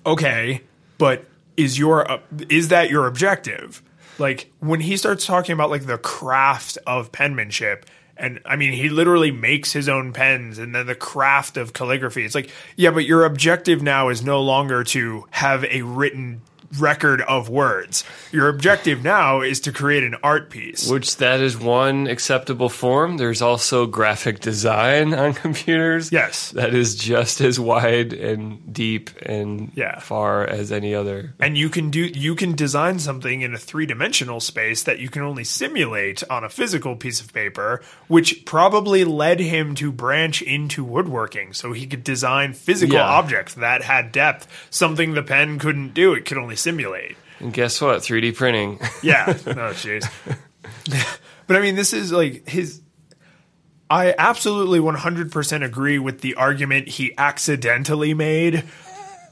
Okay, 0.07 0.62
but 0.99 1.26
is 1.57 1.78
your 1.78 2.11
uh, 2.11 2.20
is 2.49 2.68
that 2.68 2.91
your 2.91 3.07
objective? 3.07 3.82
Like 4.18 4.53
when 4.61 4.80
he 4.80 4.97
starts 4.97 5.26
talking 5.26 5.53
about 5.53 5.70
like 5.70 5.86
the 5.86 5.99
craft 5.99 6.78
of 6.86 7.11
penmanship 7.11 7.86
and 8.20 8.38
I 8.45 8.57
mean 8.57 8.72
he 8.72 8.88
literally 8.88 9.30
makes 9.30 9.72
his 9.72 9.88
own 9.88 10.12
pens 10.12 10.59
and 10.59 10.74
then 10.74 10.86
the 10.86 10.95
craft 10.95 11.57
of 11.57 11.72
calligraphy. 11.72 12.24
It's 12.24 12.34
like, 12.34 12.51
yeah, 12.76 12.91
but 12.91 13.07
your 13.07 13.24
objective 13.24 13.82
now 13.82 14.11
is 14.11 14.22
no 14.22 14.43
longer 14.43 14.84
to 14.84 15.26
have 15.30 15.64
a 15.64 15.82
written 15.82 16.43
record 16.79 17.21
of 17.23 17.49
words. 17.49 18.05
Your 18.31 18.49
objective 18.49 19.03
now 19.03 19.41
is 19.41 19.61
to 19.61 19.73
create 19.73 20.05
an 20.05 20.14
art 20.23 20.51
piece. 20.51 20.89
Which 20.89 21.16
that 21.16 21.41
is 21.41 21.59
one 21.59 22.07
acceptable 22.07 22.68
form. 22.68 23.16
There's 23.16 23.43
also 23.43 23.87
graphic 23.87 24.41
design 24.41 25.12
on 25.14 25.35
computers. 25.35 26.12
Yes. 26.12 26.51
That 26.53 26.75
is 26.75 26.95
just 26.95 27.41
as 27.41 27.59
wide 27.59 28.12
and 28.12 28.73
deep 28.73 29.11
and 29.23 29.73
Yeah. 29.75 29.99
far 30.01 30.45
as 30.47 30.71
any 30.71 30.95
other. 30.95 31.35
and 31.41 31.57
you 31.59 31.68
can 31.68 31.91
do 31.91 32.01
you 32.01 32.35
can 32.35 32.55
design 32.55 32.99
something 32.99 33.41
in 33.43 33.55
a 33.55 33.59
three-dimensional 33.59 34.41
space 34.41 34.83
that 34.85 34.99
you 34.99 35.09
can 35.09 35.23
only 35.23 35.45
simulate 35.45 36.23
on 36.31 36.45
a 36.45 36.49
physical 36.49 36.95
piece 36.97 37.21
of 37.21 37.33
paper 37.33 37.81
which 38.09 38.45
probably 38.45 39.05
led 39.05 39.41
him 39.41 39.75
to 39.75 39.91
branch 39.91 40.43
into 40.43 40.85
woodworking 40.85 41.53
so 41.53 41.73
he 41.73 41.87
could 41.87 42.05
design 42.05 42.53
physical 42.53 42.97
Yeah. 42.97 43.05
objects 43.07 43.55
that 43.55 43.83
had 43.83 44.12
depth 44.12 44.47
something 44.71 45.14
the 45.14 45.23
pen 45.23 45.59
couldn't 45.59 45.95
do 45.95 46.12
it 46.14 46.25
could 46.25 46.39
only 46.39 46.57
simulate 46.61 47.16
And 47.40 47.52
guess 47.52 47.80
what? 47.80 48.00
3D 48.00 48.34
printing. 48.36 48.78
yeah 49.02 49.26
no 49.46 49.72
jeez 49.72 50.08
but 51.46 51.56
i 51.56 51.61
mean 51.61 51.74
this 51.74 51.92
is 51.92 52.12
like 52.12 52.48
his 52.48 52.80
I 53.92 54.14
absolutely 54.16 54.78
100% 54.78 55.64
agree 55.64 55.98
with 55.98 56.20
the 56.20 56.36
argument 56.36 56.86
he 56.86 57.12
accidentally 57.18 58.14
made 58.14 58.62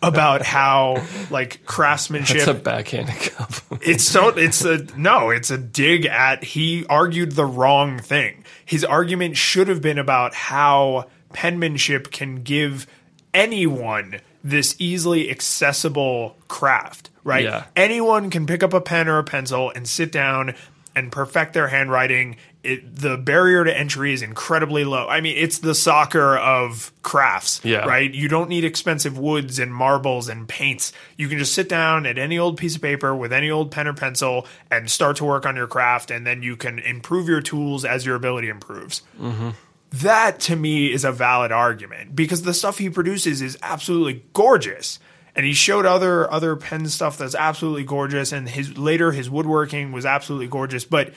about 0.03 0.43
how 0.43 1.05
like 1.31 1.65
craftsmanship 1.65 2.39
It's 2.39 2.47
a 2.49 2.55
backhanded 2.55 3.15
compliment. 3.33 3.83
it's 3.87 4.03
so 4.03 4.29
it's 4.31 4.65
a 4.65 4.85
no 4.97 5.31
it's 5.31 5.51
a 5.53 5.59
dig 5.59 6.07
at 6.07 6.43
he 6.43 6.85
argued 6.87 7.33
the 7.33 7.45
wrong 7.47 8.01
thing 8.01 8.45
his 8.65 8.85
argument 8.85 9.37
should 9.37 9.69
have 9.69 9.81
been 9.81 9.99
about 9.99 10.35
how 10.35 11.07
penmanship 11.33 12.11
can 12.11 12.43
give 12.43 12.89
anyone 13.35 14.21
this 14.43 14.75
easily 14.81 15.31
accessible 15.31 16.37
craft 16.49 17.11
right 17.29 17.45
Yeah. 17.45 17.65
anyone 17.77 18.31
can 18.31 18.47
pick 18.47 18.63
up 18.63 18.73
a 18.73 18.81
pen 18.81 19.07
or 19.09 19.19
a 19.19 19.25
pencil 19.25 19.71
and 19.75 19.87
sit 19.87 20.11
down 20.11 20.55
and 20.97 21.13
perfect 21.13 21.53
their 21.53 21.69
handwriting 21.69 22.37
it, 22.65 22.97
the 22.97 23.17
barrier 23.17 23.63
to 23.63 23.79
entry 23.79 24.13
is 24.13 24.21
incredibly 24.21 24.85
low 24.85 25.07
i 25.09 25.21
mean 25.21 25.37
it's 25.37 25.59
the 25.61 25.75
soccer 25.75 26.37
of 26.37 26.91
crafts 27.03 27.61
Yeah. 27.63 27.87
right 27.87 28.13
you 28.13 28.27
don't 28.29 28.49
need 28.49 28.65
expensive 28.65 29.17
woods 29.17 29.59
and 29.61 29.73
marbles 29.73 30.29
and 30.29 30.49
paints. 30.49 30.93
You 31.17 31.29
can 31.29 31.39
just 31.39 31.55
sit 31.55 31.69
down 31.69 32.05
at 32.07 32.19
any 32.19 32.37
old 32.39 32.57
piece 32.57 32.75
of 32.77 32.83
paper 32.83 33.15
with 33.15 33.33
any 33.33 33.49
old 33.51 33.71
pen 33.71 33.87
or 33.87 33.95
pencil 33.95 34.47
and 34.73 34.91
start 34.91 35.17
to 35.19 35.25
work 35.25 35.47
on 35.47 35.55
your 35.57 35.67
craft, 35.69 36.11
and 36.11 36.27
then 36.27 36.43
you 36.43 36.57
can 36.57 36.79
improve 36.81 37.29
your 37.29 37.41
tools 37.41 37.85
as 37.85 38.05
your 38.05 38.17
ability 38.17 38.49
improves. 38.49 39.03
Mm-hmm. 39.21 39.51
That 39.91 40.41
to 40.41 40.57
me 40.57 40.93
is 40.93 41.05
a 41.05 41.13
valid 41.13 41.51
argument 41.53 42.15
because 42.17 42.43
the 42.43 42.53
stuff 42.53 42.77
he 42.79 42.91
produces 42.91 43.41
is 43.41 43.57
absolutely 43.63 44.25
gorgeous. 44.35 44.99
And 45.39 45.47
he 45.47 45.53
showed 45.53 45.87
other 45.87 46.29
other 46.31 46.57
pen 46.57 46.89
stuff 46.89 47.17
that's 47.17 47.37
absolutely 47.37 47.85
gorgeous, 47.85 48.33
and 48.33 48.49
his 48.49 48.77
later 48.77 49.13
his 49.13 49.31
woodworking 49.31 49.93
was 49.93 50.05
absolutely 50.05 50.49
gorgeous. 50.49 50.85
But 50.85 51.15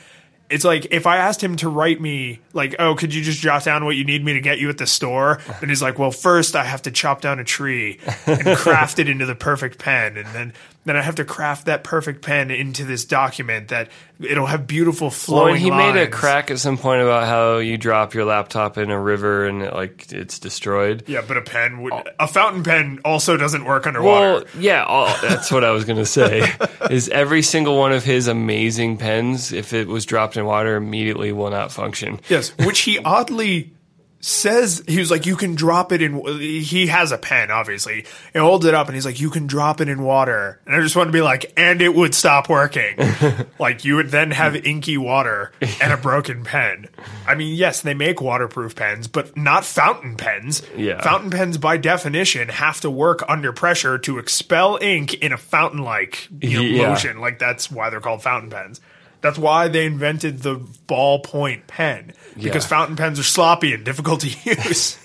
it's 0.48 0.64
like 0.64 0.86
if 0.92 1.08
I 1.08 1.18
asked 1.18 1.42
him 1.42 1.56
to 1.56 1.70
write 1.70 2.00
me 2.00 2.40
like, 2.54 2.76
oh, 2.78 2.94
could 2.94 3.16
you 3.16 3.24
just 3.24 3.40
jot 3.40 3.64
down 3.64 3.84
what 3.84 3.96
you 3.96 4.04
need 4.04 4.24
me 4.24 4.34
to 4.34 4.40
get 4.40 4.60
you 4.60 4.70
at 4.70 4.78
the 4.78 4.86
store? 4.86 5.40
And 5.62 5.72
he's 5.72 5.82
like, 5.82 5.98
well, 5.98 6.12
first 6.12 6.56
I 6.56 6.66
have 6.66 6.84
to 6.84 6.92
chop 6.92 7.22
down 7.22 7.40
a 7.40 7.44
tree 7.44 8.00
and 8.28 8.56
craft 8.58 9.00
it 9.00 9.10
into 9.10 9.26
the 9.26 9.34
perfect 9.34 9.80
pen, 9.80 10.18
and 10.18 10.28
then 10.36 10.54
then 10.84 10.96
I 10.98 11.02
have 11.02 11.16
to 11.16 11.26
craft 11.26 11.68
that 11.68 11.84
perfect 11.84 12.22
pen 12.24 12.50
into 12.50 12.84
this 12.86 13.06
document 13.06 13.68
that 13.68 13.90
it'll 14.20 14.48
have 14.48 14.66
beautiful 14.66 15.06
Well, 15.08 15.12
flowing. 15.12 15.56
and 15.56 15.64
he 15.64 15.70
made 15.72 15.96
a 15.96 16.08
crack 16.08 16.50
at 16.50 16.60
some 16.60 16.78
point 16.78 17.02
about 17.02 17.28
how 17.28 17.58
you 17.58 17.78
drop 17.78 18.14
your 18.14 18.26
laptop 18.26 18.78
in 18.78 18.90
a 18.90 19.00
river 19.00 19.46
and 19.46 19.62
it, 19.62 19.74
like 19.74 20.12
it's 20.12 20.40
destroyed. 20.40 21.04
Yeah, 21.08 21.22
but 21.28 21.38
a 21.38 21.42
pen 21.42 21.82
would 21.84 21.94
a 22.20 22.28
fountain 22.28 22.64
pen 22.64 23.00
also 23.06 23.38
doesn't 23.38 23.66
work 23.66 23.86
underwater. 23.86 24.34
Well, 24.34 24.44
yeah, 24.60 24.84
all, 24.84 25.06
that's 25.22 25.52
what 25.52 25.64
I 25.64 25.72
was 25.72 25.86
gonna 25.86 26.06
say. 26.06 26.52
is 26.90 27.10
every 27.10 27.42
single 27.44 27.78
one 27.78 27.92
of 27.92 28.04
his 28.04 28.28
amazing 28.28 28.98
pens, 28.98 29.52
if 29.54 29.74
it 29.74 29.88
was 29.88 30.06
dropped 30.06 30.36
in 30.38 30.46
water, 30.46 30.76
immediately 30.76 31.32
will 31.32 31.52
not 31.52 31.72
function. 31.72 32.20
Yes, 32.30 32.50
which 32.60 32.80
he 32.80 32.98
oddly 33.00 33.74
says 34.22 34.84
he 34.88 35.00
was 35.00 35.10
like, 35.10 35.26
you 35.26 35.36
can 35.36 35.56
drop 35.56 35.92
it 35.92 36.02
in. 36.02 36.24
He 36.40 36.88
has 36.88 37.12
a 37.12 37.18
pen, 37.18 37.50
obviously. 37.52 38.06
He 38.34 38.40
holds 38.40 38.66
it 38.66 38.74
up 38.74 38.88
and 38.88 38.96
he's 38.96 39.06
like, 39.06 39.20
you 39.20 39.30
can 39.30 39.48
drop 39.48 39.82
it 39.82 39.90
in 39.90 40.04
water. 40.04 40.60
And 40.66 40.76
I 40.76 40.80
just 40.82 40.96
want 40.96 41.08
to 41.08 41.12
be 41.12 41.22
like, 41.22 41.52
and 41.58 41.82
it 41.82 41.94
would 41.94 42.14
stop 42.14 42.48
working. 42.48 42.96
like 43.60 43.84
you 43.84 43.96
would 43.96 44.10
then 44.10 44.32
have 44.32 44.56
inky 44.56 44.98
water 44.98 45.52
and 45.82 45.92
a 45.92 45.98
broken 45.98 46.44
pen. 46.44 46.88
I 47.28 47.36
mean, 47.36 47.56
yes, 47.56 47.82
they 47.82 47.94
make 47.96 48.22
waterproof 48.22 48.76
pens, 48.76 49.08
but 49.08 49.36
not 49.36 49.66
fountain 49.66 50.16
pens. 50.18 50.62
Yeah. 50.78 51.02
fountain 51.02 51.32
pens 51.32 51.58
by 51.58 51.78
definition 51.78 52.50
have 52.50 52.80
to 52.82 52.92
work 52.92 53.24
under 53.28 53.52
pressure 53.52 53.98
to 54.00 54.20
expel 54.20 54.78
ink 54.82 55.16
in 55.16 55.34
a 55.34 55.38
fountain-like 55.38 56.30
you 56.42 56.58
know, 56.58 56.62
Yeah. 56.64 56.90
motion. 56.90 57.20
Like 57.20 57.40
that's 57.40 57.72
why 57.72 57.90
they're 57.90 58.00
called 58.02 58.22
fountain 58.22 58.50
pens. 58.52 58.80
That's 59.22 59.38
why 59.38 59.68
they 59.68 59.86
invented 59.86 60.40
the 60.40 60.56
ballpoint 60.88 61.68
pen 61.68 62.14
because 62.36 62.64
Yeah. 62.64 62.70
fountain 62.70 62.96
pens 62.96 63.20
are 63.20 63.24
sloppy 63.24 63.74
and 63.74 63.84
difficult 63.86 64.22
to 64.22 64.30
use. 64.50 64.98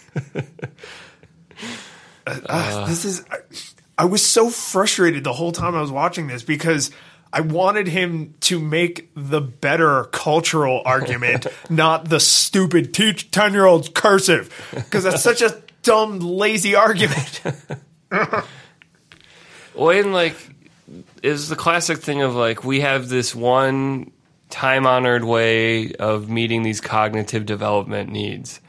Uh, 2.26 2.40
uh, 2.46 2.86
this 2.86 3.04
is. 3.04 3.24
I, 3.30 3.36
I 3.98 4.04
was 4.06 4.24
so 4.24 4.50
frustrated 4.50 5.24
the 5.24 5.32
whole 5.32 5.52
time 5.52 5.74
I 5.74 5.80
was 5.80 5.90
watching 5.90 6.26
this 6.26 6.42
because 6.42 6.90
I 7.32 7.40
wanted 7.40 7.86
him 7.88 8.34
to 8.40 8.58
make 8.58 9.10
the 9.14 9.40
better 9.40 10.04
cultural 10.04 10.82
argument, 10.84 11.46
not 11.70 12.08
the 12.08 12.20
stupid 12.20 12.92
teach 12.92 13.30
ten 13.30 13.52
year 13.52 13.64
olds 13.64 13.88
cursive, 13.88 14.52
because 14.74 15.04
that's 15.04 15.22
such 15.22 15.40
a 15.42 15.62
dumb, 15.82 16.18
lazy 16.20 16.74
argument. 16.74 17.40
Well, 19.74 19.90
and 19.90 20.14
like, 20.14 20.34
is 21.22 21.48
the 21.48 21.56
classic 21.56 21.98
thing 21.98 22.22
of 22.22 22.34
like 22.34 22.64
we 22.64 22.80
have 22.80 23.08
this 23.08 23.34
one 23.34 24.10
time 24.50 24.86
honored 24.86 25.24
way 25.24 25.92
of 25.92 26.28
meeting 26.28 26.62
these 26.62 26.80
cognitive 26.80 27.46
development 27.46 28.10
needs. 28.10 28.60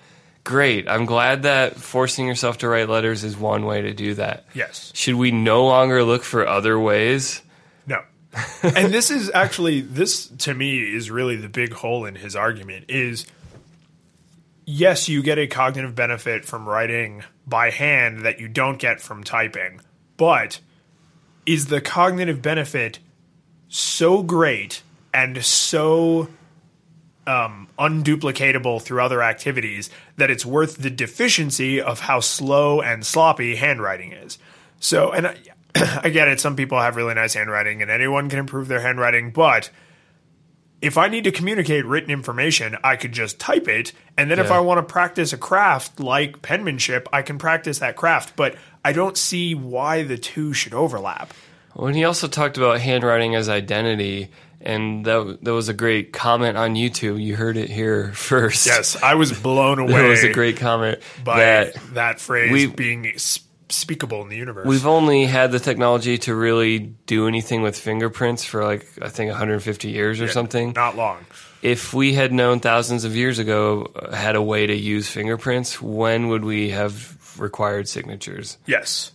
Great. 0.43 0.87
I'm 0.87 1.05
glad 1.05 1.43
that 1.43 1.75
forcing 1.75 2.25
yourself 2.25 2.59
to 2.59 2.69
write 2.69 2.87
letters 2.87 3.23
is 3.23 3.37
one 3.37 3.65
way 3.65 3.81
to 3.81 3.93
do 3.93 4.13
that. 4.13 4.45
Yes. 4.53 4.91
Should 4.95 5.15
we 5.15 5.31
no 5.31 5.65
longer 5.65 6.03
look 6.03 6.23
for 6.23 6.47
other 6.47 6.79
ways? 6.79 7.41
No. 7.85 8.01
and 8.63 8.93
this 8.93 9.11
is 9.11 9.29
actually 9.33 9.81
this 9.81 10.27
to 10.27 10.53
me 10.53 10.79
is 10.79 11.11
really 11.11 11.35
the 11.35 11.49
big 11.49 11.73
hole 11.73 12.05
in 12.05 12.15
his 12.15 12.35
argument 12.35 12.85
is 12.87 13.25
yes, 14.65 15.09
you 15.09 15.21
get 15.21 15.37
a 15.37 15.47
cognitive 15.47 15.95
benefit 15.95 16.45
from 16.45 16.67
writing 16.67 17.23
by 17.45 17.71
hand 17.71 18.21
that 18.21 18.39
you 18.39 18.47
don't 18.47 18.77
get 18.77 19.01
from 19.01 19.23
typing, 19.23 19.81
but 20.17 20.59
is 21.47 21.67
the 21.67 21.81
cognitive 21.81 22.41
benefit 22.41 22.99
so 23.69 24.21
great 24.21 24.83
and 25.13 25.43
so 25.43 26.27
um, 27.25 27.67
unduplicatable 27.79 28.81
through 28.81 29.01
other 29.01 29.23
activities 29.23 29.89
that 30.17 30.29
it's 30.29 30.45
worth 30.45 30.77
the 30.77 30.89
deficiency 30.89 31.81
of 31.81 32.01
how 32.01 32.19
slow 32.19 32.81
and 32.81 33.05
sloppy 33.05 33.55
handwriting 33.55 34.11
is. 34.11 34.37
So, 34.79 35.11
and 35.11 35.27
I, 35.27 35.37
I 36.03 36.09
get 36.09 36.27
it. 36.27 36.39
Some 36.39 36.55
people 36.55 36.79
have 36.79 36.95
really 36.95 37.13
nice 37.13 37.33
handwriting, 37.33 37.81
and 37.81 37.89
anyone 37.89 38.29
can 38.29 38.39
improve 38.39 38.67
their 38.67 38.81
handwriting. 38.81 39.31
But 39.31 39.69
if 40.81 40.97
I 40.97 41.07
need 41.07 41.23
to 41.23 41.31
communicate 41.31 41.85
written 41.85 42.11
information, 42.11 42.77
I 42.83 42.95
could 42.97 43.11
just 43.11 43.39
type 43.39 43.67
it, 43.67 43.93
and 44.17 44.29
then 44.29 44.39
if 44.39 44.51
I 44.51 44.59
want 44.59 44.77
to 44.77 44.83
practice 44.83 45.33
a 45.33 45.37
craft 45.37 45.99
like 45.99 46.41
penmanship, 46.41 47.09
I 47.11 47.23
can 47.23 47.39
practice 47.39 47.79
that 47.79 47.95
craft. 47.95 48.35
But 48.35 48.55
I 48.87 48.93
don't 48.93 49.17
see 49.17 49.53
why 49.53 50.03
the 50.03 50.17
two 50.17 50.53
should 50.53 50.73
overlap. 50.73 51.33
When 51.73 51.93
he 51.93 52.05
also 52.05 52.29
talked 52.29 52.55
about 52.55 52.79
handwriting 52.79 53.35
as 53.35 53.49
identity, 53.49 54.29
and 54.61 55.03
that 55.03 55.39
that 55.41 55.51
was 55.51 55.67
a 55.67 55.73
great 55.73 56.13
comment 56.13 56.55
on 56.57 56.75
YouTube. 56.75 57.21
You 57.21 57.35
heard 57.35 57.57
it 57.57 57.69
here 57.69 58.13
first. 58.13 58.65
Yes, 58.65 58.95
I 59.03 59.15
was 59.15 59.37
blown 59.37 59.79
away. 59.79 59.91
That 60.03 60.07
was 60.07 60.23
a 60.23 60.31
great 60.31 60.55
comment. 60.55 60.99
by 61.21 61.39
that 61.39 61.73
that, 61.95 62.19
phrase 62.21 62.49
we- 62.49 62.67
being 62.67 63.11
speakable 63.67 64.21
in 64.21 64.29
the 64.29 64.37
universe. 64.37 64.65
We've 64.65 64.87
only 64.87 65.25
had 65.25 65.51
the 65.51 65.59
technology 65.59 66.17
to 66.19 66.33
really 66.33 66.79
do 67.07 67.27
anything 67.27 67.63
with 67.63 67.77
fingerprints 67.77 68.45
for 68.45 68.63
like 68.63 68.87
I 69.01 69.09
think 69.09 69.31
150 69.31 69.89
years 69.89 70.21
or 70.21 70.29
something. 70.29 70.71
Not 70.71 70.95
long. 70.95 71.25
If 71.61 71.93
we 71.93 72.13
had 72.13 72.31
known 72.31 72.61
thousands 72.61 73.03
of 73.03 73.17
years 73.17 73.37
ago 73.37 73.91
uh, 73.93 74.15
had 74.15 74.37
a 74.37 74.41
way 74.41 74.65
to 74.65 74.73
use 74.73 75.09
fingerprints, 75.09 75.81
when 75.81 76.29
would 76.29 76.45
we 76.45 76.69
have 76.69 76.93
required 77.39 77.87
signatures? 77.87 78.57
Yes. 78.65 79.11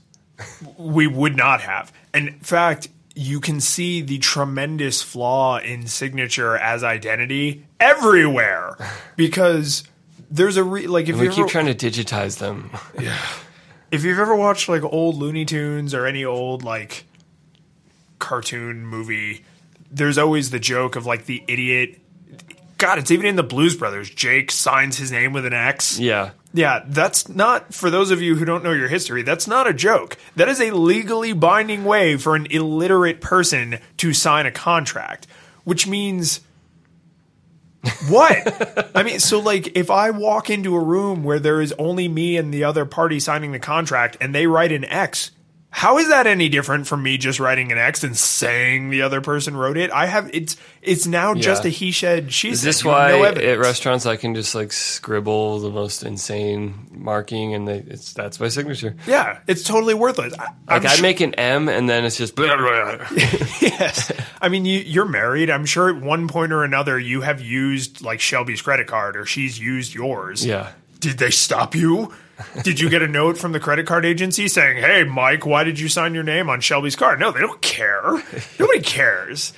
we 0.78 1.06
would 1.06 1.36
not 1.36 1.60
have. 1.60 1.92
And 2.14 2.28
in 2.28 2.38
fact, 2.40 2.88
you 3.14 3.40
can 3.40 3.60
see 3.60 4.00
the 4.00 4.18
tremendous 4.18 5.02
flaw 5.02 5.58
in 5.58 5.86
signature 5.86 6.56
as 6.56 6.82
identity 6.82 7.64
everywhere 7.78 8.76
because 9.16 9.84
there's 10.30 10.56
a 10.56 10.64
re- 10.64 10.86
like 10.86 11.08
if 11.08 11.16
We 11.18 11.24
you 11.26 11.30
keep 11.30 11.38
ever, 11.40 11.48
trying 11.48 11.74
to 11.74 11.90
digitize 11.90 12.38
them. 12.38 12.70
Yeah. 13.00 13.18
If 13.90 14.04
you've 14.04 14.18
ever 14.18 14.34
watched 14.34 14.70
like 14.70 14.82
old 14.82 15.16
Looney 15.16 15.44
Tunes 15.44 15.92
or 15.92 16.06
any 16.06 16.24
old 16.24 16.62
like 16.64 17.04
cartoon 18.18 18.86
movie, 18.86 19.44
there's 19.90 20.16
always 20.18 20.50
the 20.50 20.58
joke 20.58 20.96
of 20.96 21.04
like 21.06 21.26
the 21.26 21.44
idiot. 21.46 21.98
God, 22.78 22.98
it's 22.98 23.10
even 23.10 23.26
in 23.26 23.36
the 23.36 23.42
Blues 23.42 23.76
Brothers. 23.76 24.08
Jake 24.10 24.50
signs 24.50 24.96
his 24.96 25.12
name 25.12 25.32
with 25.34 25.44
an 25.46 25.52
X. 25.52 25.98
Yeah. 25.98 26.30
Yeah, 26.54 26.84
that's 26.86 27.28
not 27.28 27.72
for 27.72 27.88
those 27.88 28.10
of 28.10 28.20
you 28.20 28.36
who 28.36 28.44
don't 28.44 28.62
know 28.62 28.72
your 28.72 28.88
history. 28.88 29.22
That's 29.22 29.46
not 29.46 29.66
a 29.66 29.72
joke. 29.72 30.18
That 30.36 30.48
is 30.48 30.60
a 30.60 30.70
legally 30.70 31.32
binding 31.32 31.84
way 31.84 32.16
for 32.16 32.36
an 32.36 32.46
illiterate 32.50 33.20
person 33.20 33.78
to 33.98 34.12
sign 34.12 34.44
a 34.44 34.50
contract, 34.50 35.26
which 35.64 35.86
means 35.86 36.40
what? 38.08 38.90
I 38.96 39.02
mean, 39.02 39.18
so 39.18 39.40
like 39.40 39.76
if 39.76 39.90
I 39.90 40.10
walk 40.10 40.50
into 40.50 40.76
a 40.76 40.82
room 40.82 41.24
where 41.24 41.40
there 41.40 41.60
is 41.60 41.72
only 41.78 42.06
me 42.06 42.36
and 42.36 42.52
the 42.52 42.64
other 42.64 42.84
party 42.84 43.18
signing 43.18 43.52
the 43.52 43.58
contract 43.58 44.18
and 44.20 44.34
they 44.34 44.46
write 44.46 44.72
an 44.72 44.84
X, 44.84 45.30
how 45.74 45.96
is 45.96 46.08
that 46.10 46.26
any 46.26 46.50
different 46.50 46.86
from 46.86 47.02
me 47.02 47.16
just 47.16 47.40
writing 47.40 47.72
an 47.72 47.78
X 47.78 48.04
and 48.04 48.14
saying 48.14 48.90
the 48.90 49.00
other 49.02 49.22
person 49.22 49.56
wrote 49.56 49.78
it? 49.78 49.90
I 49.90 50.04
have 50.04 50.30
it's 50.34 50.56
it's 50.82 51.06
now 51.06 51.34
just 51.34 51.64
a 51.64 51.70
he 51.70 51.92
said 51.92 52.30
she 52.30 52.50
Is 52.50 52.60
said. 52.60 52.68
this 52.68 52.84
You 52.84 52.90
why 52.90 53.12
no 53.12 53.24
at 53.24 53.58
restaurants 53.58 54.04
I 54.04 54.16
can 54.16 54.34
just 54.34 54.54
like 54.54 54.70
scribble 54.70 55.60
the 55.60 55.70
most 55.70 56.02
insane 56.02 56.88
marking 56.92 57.54
and 57.54 57.66
they, 57.66 57.78
it's 57.78 58.12
that's 58.12 58.38
my 58.38 58.48
signature? 58.48 58.94
Yeah, 59.06 59.38
it's 59.48 59.62
totally 59.62 59.94
worthless. 59.94 60.34
I, 60.38 60.48
Like 60.68 60.84
I'm 60.84 60.86
I'd 60.90 61.02
make 61.02 61.20
an 61.20 61.32
M 61.34 61.70
and 61.70 61.88
then 61.88 62.04
it's 62.04 62.18
just 62.18 62.36
blah, 62.36 62.54
blah, 62.56 62.96
blah. 62.96 63.06
yes. 63.62 64.12
I 64.42 64.50
mean, 64.50 64.66
you, 64.66 64.78
you're 64.80 65.06
married. 65.06 65.48
I'm 65.48 65.64
sure 65.64 65.88
at 65.88 66.02
one 66.02 66.28
point 66.28 66.52
or 66.52 66.64
another 66.64 66.98
you 66.98 67.22
have 67.22 67.40
used 67.40 68.02
like 68.02 68.20
Shelby's 68.20 68.60
credit 68.60 68.86
card 68.88 69.16
or 69.16 69.24
she's 69.24 69.58
used 69.58 69.94
yours. 69.94 70.44
yeah. 70.44 70.72
Did 71.00 71.18
they 71.18 71.30
stop 71.30 71.74
you? 71.74 72.12
Did 72.62 72.80
you 72.80 72.88
get 72.88 73.02
a 73.02 73.08
note 73.08 73.38
from 73.38 73.52
the 73.52 73.60
credit 73.60 73.86
card 73.86 74.04
agency 74.04 74.48
saying, 74.48 74.78
"Hey, 74.78 75.04
Mike, 75.04 75.46
why 75.46 75.64
did 75.64 75.78
you 75.78 75.88
sign 75.88 76.14
your 76.14 76.24
name 76.24 76.48
on 76.48 76.60
Shelby's 76.60 76.96
card?" 76.96 77.20
No, 77.20 77.30
they 77.30 77.40
don't 77.40 77.62
care. 77.62 78.22
Nobody 78.58 78.80
cares. 78.80 79.52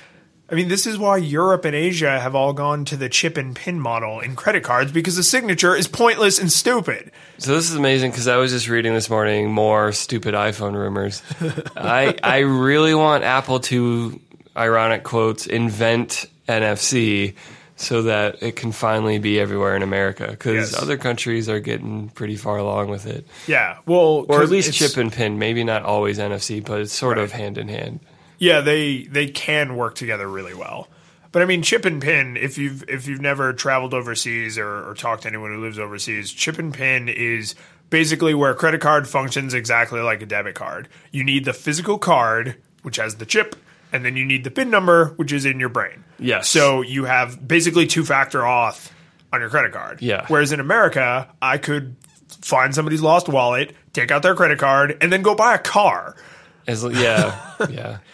I 0.47 0.53
mean, 0.53 0.67
this 0.67 0.85
is 0.85 0.99
why 0.99 1.17
Europe 1.17 1.65
and 1.65 1.75
Asia 1.75 2.19
have 2.19 2.35
all 2.35 2.53
gone 2.53 2.85
to 2.85 2.97
the 2.97 3.09
chip 3.09 3.35
and 3.35 3.55
pin 3.55 3.79
model 3.79 4.19
in 4.19 4.35
credit 4.35 4.63
cards 4.63 4.91
because 4.91 5.15
the 5.15 5.23
signature 5.23 5.75
is 5.75 5.87
pointless 5.87 6.37
and 6.37 6.51
stupid. 6.51 7.11
So 7.39 7.55
this 7.55 7.67
is 7.67 7.75
amazing 7.75 8.11
because 8.11 8.27
I 8.27 8.37
was 8.37 8.51
just 8.51 8.67
reading 8.67 8.93
this 8.93 9.09
morning 9.09 9.51
more 9.51 9.91
stupid 9.91 10.35
iPhone 10.35 10.73
rumors. 10.73 11.23
I 11.75 12.15
I 12.21 12.39
really 12.39 12.93
want 12.93 13.23
Apple 13.23 13.59
to 13.61 14.19
ironic 14.55 15.03
quotes 15.03 15.47
invent 15.47 16.27
NFC 16.47 17.33
so 17.75 18.03
that 18.03 18.41
it 18.41 18.55
can 18.55 18.71
finally 18.71 19.19
be 19.19 19.39
everywhere 19.39 19.75
in 19.75 19.81
America 19.83 20.27
because 20.29 20.71
Yes. 20.71 20.81
other 20.81 20.97
countries 20.97 21.49
are 21.49 21.59
getting 21.59 22.09
pretty 22.09 22.37
far 22.37 22.57
along 22.57 22.89
with 22.89 23.05
it, 23.05 23.27
Yeah, 23.47 23.77
well, 23.85 24.25
or 24.29 24.41
at 24.41 24.49
least 24.49 24.73
chip 24.73 24.95
and 24.97 25.11
pin. 25.11 25.37
Maybe 25.39 25.63
not 25.63 25.83
always 25.83 26.17
NFC, 26.17 26.63
but 26.63 26.79
it's 26.81 26.93
sort 26.93 27.17
of 27.17 27.31
hand 27.33 27.57
in 27.57 27.67
hand. 27.67 27.99
Yeah, 28.37 28.61
they 28.61 29.03
they 29.11 29.27
can 29.27 29.75
work 29.75 29.95
together 29.95 30.27
really 30.27 30.53
well. 30.53 30.87
But 31.33 31.41
I 31.41 31.45
mean, 31.45 31.63
chip 31.63 31.83
and 31.83 32.01
pin. 32.01 32.37
If 32.37 32.57
you've 32.57 32.85
if 32.87 33.07
you've 33.07 33.19
never 33.19 33.51
traveled 33.51 33.93
overseas 33.93 34.57
or, 34.57 34.89
or 34.89 34.93
talked 34.93 35.23
to 35.23 35.27
anyone 35.27 35.51
who 35.51 35.61
lives 35.61 35.77
overseas, 35.77 36.31
chip 36.31 36.57
and 36.57 36.73
pin 36.73 37.09
is 37.09 37.55
basically 37.89 38.33
where 38.33 38.51
a 38.51 38.55
credit 38.55 38.79
card 38.79 39.05
functions 39.05 39.53
exactly 39.53 39.99
like 39.99 40.21
a 40.21 40.25
debit 40.25 40.55
card. 40.55 40.87
You 41.11 41.25
need 41.25 41.43
the 41.43 41.51
physical 41.51 41.97
card, 41.97 42.55
which 42.83 42.95
has 42.95 43.15
the 43.15 43.25
chip, 43.25 43.57
and 43.91 44.05
then 44.05 44.15
you 44.15 44.23
need 44.23 44.45
the 44.45 44.51
pin 44.51 44.69
number, 44.69 45.07
which 45.17 45.33
is 45.33 45.43
in 45.45 45.59
your 45.59 45.67
brain. 45.69 46.04
Yes. 46.19 46.49
So 46.49 46.81
you 46.81 47.05
have 47.05 47.45
basically 47.47 47.87
two 47.87 48.03
factor 48.05 48.39
auth 48.39 48.91
on 49.33 49.41
your 49.41 49.49
credit 49.49 49.71
card. 49.73 50.01
Yeah. 50.01 50.25
Whereas 50.27 50.51
in 50.51 50.59
America, 50.59 51.29
I 51.41 51.57
could 51.57 51.95
find 52.41 52.73
somebody's 52.73 53.01
lost 53.01 53.27
wallet, 53.27 53.75
take 53.93 54.11
out 54.11 54.23
their 54.23 54.35
credit 54.35 54.59
card, 54.59 54.97
and 55.01 55.11
then 55.11 55.21
go 55.21 55.35
buy 55.35 55.55
a 55.55 55.59
car. 55.59 56.15
As 56.67 56.83
yeah, 56.83 57.53
yeah. 57.69 57.97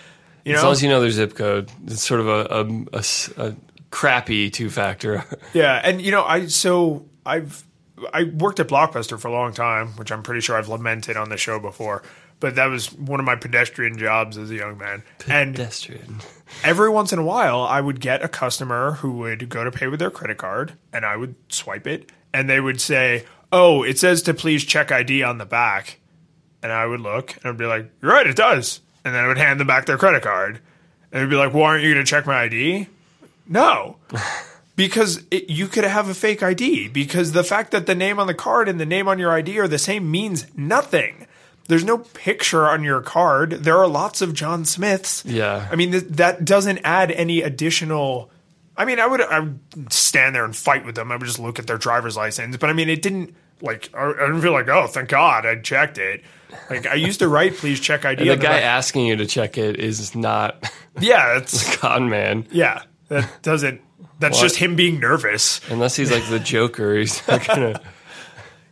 You 0.43 0.55
As 0.55 0.63
long 0.63 0.71
as 0.71 0.81
you 0.81 0.89
know 0.89 0.99
their 0.99 1.11
zip 1.11 1.35
code, 1.35 1.69
it's 1.85 2.01
sort 2.01 2.19
of 2.19 2.27
a 2.27 2.99
a 3.37 3.55
crappy 3.91 4.49
two 4.49 4.71
factor. 4.71 5.23
Yeah, 5.53 5.79
and 5.83 6.01
you 6.01 6.09
know, 6.09 6.23
I 6.23 6.47
so 6.47 7.05
I've 7.25 7.63
I 8.11 8.23
worked 8.23 8.59
at 8.59 8.67
Blockbuster 8.67 9.19
for 9.19 9.27
a 9.27 9.31
long 9.31 9.53
time, 9.53 9.89
which 9.97 10.11
I'm 10.11 10.23
pretty 10.23 10.41
sure 10.41 10.57
I've 10.57 10.67
lamented 10.67 11.15
on 11.15 11.29
the 11.29 11.37
show 11.37 11.59
before. 11.59 12.01
But 12.39 12.55
that 12.55 12.65
was 12.65 12.91
one 12.91 13.19
of 13.19 13.25
my 13.25 13.35
pedestrian 13.35 13.99
jobs 13.99 14.35
as 14.35 14.49
a 14.49 14.55
young 14.55 14.79
man. 14.79 15.03
And 15.27 15.55
Pedestrian. 15.55 16.21
Every 16.63 16.89
once 16.89 17.13
in 17.13 17.19
a 17.19 17.23
while, 17.23 17.61
I 17.61 17.81
would 17.81 17.99
get 17.99 18.23
a 18.23 18.27
customer 18.27 18.93
who 18.93 19.11
would 19.13 19.49
go 19.49 19.63
to 19.63 19.71
pay 19.71 19.87
with 19.87 19.99
their 19.99 20.11
credit 20.11 20.37
card, 20.37 20.73
and 20.93 21.05
I 21.05 21.15
would 21.15 21.35
swipe 21.49 21.87
it, 21.87 22.11
and 22.33 22.49
they 22.49 22.59
would 22.59 22.79
say, 22.81 23.25
"Oh, 23.51 23.83
it 23.83 23.99
says 23.99 24.21
to 24.23 24.33
please 24.33 24.63
check 24.63 24.91
ID 24.91 25.23
on 25.23 25.37
the 25.37 25.45
back," 25.45 25.99
and 26.63 26.71
I 26.71 26.85
would 26.85 27.01
look, 27.01 27.35
and 27.37 27.45
I'd 27.45 27.57
be 27.57 27.65
like, 27.65 27.89
"You're 28.01 28.11
right, 28.11 28.27
it 28.27 28.35
does," 28.35 28.81
and 29.03 29.13
then 29.13 29.23
I 29.23 29.27
would 29.27 29.37
hand 29.37 29.59
them 29.59 29.67
back 29.67 29.85
their 29.85 29.97
credit 29.97 30.23
card, 30.23 30.59
and 31.11 31.21
they'd 31.21 31.29
be 31.29 31.35
like, 31.35 31.53
"Well, 31.53 31.63
aren't 31.63 31.83
you 31.83 31.93
going 31.93 32.05
to 32.05 32.09
check 32.09 32.25
my 32.25 32.41
ID?" 32.41 32.87
No. 33.47 33.97
Because 34.77 35.23
it, 35.29 35.49
you 35.49 35.67
could 35.67 35.83
have 35.83 36.09
a 36.09 36.13
fake 36.15 36.41
ID. 36.41 36.87
Because 36.87 37.33
the 37.33 37.43
fact 37.43 37.69
that 37.69 37.85
the 37.85 37.93
name 37.93 38.19
on 38.19 38.25
the 38.25 38.33
card 38.33 38.67
and 38.67 38.79
the 38.79 38.85
name 38.85 39.07
on 39.07 39.19
your 39.19 39.31
ID 39.31 39.59
are 39.59 39.67
the 39.67 39.77
same 39.77 40.09
means 40.09 40.47
nothing. 40.55 41.27
There's 41.71 41.85
no 41.85 41.99
picture 41.99 42.67
on 42.67 42.83
your 42.83 42.99
card. 42.99 43.51
There 43.63 43.77
are 43.77 43.87
lots 43.87 44.21
of 44.21 44.33
John 44.33 44.65
Smiths. 44.65 45.23
Yeah. 45.25 45.65
I 45.71 45.77
mean, 45.77 45.91
th- 45.91 46.03
that 46.09 46.43
doesn't 46.43 46.79
add 46.83 47.11
any 47.11 47.41
additional. 47.41 48.29
I 48.75 48.83
mean, 48.83 48.99
I 48.99 49.07
would 49.07 49.21
I 49.21 49.39
would 49.39 49.59
stand 49.93 50.35
there 50.35 50.43
and 50.43 50.53
fight 50.53 50.85
with 50.85 50.95
them. 50.95 51.13
I 51.13 51.15
would 51.15 51.25
just 51.25 51.39
look 51.39 51.59
at 51.59 51.67
their 51.67 51.77
driver's 51.77 52.17
license. 52.17 52.57
But 52.57 52.69
I 52.69 52.73
mean, 52.73 52.89
it 52.89 53.01
didn't 53.01 53.33
like 53.61 53.89
I, 53.95 54.09
I 54.09 54.13
didn't 54.27 54.41
feel 54.41 54.51
like 54.51 54.67
oh, 54.67 54.87
thank 54.87 55.07
God 55.07 55.45
I 55.45 55.55
checked 55.61 55.97
it. 55.97 56.23
Like 56.69 56.85
I 56.87 56.95
used 56.95 57.19
to 57.19 57.29
write, 57.29 57.55
please 57.55 57.79
check 57.79 58.03
ID. 58.03 58.27
The 58.27 58.35
guy 58.35 58.59
asking 58.59 59.05
you 59.05 59.15
to 59.15 59.25
check 59.25 59.57
it 59.57 59.79
is 59.79 60.13
not 60.13 60.69
yeah, 60.99 61.35
that's 61.35 61.75
con 61.77 62.09
man. 62.09 62.45
yeah. 62.51 62.81
That 63.07 63.29
doesn't. 63.43 63.79
That's 64.19 64.37
What? 64.37 64.43
just 64.43 64.57
him 64.57 64.75
being 64.75 64.99
nervous. 64.99 65.61
Unless 65.69 65.95
he's 65.95 66.11
like 66.11 66.27
the 66.27 66.39
Joker, 66.39 66.95
he's 66.97 67.25
not 67.29 67.47
gonna. 67.47 67.79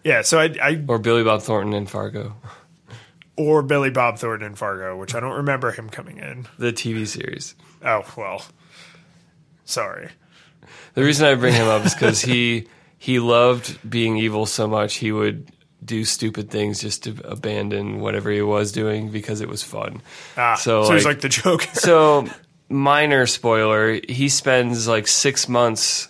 Yeah. 0.04 0.22
So 0.22 0.40
I, 0.40 0.56
I 0.62 0.84
Or 0.88 0.98
Billy 0.98 1.24
Bob 1.24 1.42
Thornton 1.42 1.74
in 1.74 1.86
Fargo, 1.86 2.34
or 3.40 3.64
Billy 3.64 3.90
Bob 3.90 4.20
Thornton 4.20 4.48
in 4.48 4.56
Fargo, 4.56 4.96
which 4.98 5.16
I 5.16 5.20
don't 5.20 5.38
remember 5.38 5.72
him 5.72 5.90
coming 5.90 6.18
in. 6.18 6.46
the 6.60 6.72
TV 6.74 7.08
series. 7.08 7.56
Oh 7.84 8.04
well. 8.18 8.44
Sorry. 9.66 10.10
The 10.94 11.04
reason 11.04 11.26
I 11.28 11.36
bring 11.36 11.54
him 11.54 11.68
up 11.68 11.86
is 11.86 11.94
because 11.94 12.22
he 12.22 12.68
he 12.98 13.20
loved 13.20 13.80
being 13.90 14.18
evil 14.18 14.46
so 14.46 14.68
much 14.68 14.96
he 14.96 15.12
would 15.12 15.52
do 15.84 16.04
stupid 16.04 16.50
things 16.52 16.82
just 16.82 17.04
to 17.04 17.16
abandon 17.24 18.02
whatever 18.02 18.30
he 18.30 18.42
was 18.42 18.72
doing 18.74 19.10
because 19.10 19.40
it 19.40 19.48
was 19.48 19.64
fun. 19.64 20.02
Ah, 20.36 20.56
so, 20.56 20.84
So, 20.84 20.94
he's 20.94 21.06
like- 21.06 21.16
like 21.16 21.22
the 21.22 21.30
Joker. 21.30 21.68
So, 21.74 22.28
minor 22.68 23.26
spoiler, 23.26 24.00
he 24.10 24.28
spends 24.28 24.88
like 24.88 25.08
six 25.08 25.48
months 25.48 26.10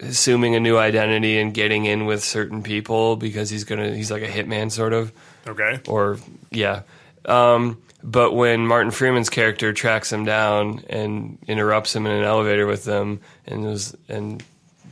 assuming 0.00 0.54
a 0.54 0.60
new 0.60 0.76
identity 0.76 1.38
and 1.38 1.54
getting 1.54 1.86
in 1.86 2.04
with 2.04 2.22
certain 2.22 2.62
people 2.62 3.16
because 3.16 3.48
he's 3.48 3.64
gonna 3.64 3.94
he's 3.94 4.10
like 4.10 4.22
a 4.22 4.28
hitman 4.28 4.70
sort 4.70 4.92
of. 4.92 5.12
Okay. 5.46 5.80
or 5.88 6.18
yeah. 6.50 6.82
Um, 7.24 7.82
but 8.02 8.34
when 8.34 8.66
Martin 8.66 8.90
Freeman's 8.90 9.30
character 9.30 9.72
tracks 9.72 10.12
him 10.12 10.24
down 10.24 10.84
and 10.90 11.38
interrupts 11.48 11.96
him 11.96 12.04
in 12.06 12.12
an 12.12 12.24
elevator 12.24 12.66
with 12.66 12.84
them 12.84 13.20
and 13.46 13.64
was, 13.64 13.96
and 14.08 14.42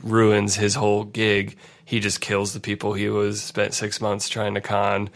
ruins 0.02 0.56
his 0.56 0.74
whole 0.74 1.04
gig, 1.04 1.56
he 1.84 2.00
just 2.00 2.22
kills 2.22 2.54
the 2.54 2.60
people 2.60 2.94
he 2.94 3.10
was 3.10 3.42
spent 3.42 3.74
six 3.74 4.00
months 4.00 4.30
trying 4.30 4.54
to 4.54 4.62
con 4.62 5.10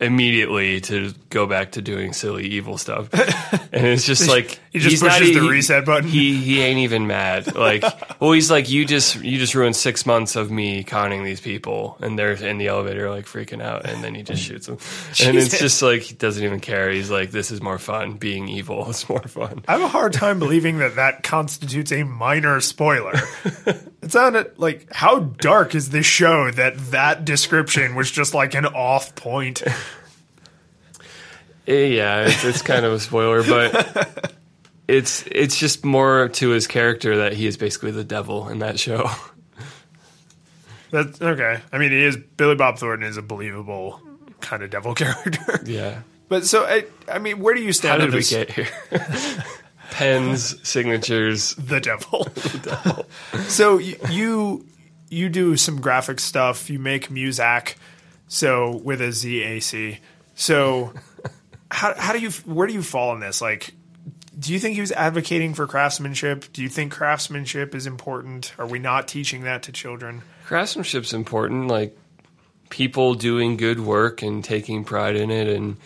immediately 0.00 0.80
to 0.80 1.12
go 1.30 1.46
back 1.46 1.72
to 1.72 1.82
doing 1.82 2.12
silly 2.12 2.46
evil 2.46 2.78
stuff. 2.78 3.12
and 3.72 3.86
it's 3.86 4.06
just 4.06 4.28
like 4.28 4.60
He 4.70 4.78
just 4.78 4.90
he's 4.90 5.02
not 5.02 5.18
pushes 5.18 5.34
the 5.34 5.44
e- 5.44 5.48
reset 5.48 5.84
button. 5.84 6.08
He 6.08 6.36
he 6.36 6.60
ain't 6.60 6.78
even 6.78 7.06
mad. 7.06 7.54
Like 7.54 7.82
well, 8.20 8.32
he's 8.32 8.50
like 8.50 8.68
you 8.68 8.84
just 8.84 9.16
you 9.22 9.38
just 9.38 9.54
ruined 9.54 9.76
six 9.76 10.06
months 10.06 10.36
of 10.36 10.50
me 10.50 10.84
conning 10.84 11.24
these 11.24 11.40
people, 11.40 11.96
and 12.00 12.18
they're 12.18 12.32
in 12.32 12.58
the 12.58 12.68
elevator 12.68 13.10
like 13.10 13.26
freaking 13.26 13.62
out, 13.62 13.86
and 13.86 14.02
then 14.04 14.14
he 14.14 14.22
just 14.22 14.42
shoots 14.42 14.66
them, 14.66 14.78
and 15.24 15.36
it's 15.36 15.58
just 15.58 15.82
like 15.82 16.02
he 16.02 16.14
doesn't 16.14 16.44
even 16.44 16.60
care. 16.60 16.90
He's 16.90 17.10
like, 17.10 17.30
this 17.30 17.50
is 17.50 17.60
more 17.60 17.78
fun. 17.78 18.14
Being 18.14 18.48
evil 18.48 18.88
is 18.90 19.08
more 19.08 19.22
fun. 19.22 19.64
I 19.66 19.72
have 19.72 19.82
a 19.82 19.88
hard 19.88 20.12
time 20.12 20.38
believing 20.38 20.78
that 20.78 20.96
that 20.96 21.22
constitutes 21.22 21.92
a 21.92 22.04
minor 22.04 22.60
spoiler. 22.60 23.14
It 24.02 24.12
sounded 24.12 24.58
like 24.58 24.92
how 24.92 25.18
dark 25.20 25.74
is 25.74 25.90
this 25.90 26.06
show 26.06 26.50
that 26.52 26.78
that 26.90 27.24
description 27.24 27.94
was 27.94 28.10
just 28.10 28.34
like 28.34 28.54
an 28.54 28.66
off 28.66 29.14
point. 29.14 29.62
Eh, 31.66 31.86
Yeah, 31.86 32.26
it's, 32.26 32.44
it's 32.44 32.62
kind 32.62 32.84
of 32.84 32.92
a 32.92 33.00
spoiler, 33.00 33.42
but 33.42 34.32
it's 34.88 35.24
it's 35.30 35.58
just 35.58 35.84
more 35.84 36.28
to 36.30 36.48
his 36.50 36.66
character 36.66 37.18
that 37.18 37.34
he 37.34 37.46
is 37.46 37.56
basically 37.56 37.90
the 37.90 38.04
devil 38.04 38.48
in 38.48 38.60
that 38.60 38.78
show. 38.80 39.10
That's 40.90 41.20
okay. 41.20 41.60
I 41.70 41.78
mean, 41.78 41.90
he 41.90 42.02
is 42.04 42.16
Billy 42.16 42.54
Bob 42.54 42.78
Thornton 42.78 43.06
is 43.06 43.18
a 43.18 43.22
believable 43.22 44.00
kind 44.40 44.62
of 44.62 44.70
devil 44.70 44.94
character. 44.96 45.60
Yeah. 45.66 46.00
But 46.28 46.46
so 46.46 46.64
I, 46.64 46.84
I 47.10 47.18
mean, 47.18 47.40
where 47.40 47.54
do 47.54 47.62
you 47.62 47.72
stand? 47.72 48.00
How 48.00 48.06
did 48.06 48.14
we 48.14 48.22
get 48.22 48.50
here? 48.50 48.68
Pens, 49.98 50.68
signatures. 50.68 51.54
the 51.56 51.80
devil. 51.80 52.26
so 53.48 53.76
y- 53.76 53.96
you 54.10 54.66
you 55.10 55.28
do 55.28 55.56
some 55.56 55.80
graphic 55.80 56.20
stuff. 56.20 56.70
You 56.70 56.78
make 56.78 57.08
Muzak, 57.08 57.74
so 58.28 58.76
with 58.76 59.00
a 59.00 59.12
Z 59.12 59.42
A 59.42 59.60
C. 59.60 59.98
So 60.34 60.92
how 61.70 61.94
how 61.98 62.12
do 62.12 62.20
you 62.20 62.30
where 62.46 62.66
do 62.66 62.72
you 62.72 62.82
fall 62.82 63.12
in 63.14 63.20
this? 63.20 63.42
Like, 63.42 63.74
do 64.38 64.52
you 64.52 64.58
think 64.60 64.74
he 64.74 64.80
was 64.80 64.92
advocating 64.92 65.54
for 65.54 65.66
craftsmanship? 65.66 66.52
Do 66.52 66.62
you 66.62 66.68
think 66.68 66.92
craftsmanship 66.92 67.74
is 67.74 67.86
important? 67.86 68.52
Are 68.58 68.66
we 68.66 68.78
not 68.78 69.08
teaching 69.08 69.42
that 69.42 69.64
to 69.64 69.72
children? 69.72 70.22
Craftsmanship's 70.46 71.12
important. 71.12 71.68
Like, 71.68 71.98
people 72.70 73.14
doing 73.14 73.56
good 73.56 73.80
work 73.80 74.22
and 74.22 74.44
taking 74.44 74.84
pride 74.84 75.16
in 75.16 75.30
it 75.30 75.48
and 75.48 75.76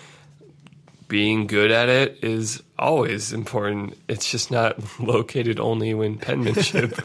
being 1.13 1.47
good 1.47 1.71
at 1.71 1.91
it 1.91 2.25
is 2.25 2.63
always 2.79 3.35
important. 3.35 3.99
It's 4.09 4.31
just 4.31 4.51
not 4.51 4.79
located 4.99 5.61
only 5.61 5.91
in 5.91 6.17
penmanship. 6.17 6.99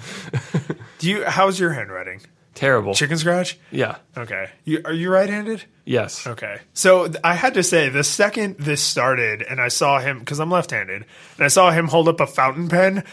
Do 1.00 1.10
you? 1.10 1.26
How's 1.26 1.60
your 1.60 1.74
handwriting? 1.74 2.22
Terrible. 2.54 2.94
Chicken 2.94 3.18
scratch. 3.18 3.60
Yeah. 3.70 3.98
Okay. 4.18 4.50
You, 4.64 4.82
are 4.86 4.94
you 4.94 5.12
right-handed? 5.12 5.66
Yes. 5.84 6.26
Okay. 6.26 6.60
So 6.74 7.08
th- 7.08 7.20
I 7.22 7.34
had 7.34 7.56
to 7.56 7.64
say, 7.64 7.90
the 7.90 8.04
second 8.04 8.56
this 8.60 8.82
started, 8.82 9.42
and 9.42 9.60
I 9.60 9.68
saw 9.68 10.00
him 10.00 10.20
because 10.20 10.40
I'm 10.40 10.50
left-handed, 10.50 11.04
and 11.36 11.46
I 11.46 11.50
saw 11.50 11.72
him 11.72 11.90
hold 11.90 12.08
up 12.08 12.22
a 12.22 12.28
fountain 12.28 12.70
pen. 12.70 13.04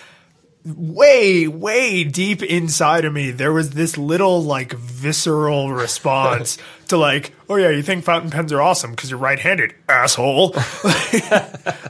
Way, 0.66 1.46
way 1.46 2.04
deep 2.04 2.42
inside 2.42 3.04
of 3.04 3.12
me, 3.12 3.30
there 3.30 3.52
was 3.52 3.70
this 3.70 3.98
little 3.98 4.42
like 4.42 4.72
visceral 4.72 5.70
response 5.70 6.56
to 6.88 6.96
like, 6.96 7.34
oh 7.50 7.56
yeah, 7.56 7.68
you 7.68 7.82
think 7.82 8.04
fountain 8.04 8.30
pens 8.30 8.52
are 8.52 8.62
awesome 8.62 8.92
because 8.92 9.10
you're 9.10 9.18
right-handed, 9.18 9.74
asshole. 9.88 10.52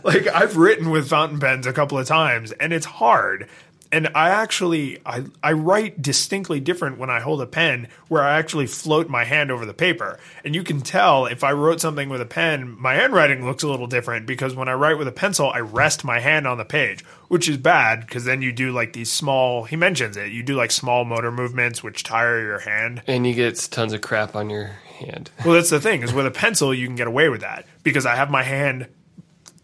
like 0.02 0.26
I've 0.26 0.56
written 0.56 0.90
with 0.90 1.08
fountain 1.08 1.38
pens 1.38 1.66
a 1.66 1.72
couple 1.72 1.98
of 1.98 2.06
times, 2.06 2.50
and 2.52 2.72
it's 2.72 2.86
hard 2.86 3.48
and 3.94 4.08
I 4.12 4.30
actually 4.30 4.98
I, 5.06 5.22
I 5.40 5.52
write 5.52 6.02
distinctly 6.02 6.58
different 6.58 6.98
when 6.98 7.10
I 7.10 7.20
hold 7.20 7.40
a 7.40 7.46
pen 7.46 7.86
where 8.08 8.24
I 8.24 8.38
actually 8.38 8.66
float 8.66 9.08
my 9.08 9.22
hand 9.22 9.52
over 9.52 9.64
the 9.64 9.72
paper. 9.72 10.18
And 10.44 10.52
you 10.52 10.64
can 10.64 10.80
tell 10.80 11.26
if 11.26 11.44
I 11.44 11.52
wrote 11.52 11.80
something 11.80 12.08
with 12.08 12.20
a 12.20 12.26
pen, 12.26 12.76
my 12.76 12.94
handwriting 12.94 13.46
looks 13.46 13.62
a 13.62 13.68
little 13.68 13.86
different 13.86 14.26
because 14.26 14.56
when 14.56 14.68
I 14.68 14.72
write 14.72 14.98
with 14.98 15.06
a 15.06 15.12
pencil, 15.12 15.48
I 15.48 15.60
rest 15.60 16.04
my 16.04 16.18
hand 16.18 16.48
on 16.48 16.58
the 16.58 16.64
page, 16.64 17.04
which 17.28 17.48
is 17.48 17.56
bad 17.56 18.00
because 18.00 18.24
then 18.24 18.42
you 18.42 18.50
do 18.50 18.72
like 18.72 18.94
these 18.94 19.12
small 19.12 19.62
he 19.62 19.76
mentions 19.76 20.16
it, 20.16 20.32
you 20.32 20.42
do 20.42 20.56
like 20.56 20.72
small 20.72 21.04
motor 21.04 21.30
movements 21.30 21.84
which 21.84 22.02
tire 22.02 22.42
your 22.42 22.58
hand. 22.58 23.00
And 23.06 23.24
you 23.24 23.32
get 23.32 23.56
tons 23.70 23.92
of 23.92 24.00
crap 24.00 24.34
on 24.34 24.50
your 24.50 24.72
hand. 24.98 25.30
Well, 25.44 25.54
that's 25.54 25.70
the 25.70 25.80
thing 25.80 26.02
is 26.02 26.12
with 26.12 26.26
a 26.26 26.32
pencil 26.32 26.74
you 26.74 26.88
can 26.88 26.96
get 26.96 27.06
away 27.06 27.28
with 27.28 27.42
that 27.42 27.64
because 27.84 28.06
I 28.06 28.16
have 28.16 28.28
my 28.28 28.42
hand 28.42 28.88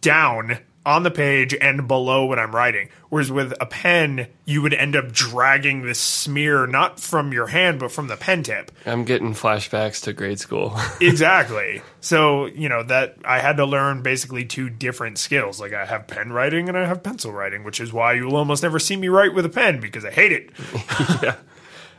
down 0.01 0.59
on 0.85 1.03
the 1.03 1.11
page 1.11 1.55
and 1.55 1.87
below 1.87 2.25
what 2.25 2.39
I'm 2.39 2.55
writing. 2.55 2.89
Whereas 3.11 3.31
with 3.31 3.53
a 3.61 3.67
pen, 3.67 4.29
you 4.47 4.63
would 4.63 4.73
end 4.73 4.97
up 4.97 5.13
dragging 5.13 5.83
this 5.83 6.01
smear 6.01 6.67
not 6.67 6.99
from 6.99 7.33
your 7.33 7.49
hand 7.49 7.79
but 7.79 7.93
from 7.93 8.09
the 8.09 8.17
pen 8.17 8.43
tip. 8.43 8.73
I'm 8.87 9.05
getting 9.05 9.35
flashbacks 9.35 10.03
to 10.05 10.13
grade 10.13 10.41
school. 10.41 10.75
exactly. 11.01 11.83
So, 12.01 12.47
you 12.47 12.69
know, 12.69 12.83
that 12.85 13.17
I 13.25 13.41
had 13.41 13.59
to 13.59 13.67
learn 13.67 14.03
basically 14.03 14.45
two 14.45 14.71
different 14.71 15.19
skills. 15.19 15.61
Like 15.61 15.75
I 15.75 15.85
have 15.85 16.07
pen 16.07 16.33
writing 16.33 16.69
and 16.69 16.79
I 16.79 16.87
have 16.87 17.03
pencil 17.03 17.33
writing, 17.33 17.63
which 17.63 17.81
is 17.81 17.93
why 17.93 18.15
you'll 18.15 18.37
almost 18.37 18.63
never 18.63 18.79
see 18.79 18.97
me 18.97 19.09
write 19.09 19.35
with 19.35 19.45
a 19.45 19.51
pen 19.51 19.81
because 19.81 20.05
I 20.05 20.11
hate 20.11 20.33
it. 20.33 20.51
yeah. 21.23 21.37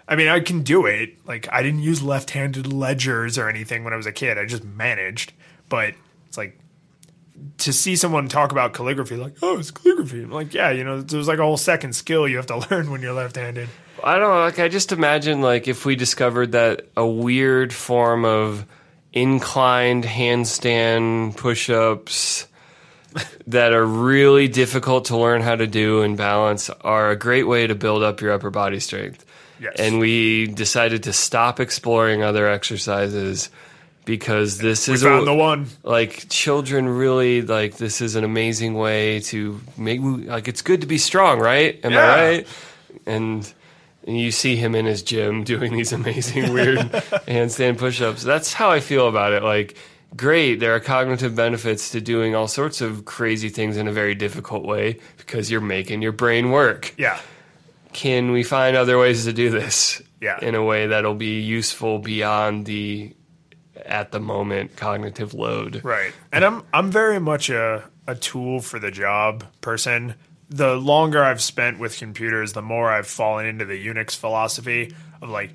I 0.08 0.16
mean, 0.16 0.28
I 0.28 0.40
can 0.40 0.64
do 0.64 0.88
it. 0.88 1.26
Like 1.28 1.48
I 1.52 1.62
didn't 1.62 1.82
use 1.82 2.02
left-handed 2.02 2.74
ledgers 2.74 3.38
or 3.38 3.48
anything 3.48 3.84
when 3.84 3.94
I 3.94 3.98
was 3.98 4.08
a 4.08 4.12
kid. 4.12 4.38
I 4.40 4.46
just 4.46 4.64
managed. 4.64 5.34
But 5.70 5.94
it's 6.28 6.38
like 6.38 6.58
to 7.60 7.74
see 7.74 7.96
someone 7.96 8.28
talk 8.28 8.52
about 8.52 8.74
calligraphy, 8.74 9.16
like, 9.16 9.36
oh, 9.42 9.60
it's 9.60 9.72
calligraphy. 9.72 10.24
I'm 10.24 10.32
like, 10.32 10.54
yeah, 10.54 10.72
you 10.72 10.84
know, 10.84 11.02
there's 11.02 11.28
like 11.28 11.40
a 11.40 11.44
whole 11.44 11.58
second 11.58 11.94
skill 11.94 12.28
you 12.28 12.38
have 12.38 12.48
to 12.48 12.58
learn 12.72 12.92
when 12.92 13.02
you're 13.02 13.14
left-handed. 13.14 13.70
I 14.04 14.18
don't 14.18 14.30
know. 14.30 14.40
Like, 14.40 14.60
I 14.60 14.68
just 14.68 14.92
imagine 14.92 15.42
like 15.42 15.68
if 15.68 15.86
we 15.86 15.96
discovered 15.96 16.54
that 16.54 16.88
a 16.98 17.06
weird 17.06 17.74
form 17.74 18.26
of 18.26 18.66
inclined 19.14 20.04
handstand 20.04 21.38
push-ups 21.38 22.48
that 23.48 23.74
are 23.74 23.86
really 23.86 24.48
difficult 24.48 25.06
to 25.06 25.18
learn 25.18 25.42
how 25.42 25.56
to 25.56 25.68
do 25.68 26.02
and 26.02 26.18
balance 26.18 26.70
are 26.70 27.12
a 27.12 27.16
great 27.16 27.44
way 27.44 27.68
to 27.68 27.76
build 27.76 28.04
up 28.04 28.22
your 28.22 28.32
upper 28.32 28.50
body 28.50 28.80
strength. 28.80 29.26
Yes. 29.60 29.76
And 29.78 30.00
we 30.00 30.48
decided 30.48 31.04
to 31.04 31.14
stop 31.14 31.60
exploring 31.60 32.24
other 32.24 32.48
exercises 32.48 33.50
because 34.06 34.58
this 34.58 34.88
We 34.88 34.96
is 34.96 35.04
found 35.04 35.24
a, 35.24 35.26
the 35.26 35.34
one. 35.34 35.68
like 35.84 36.28
children 36.30 36.88
really 36.90 37.42
like 37.42 37.78
this 37.78 38.02
is 38.02 38.16
an 38.16 38.24
amazing 38.24 38.74
way 38.74 39.20
to 39.22 39.60
make 39.78 40.00
like 40.02 40.48
it's 40.48 40.62
good 40.62 40.82
to 40.82 40.88
be 40.88 40.98
strong 40.98 41.40
right 41.40 41.80
am 41.84 41.92
Yeah. 41.92 42.00
i 42.14 42.20
right 42.30 42.48
and, 43.06 43.54
and 44.08 44.18
you 44.20 44.32
see 44.32 44.56
him 44.56 44.74
in 44.76 44.86
his 44.86 45.04
gym 45.04 45.44
doing 45.54 45.74
these 45.74 45.94
amazing 45.94 46.52
weird 46.54 46.80
handstand 47.28 47.78
push-ups 47.78 48.24
that's 48.24 48.54
how 48.54 48.72
i 48.72 48.80
feel 48.80 49.08
about 49.08 49.34
it 49.34 49.44
like 49.44 49.78
great 50.16 50.56
there 50.60 50.74
are 50.76 50.80
cognitive 50.80 51.36
benefits 51.36 51.92
to 51.92 52.02
doing 52.02 52.36
all 52.36 52.48
sorts 52.48 52.82
of 52.82 53.06
crazy 53.06 53.50
things 53.50 53.78
in 53.78 53.88
a 53.88 53.94
very 53.94 54.16
difficult 54.16 54.66
way 54.66 54.98
because 55.18 55.50
you're 55.52 55.62
making 55.62 56.02
your 56.02 56.12
brain 56.12 56.50
work 56.52 56.94
Yeah. 56.98 57.20
can 57.94 58.32
we 58.32 58.44
find 58.44 58.76
other 58.76 58.98
ways 58.98 59.26
to 59.26 59.32
do 59.34 59.50
this 59.52 60.02
Yeah. 60.20 60.40
in 60.42 60.56
a 60.56 60.64
way 60.64 60.88
that'll 60.88 61.16
be 61.16 61.40
useful 61.40 62.00
beyond 62.00 62.66
the 62.66 63.14
at 63.86 64.12
the 64.12 64.20
moment 64.20 64.76
cognitive 64.76 65.34
load 65.34 65.84
Right. 65.84 66.14
And 66.32 66.44
I'm 66.46 66.64
I'm 66.74 66.92
very 66.92 67.20
much 67.20 67.50
a, 67.50 67.84
a 68.08 68.16
tool 68.16 68.60
for 68.62 68.80
the 68.80 68.92
job 68.92 69.46
person. 69.62 70.16
The 70.50 70.76
longer 70.76 71.24
I've 71.24 71.42
spent 71.42 71.80
with 71.80 71.98
computers, 71.98 72.54
the 72.54 72.62
more 72.62 72.92
I've 72.92 73.08
fallen 73.08 73.46
into 73.46 73.64
the 73.66 73.86
Unix 73.88 74.16
philosophy 74.16 74.94
of 75.22 75.30
like 75.30 75.52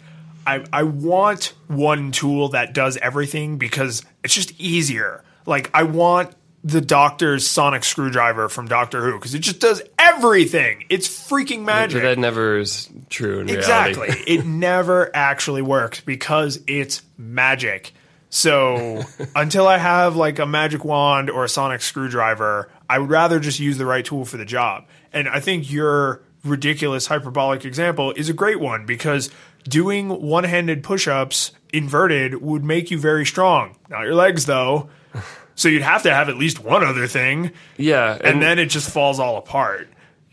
I 0.46 0.64
I 0.72 0.84
want 0.84 1.52
one 1.66 2.12
tool 2.12 2.50
that 2.50 2.72
does 2.72 2.96
everything 2.96 3.58
because 3.58 4.02
it's 4.24 4.34
just 4.34 4.58
easier. 4.60 5.22
Like 5.44 5.70
I 5.74 5.82
want 5.82 6.32
the 6.64 6.80
doctor's 6.80 7.46
sonic 7.46 7.84
screwdriver 7.84 8.48
from 8.48 8.66
Doctor 8.66 9.04
Who 9.04 9.18
because 9.18 9.34
it 9.34 9.38
just 9.40 9.60
does 9.60 9.82
everything. 9.98 10.84
It's 10.88 11.06
freaking 11.06 11.58
But 11.58 11.72
magic. 11.74 12.02
that 12.02 12.18
never 12.18 12.58
is 12.58 12.88
true 13.08 13.38
in 13.40 13.48
Exactly. 13.48 14.08
reality. 14.08 14.24
it 14.26 14.46
never 14.46 15.14
actually 15.14 15.62
works 15.62 16.00
because 16.00 16.58
it's 16.66 17.02
magic. 17.18 17.92
So 18.30 19.02
until 19.36 19.66
I 19.66 19.78
have 19.78 20.16
like 20.16 20.38
a 20.38 20.46
magic 20.46 20.84
wand 20.84 21.30
or 21.30 21.44
a 21.44 21.48
sonic 21.48 21.80
screwdriver, 21.82 22.70
I 22.88 22.98
would 22.98 23.10
rather 23.10 23.40
just 23.40 23.60
use 23.60 23.78
the 23.78 23.86
right 23.86 24.04
tool 24.04 24.24
for 24.24 24.36
the 24.36 24.44
job. 24.44 24.84
And 25.12 25.28
I 25.28 25.40
think 25.40 25.70
your 25.70 26.22
ridiculous 26.44 27.06
hyperbolic 27.06 27.64
example 27.64 28.12
is 28.12 28.28
a 28.28 28.32
great 28.32 28.60
one 28.60 28.86
because 28.86 29.30
doing 29.64 30.08
one-handed 30.22 30.82
push-ups 30.84 31.50
inverted 31.72 32.40
would 32.40 32.62
make 32.64 32.90
you 32.90 32.98
very 32.98 33.26
strong. 33.26 33.76
Not 33.88 34.02
your 34.02 34.14
legs 34.14 34.46
though. 34.46 34.88
So 35.58 35.68
you'd 35.70 35.80
have 35.80 36.02
to 36.02 36.12
have 36.12 36.28
at 36.28 36.36
least 36.36 36.62
one 36.62 36.84
other 36.84 37.06
thing, 37.06 37.50
Yeah, 37.78 38.12
and, 38.12 38.22
and 38.26 38.42
then 38.42 38.58
it 38.58 38.66
just 38.66 38.90
falls 38.90 39.18
all 39.18 39.38
apart. 39.38 39.88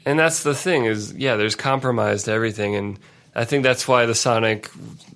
and 0.05 0.19
that's 0.19 0.43
the 0.43 0.53
thing 0.53 0.83
is 0.83 1.13
yeah, 1.13 1.37
there's 1.37 1.55
compromise 1.55 2.23
to 2.23 2.31
everything, 2.33 2.75
and 2.75 2.99
I 3.35 3.45
think 3.45 3.63
that's 3.63 3.87
why 3.87 4.05
the 4.05 4.13
sonic 4.15 4.69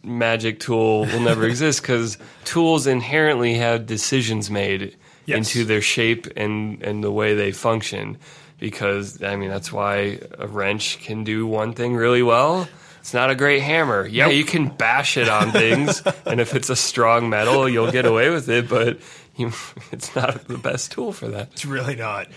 magic 0.03 0.59
tool 0.59 1.01
will 1.05 1.19
never 1.19 1.45
exist 1.47 1.81
because 1.81 2.17
tools 2.45 2.87
inherently 2.87 3.55
have 3.55 3.85
decisions 3.85 4.49
made 4.49 4.95
Yes. 5.25 5.37
into 5.53 5.65
their 5.65 5.81
shape 5.81 6.25
and 6.37 6.81
and 6.81 7.03
the 7.03 7.11
way 7.11 7.35
they 7.35 7.51
function. 7.51 8.17
Because 8.59 9.21
I 9.21 9.35
mean 9.35 9.49
that's 9.49 9.71
why 9.73 10.19
a 10.39 10.47
wrench 10.47 10.99
can 10.99 11.23
do 11.25 11.45
one 11.45 11.73
thing 11.73 11.95
really 11.95 12.23
well. 12.23 12.67
It's 13.01 13.13
not 13.13 13.29
a 13.29 13.35
great 13.35 13.61
hammer. 13.61 14.05
Yeah, 14.07 14.25
Nope. 14.27 14.35
you 14.35 14.43
can 14.45 14.69
bash 14.69 15.15
it 15.17 15.27
on 15.29 15.51
things, 15.51 16.01
and 16.25 16.39
if 16.41 16.55
it's 16.55 16.69
a 16.69 16.75
strong 16.75 17.29
metal, 17.29 17.67
you'll 17.69 17.91
get 17.91 18.05
away 18.05 18.29
with 18.29 18.47
it. 18.49 18.67
But 18.69 18.99
you, 19.35 19.51
it's 19.91 20.15
not 20.15 20.47
the 20.47 20.57
best 20.57 20.91
tool 20.93 21.11
for 21.13 21.27
that. 21.27 21.49
It's 21.53 21.65
really 21.65 21.95
not. 21.97 22.27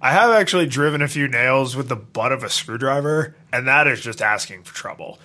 I 0.00 0.12
have 0.12 0.30
actually 0.30 0.66
driven 0.66 1.02
a 1.02 1.08
few 1.08 1.28
nails 1.28 1.76
with 1.76 1.88
the 1.88 1.96
butt 1.96 2.32
of 2.32 2.42
a 2.42 2.48
screwdriver, 2.48 3.34
and 3.52 3.68
that 3.68 3.86
is 3.86 4.00
just 4.00 4.22
asking 4.22 4.62
for 4.62 4.74
trouble. 4.74 5.18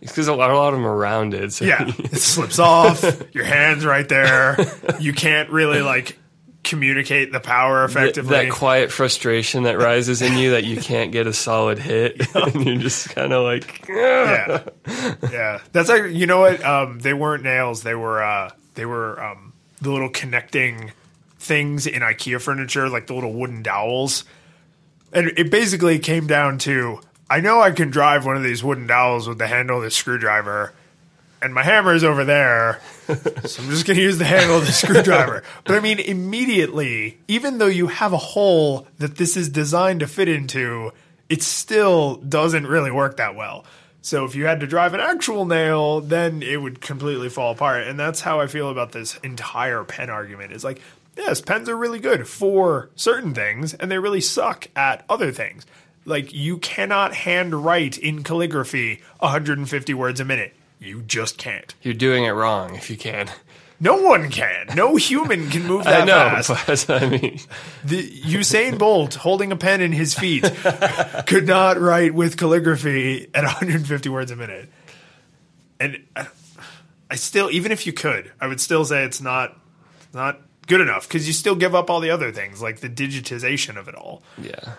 It's 0.00 0.10
because 0.10 0.26
a 0.26 0.34
lot, 0.34 0.50
a 0.50 0.56
lot 0.56 0.68
of 0.72 0.78
them 0.80 0.86
are 0.86 0.96
rounded. 0.96 1.52
So 1.52 1.64
Yeah, 1.64 1.84
it 1.98 2.16
slips 2.16 2.58
off. 2.58 3.04
Your 3.34 3.44
hand's 3.44 3.84
right 3.84 4.08
there. 4.08 4.56
You 4.98 5.12
can't 5.12 5.50
really 5.50 5.80
like 5.80 6.18
communicate 6.64 7.32
the 7.32 7.40
power 7.40 7.86
Th- 7.86 7.96
effectively. 7.96 8.30
that 8.30 8.50
quiet 8.52 8.90
frustration 8.90 9.64
that 9.64 9.78
rises 9.78 10.22
in 10.22 10.36
you 10.38 10.52
that 10.52 10.64
you 10.64 10.76
can't 10.80 11.12
get 11.12 11.26
a 11.26 11.32
solid 11.32 11.78
hit, 11.78 12.20
and 12.34 12.66
you're 12.66 12.76
just 12.76 13.10
kind 13.10 13.32
of 13.32 13.44
like, 13.44 13.86
yeah, 13.88 14.62
yeah. 15.30 15.60
That's 15.72 15.88
like 15.88 16.10
you 16.10 16.26
know 16.26 16.40
what? 16.40 16.64
Um, 16.64 16.98
they 16.98 17.12
weren't 17.12 17.42
nails. 17.44 17.82
They 17.82 17.94
were 17.94 18.22
uh, 18.22 18.50
they 18.74 18.86
were 18.86 19.22
um, 19.22 19.52
the 19.80 19.90
little 19.90 20.08
connecting 20.10 20.92
things 21.42 21.86
in 21.86 22.02
IKEA 22.02 22.40
furniture, 22.40 22.88
like 22.88 23.06
the 23.06 23.14
little 23.14 23.32
wooden 23.32 23.62
dowels. 23.62 24.24
And 25.12 25.32
it 25.36 25.50
basically 25.50 25.98
came 25.98 26.26
down 26.26 26.58
to 26.58 27.00
I 27.28 27.40
know 27.40 27.60
I 27.60 27.70
can 27.70 27.90
drive 27.90 28.26
one 28.26 28.36
of 28.36 28.42
these 28.42 28.62
wooden 28.62 28.86
dowels 28.86 29.26
with 29.26 29.38
the 29.38 29.46
handle 29.46 29.78
of 29.78 29.82
the 29.82 29.90
screwdriver, 29.90 30.74
and 31.40 31.54
my 31.54 31.62
hammer 31.62 31.94
is 31.94 32.04
over 32.04 32.24
there. 32.24 32.80
so 33.06 33.62
I'm 33.62 33.70
just 33.70 33.86
going 33.86 33.96
to 33.96 34.02
use 34.02 34.18
the 34.18 34.24
handle 34.24 34.58
of 34.58 34.66
the 34.66 34.72
screwdriver. 34.72 35.42
But 35.64 35.76
I 35.76 35.80
mean, 35.80 35.98
immediately, 35.98 37.18
even 37.28 37.56
though 37.56 37.66
you 37.66 37.86
have 37.86 38.12
a 38.12 38.18
hole 38.18 38.86
that 38.98 39.16
this 39.16 39.36
is 39.36 39.48
designed 39.48 40.00
to 40.00 40.06
fit 40.06 40.28
into, 40.28 40.92
it 41.28 41.42
still 41.42 42.16
doesn't 42.16 42.66
really 42.66 42.90
work 42.90 43.16
that 43.16 43.34
well. 43.34 43.64
So 44.02 44.24
if 44.24 44.34
you 44.34 44.46
had 44.46 44.60
to 44.60 44.66
drive 44.66 44.94
an 44.94 45.00
actual 45.00 45.46
nail, 45.46 46.00
then 46.00 46.42
it 46.42 46.60
would 46.60 46.80
completely 46.80 47.28
fall 47.28 47.52
apart. 47.52 47.86
And 47.86 47.98
that's 47.98 48.20
how 48.20 48.40
I 48.40 48.46
feel 48.46 48.68
about 48.68 48.92
this 48.92 49.16
entire 49.22 49.84
pen 49.84 50.10
argument. 50.10 50.52
Is 50.52 50.64
like, 50.64 50.82
yes, 51.16 51.40
pens 51.40 51.68
are 51.68 51.76
really 51.76 51.98
good 52.00 52.26
for 52.28 52.90
certain 52.94 53.34
things, 53.34 53.74
and 53.74 53.90
they 53.90 53.98
really 53.98 54.20
suck 54.20 54.68
at 54.76 55.04
other 55.08 55.30
things. 55.32 55.66
Like 56.04 56.32
you 56.32 56.58
cannot 56.58 57.14
hand 57.14 57.64
write 57.64 57.96
in 57.98 58.22
calligraphy 58.24 59.00
150 59.20 59.94
words 59.94 60.18
a 60.20 60.24
minute. 60.24 60.54
You 60.80 61.02
just 61.02 61.38
can't. 61.38 61.72
You're 61.82 61.94
doing 61.94 62.24
it 62.24 62.30
wrong 62.30 62.74
if 62.74 62.90
you 62.90 62.96
can. 62.96 63.30
No 63.78 63.96
one 64.00 64.30
can. 64.30 64.66
No 64.76 64.94
human 64.96 65.48
can 65.50 65.64
move 65.66 65.82
I 65.86 66.04
that 66.04 66.06
know, 66.06 66.42
fast. 66.42 66.86
but 66.88 67.02
I 67.02 67.08
mean, 67.08 67.38
The 67.84 68.08
Usain 68.22 68.78
Bolt 68.78 69.14
holding 69.14 69.50
a 69.52 69.56
pen 69.56 69.80
in 69.80 69.92
his 69.92 70.14
feet 70.14 70.42
could 71.26 71.46
not 71.46 71.80
write 71.80 72.14
with 72.14 72.36
calligraphy 72.36 73.28
at 73.34 73.42
150 73.44 74.08
words 74.08 74.30
a 74.30 74.36
minute. 74.36 74.68
And 75.80 76.02
I- 76.16 76.26
I 77.10 77.16
still, 77.16 77.50
even 77.50 77.72
if 77.72 77.86
you 77.86 77.92
could, 77.92 78.32
I 78.40 78.46
would 78.46 78.58
still 78.60 78.84
say 78.86 79.04
it's 79.04 79.20
not 79.20 79.54
not 80.14 80.40
good 80.66 80.80
enough 80.80 81.08
because 81.08 81.26
you 81.26 81.32
still 81.32 81.54
give 81.54 81.74
up 81.74 81.90
all 81.90 82.00
the 82.00 82.10
other 82.10 82.32
things 82.32 82.62
like 82.62 82.80
the 82.80 82.88
digitization 82.88 83.76
of 83.76 83.88
it 83.88 83.94
all. 83.94 84.22
yeah. 84.40 84.74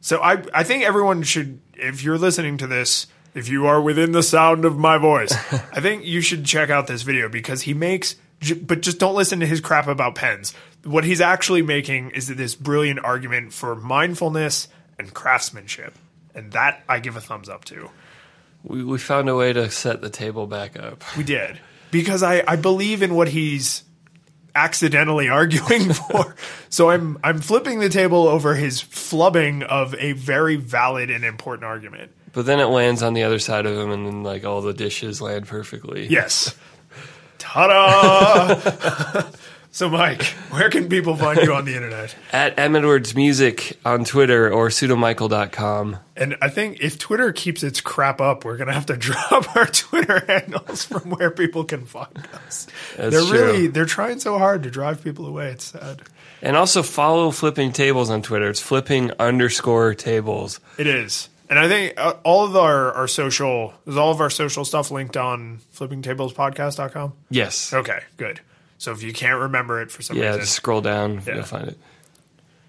So 0.00 0.20
I 0.20 0.42
I 0.54 0.64
think 0.64 0.84
everyone 0.84 1.22
should 1.22 1.60
if 1.74 2.02
you're 2.02 2.18
listening 2.18 2.56
to 2.58 2.66
this, 2.66 3.06
if 3.34 3.48
you 3.48 3.66
are 3.66 3.80
within 3.80 4.12
the 4.12 4.22
sound 4.22 4.64
of 4.64 4.78
my 4.78 4.98
voice, 4.98 5.32
I 5.52 5.80
think 5.80 6.04
you 6.04 6.20
should 6.20 6.44
check 6.44 6.70
out 6.70 6.86
this 6.86 7.02
video 7.02 7.28
because 7.28 7.62
he 7.62 7.74
makes 7.74 8.16
but 8.62 8.80
just 8.80 8.98
don't 8.98 9.14
listen 9.14 9.40
to 9.40 9.46
his 9.46 9.60
crap 9.60 9.86
about 9.86 10.14
pens. 10.14 10.54
What 10.84 11.04
he's 11.04 11.20
actually 11.20 11.62
making 11.62 12.10
is 12.10 12.26
this 12.26 12.54
brilliant 12.54 13.00
argument 13.04 13.52
for 13.52 13.76
mindfulness 13.76 14.68
and 14.98 15.12
craftsmanship. 15.12 15.94
And 16.34 16.52
that 16.52 16.82
I 16.88 17.00
give 17.00 17.16
a 17.16 17.20
thumbs 17.20 17.48
up 17.48 17.64
to. 17.66 17.90
We, 18.64 18.82
we 18.84 18.98
found 18.98 19.28
a 19.28 19.36
way 19.36 19.52
to 19.52 19.70
set 19.70 20.00
the 20.00 20.10
table 20.10 20.46
back 20.46 20.78
up. 20.78 21.02
We 21.16 21.24
did. 21.24 21.60
Because 21.90 22.22
I, 22.22 22.42
I 22.46 22.56
believe 22.56 23.02
in 23.02 23.14
what 23.14 23.28
he's 23.28 23.82
accidentally 24.54 25.28
arguing 25.28 25.92
for. 25.92 26.34
so 26.68 26.90
I'm 26.90 27.18
I'm 27.22 27.40
flipping 27.40 27.78
the 27.80 27.88
table 27.88 28.28
over 28.28 28.54
his 28.54 28.82
flubbing 28.82 29.62
of 29.62 29.94
a 29.96 30.12
very 30.12 30.56
valid 30.56 31.10
and 31.10 31.24
important 31.24 31.64
argument. 31.64 32.12
But 32.32 32.46
then 32.46 32.60
it 32.60 32.66
lands 32.66 33.02
on 33.02 33.14
the 33.14 33.24
other 33.24 33.38
side 33.38 33.66
of 33.66 33.76
him, 33.76 33.90
and 33.90 34.06
then 34.06 34.22
like 34.22 34.44
all 34.44 34.60
the 34.62 34.72
dishes 34.72 35.20
land 35.20 35.46
perfectly. 35.46 36.06
Yes. 36.06 36.54
Ta-da! 37.38 38.54
so 39.70 39.88
Mike, 39.88 40.22
where 40.50 40.68
can 40.70 40.88
people 40.88 41.16
find 41.16 41.40
you 41.40 41.54
on 41.54 41.64
the 41.64 41.74
internet? 41.74 42.14
At 42.32 42.58
M 42.58 42.76
Edwards 42.76 43.14
Music 43.14 43.78
on 43.84 44.04
Twitter 44.04 44.52
or 44.52 44.68
pseudomichael.com. 44.68 45.98
And 46.16 46.36
I 46.42 46.48
think 46.48 46.80
if 46.80 46.98
Twitter 46.98 47.32
keeps 47.32 47.62
its 47.62 47.80
crap 47.80 48.20
up, 48.20 48.44
we're 48.44 48.56
gonna 48.56 48.72
have 48.72 48.86
to 48.86 48.96
drop 48.98 49.56
our 49.56 49.66
Twitter 49.66 50.24
handles 50.26 50.84
from 50.84 51.10
where 51.10 51.30
people 51.30 51.64
can 51.64 51.86
find 51.86 52.16
us. 52.46 52.66
That's 52.96 53.14
they're 53.14 53.24
true. 53.24 53.32
really 53.32 53.66
they're 53.68 53.86
trying 53.86 54.20
so 54.20 54.38
hard 54.38 54.62
to 54.64 54.70
drive 54.70 55.02
people 55.04 55.26
away. 55.26 55.50
It's 55.50 55.66
sad. 55.66 56.02
And 56.42 56.56
also 56.56 56.82
follow 56.82 57.30
Flipping 57.30 57.72
Tables 57.72 58.10
on 58.10 58.22
Twitter. 58.22 58.48
It's 58.48 58.60
flipping 58.60 59.12
underscore 59.18 59.94
tables. 59.94 60.58
It 60.78 60.86
is. 60.86 61.28
And 61.50 61.58
I 61.58 61.68
think 61.68 61.94
uh, 61.98 62.14
all 62.22 62.44
of 62.44 62.56
our, 62.56 62.92
our 62.92 63.08
social, 63.08 63.74
is 63.86 63.96
all 63.96 64.12
of 64.12 64.20
our 64.20 64.30
social 64.30 64.64
stuff 64.64 64.90
linked 64.90 65.16
on 65.16 65.58
flippingtablespodcast.com? 65.74 67.12
Yes. 67.28 67.72
Okay, 67.72 68.00
good. 68.16 68.40
So 68.80 68.92
if 68.92 69.02
you 69.02 69.12
can't 69.12 69.38
remember 69.38 69.82
it 69.82 69.90
for 69.90 70.00
some 70.00 70.16
reason. 70.16 70.24
Yeah, 70.24 70.30
reason. 70.30 70.40
just 70.40 70.54
scroll 70.54 70.80
down. 70.80 71.20
Yeah. 71.26 71.34
You'll 71.34 71.44
find 71.44 71.68
it. 71.68 71.78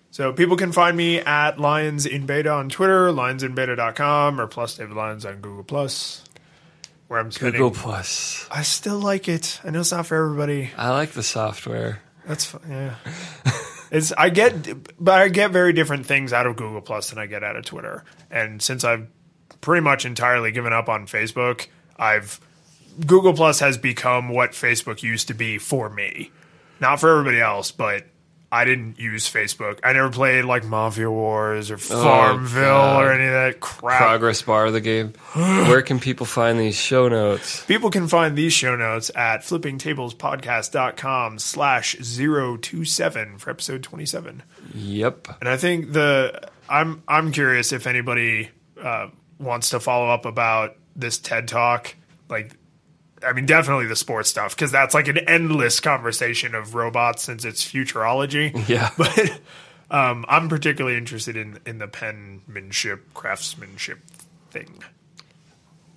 So 0.09 0.33
people 0.33 0.57
can 0.57 0.73
find 0.73 0.97
me 0.97 1.19
at 1.19 1.57
Lions 1.57 2.05
in 2.05 2.25
Beta 2.25 2.51
on 2.51 2.67
Twitter, 2.67 3.13
lionsinbeta.com, 3.13 4.41
or 4.41 4.47
plus 4.47 4.75
David 4.75 4.93
Lions 4.93 5.25
on 5.25 5.39
Google 5.39 5.63
Plus, 5.63 6.25
where 7.07 7.17
I'm 7.17 7.31
spending. 7.31 7.61
Google 7.61 7.71
Plus. 7.71 8.45
I 8.51 8.63
still 8.63 8.99
like 8.99 9.29
it. 9.29 9.61
I 9.63 9.69
know 9.69 9.79
it's 9.79 9.93
not 9.93 10.05
for 10.05 10.21
everybody. 10.21 10.71
I 10.75 10.89
like 10.89 11.11
the 11.11 11.23
software. 11.23 12.01
That's 12.27 12.43
fine. 12.43 12.69
Yeah. 12.69 12.95
it's 13.91 14.11
I 14.11 14.31
get, 14.31 15.01
but 15.01 15.21
I 15.21 15.29
get 15.29 15.51
very 15.51 15.71
different 15.71 16.05
things 16.05 16.33
out 16.33 16.45
of 16.45 16.57
Google 16.57 16.81
Plus 16.81 17.09
than 17.11 17.19
I 17.19 17.25
get 17.25 17.41
out 17.41 17.55
of 17.55 17.63
Twitter. 17.63 18.03
And 18.29 18.61
since 18.61 18.83
I've 18.83 19.07
pretty 19.61 19.81
much 19.81 20.05
entirely 20.05 20.51
given 20.51 20.73
up 20.73 20.89
on 20.89 21.07
Facebook, 21.07 21.67
I've 21.97 22.41
Google 23.05 23.33
Plus 23.33 23.59
has 23.59 23.77
become 23.77 24.29
what 24.29 24.51
Facebook 24.51 25.03
used 25.03 25.27
to 25.29 25.33
be 25.33 25.57
for 25.57 25.89
me. 25.89 26.31
Not 26.79 26.99
for 26.99 27.09
everybody 27.11 27.39
else, 27.39 27.71
but 27.71 28.05
I 28.51 28.65
didn't 28.65 28.99
use 28.99 29.31
Facebook. 29.31 29.79
I 29.81 29.93
never 29.93 30.09
played 30.09 30.43
like 30.43 30.65
Mafia 30.65 31.09
Wars 31.09 31.71
or 31.71 31.77
Farmville 31.77 32.63
God. 32.63 33.03
or 33.03 33.13
any 33.13 33.25
of 33.25 33.31
that 33.31 33.61
crap. 33.61 33.99
Progress 33.99 34.41
bar 34.41 34.65
of 34.65 34.73
the 34.73 34.81
game. 34.81 35.13
Where 35.33 35.81
can 35.81 35.99
people 35.99 36.25
find 36.25 36.59
these 36.59 36.75
show 36.75 37.07
notes? 37.07 37.63
People 37.65 37.91
can 37.91 38.09
find 38.09 38.35
these 38.37 38.51
show 38.51 38.75
notes 38.75 39.09
at 39.15 39.41
flippingtablespodcast.com 39.41 41.39
slash 41.39 41.95
027 41.95 43.37
for 43.37 43.49
episode 43.49 43.83
27. 43.83 44.43
Yep. 44.73 45.27
And 45.39 45.47
I 45.47 45.55
think 45.55 45.93
the 45.93 46.49
I'm 46.67 47.03
I'm 47.07 47.31
curious 47.31 47.71
if 47.71 47.87
anybody 47.87 48.49
uh, 48.81 49.07
wants 49.39 49.69
to 49.69 49.79
follow 49.79 50.09
up 50.09 50.25
about 50.25 50.75
this 50.95 51.17
TED 51.19 51.47
talk. 51.47 51.95
Like, 52.29 52.55
I 53.25 53.33
mean, 53.33 53.45
definitely 53.45 53.85
the 53.87 53.95
sports 53.95 54.29
stuff 54.29 54.55
because 54.55 54.71
that's 54.71 54.93
like 54.93 55.07
an 55.07 55.17
endless 55.19 55.79
conversation 55.79 56.55
of 56.55 56.73
robots 56.75 57.23
since 57.23 57.45
it's 57.45 57.63
futurology. 57.63 58.67
Yeah. 58.67 58.89
But 58.97 59.39
um, 59.89 60.25
I'm 60.29 60.47
particularly 60.49 60.97
interested 60.97 61.35
in 61.35 61.59
in 61.65 61.77
the 61.79 61.87
penmanship, 61.87 63.13
craftsmanship 63.13 63.99
thing. 64.49 64.81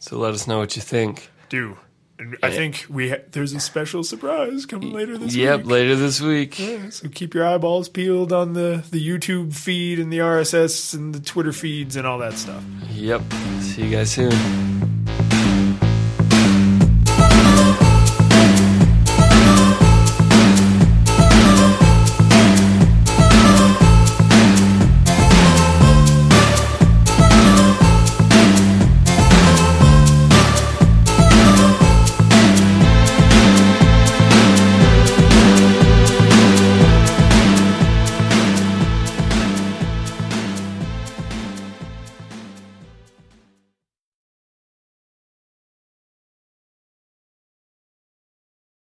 So 0.01 0.19
let 0.19 0.35
us 0.35 0.47
know 0.47 0.59
what 0.59 0.77
you 0.77 0.83
think. 0.83 1.31
Do. 1.49 1.79
And 2.19 2.37
I 2.45 2.51
think 2.51 2.87
we 2.89 3.11
ha- 3.11 3.23
there's 3.33 3.53
a 3.55 3.61
special 3.61 4.05
surprise 4.05 4.67
coming 4.67 4.93
later 4.93 5.19
this 5.19 5.35
Yep, 5.35 5.59
week. 5.59 5.65
Yep, 5.67 5.71
later 5.73 5.97
this 5.97 6.21
week. 6.21 6.59
Yeah, 6.61 6.91
so 6.91 7.09
keep 7.09 7.35
your 7.35 7.45
eyeballs 7.47 7.89
peeled 7.89 8.33
on 8.33 8.53
the, 8.53 8.85
the 8.93 9.05
YouTube 9.05 9.53
feed 9.55 9.99
and 9.99 10.13
the 10.13 10.19
RSS 10.19 10.95
and 10.95 11.13
the 11.15 11.19
Twitter 11.21 11.53
feeds 11.53 11.97
and 11.97 12.07
all 12.07 12.19
that 12.19 12.35
stuff. 12.35 12.63
Yep. 12.93 13.23
See 13.63 13.85
you 13.87 13.91
guys 13.91 14.13
soon. 14.13 14.31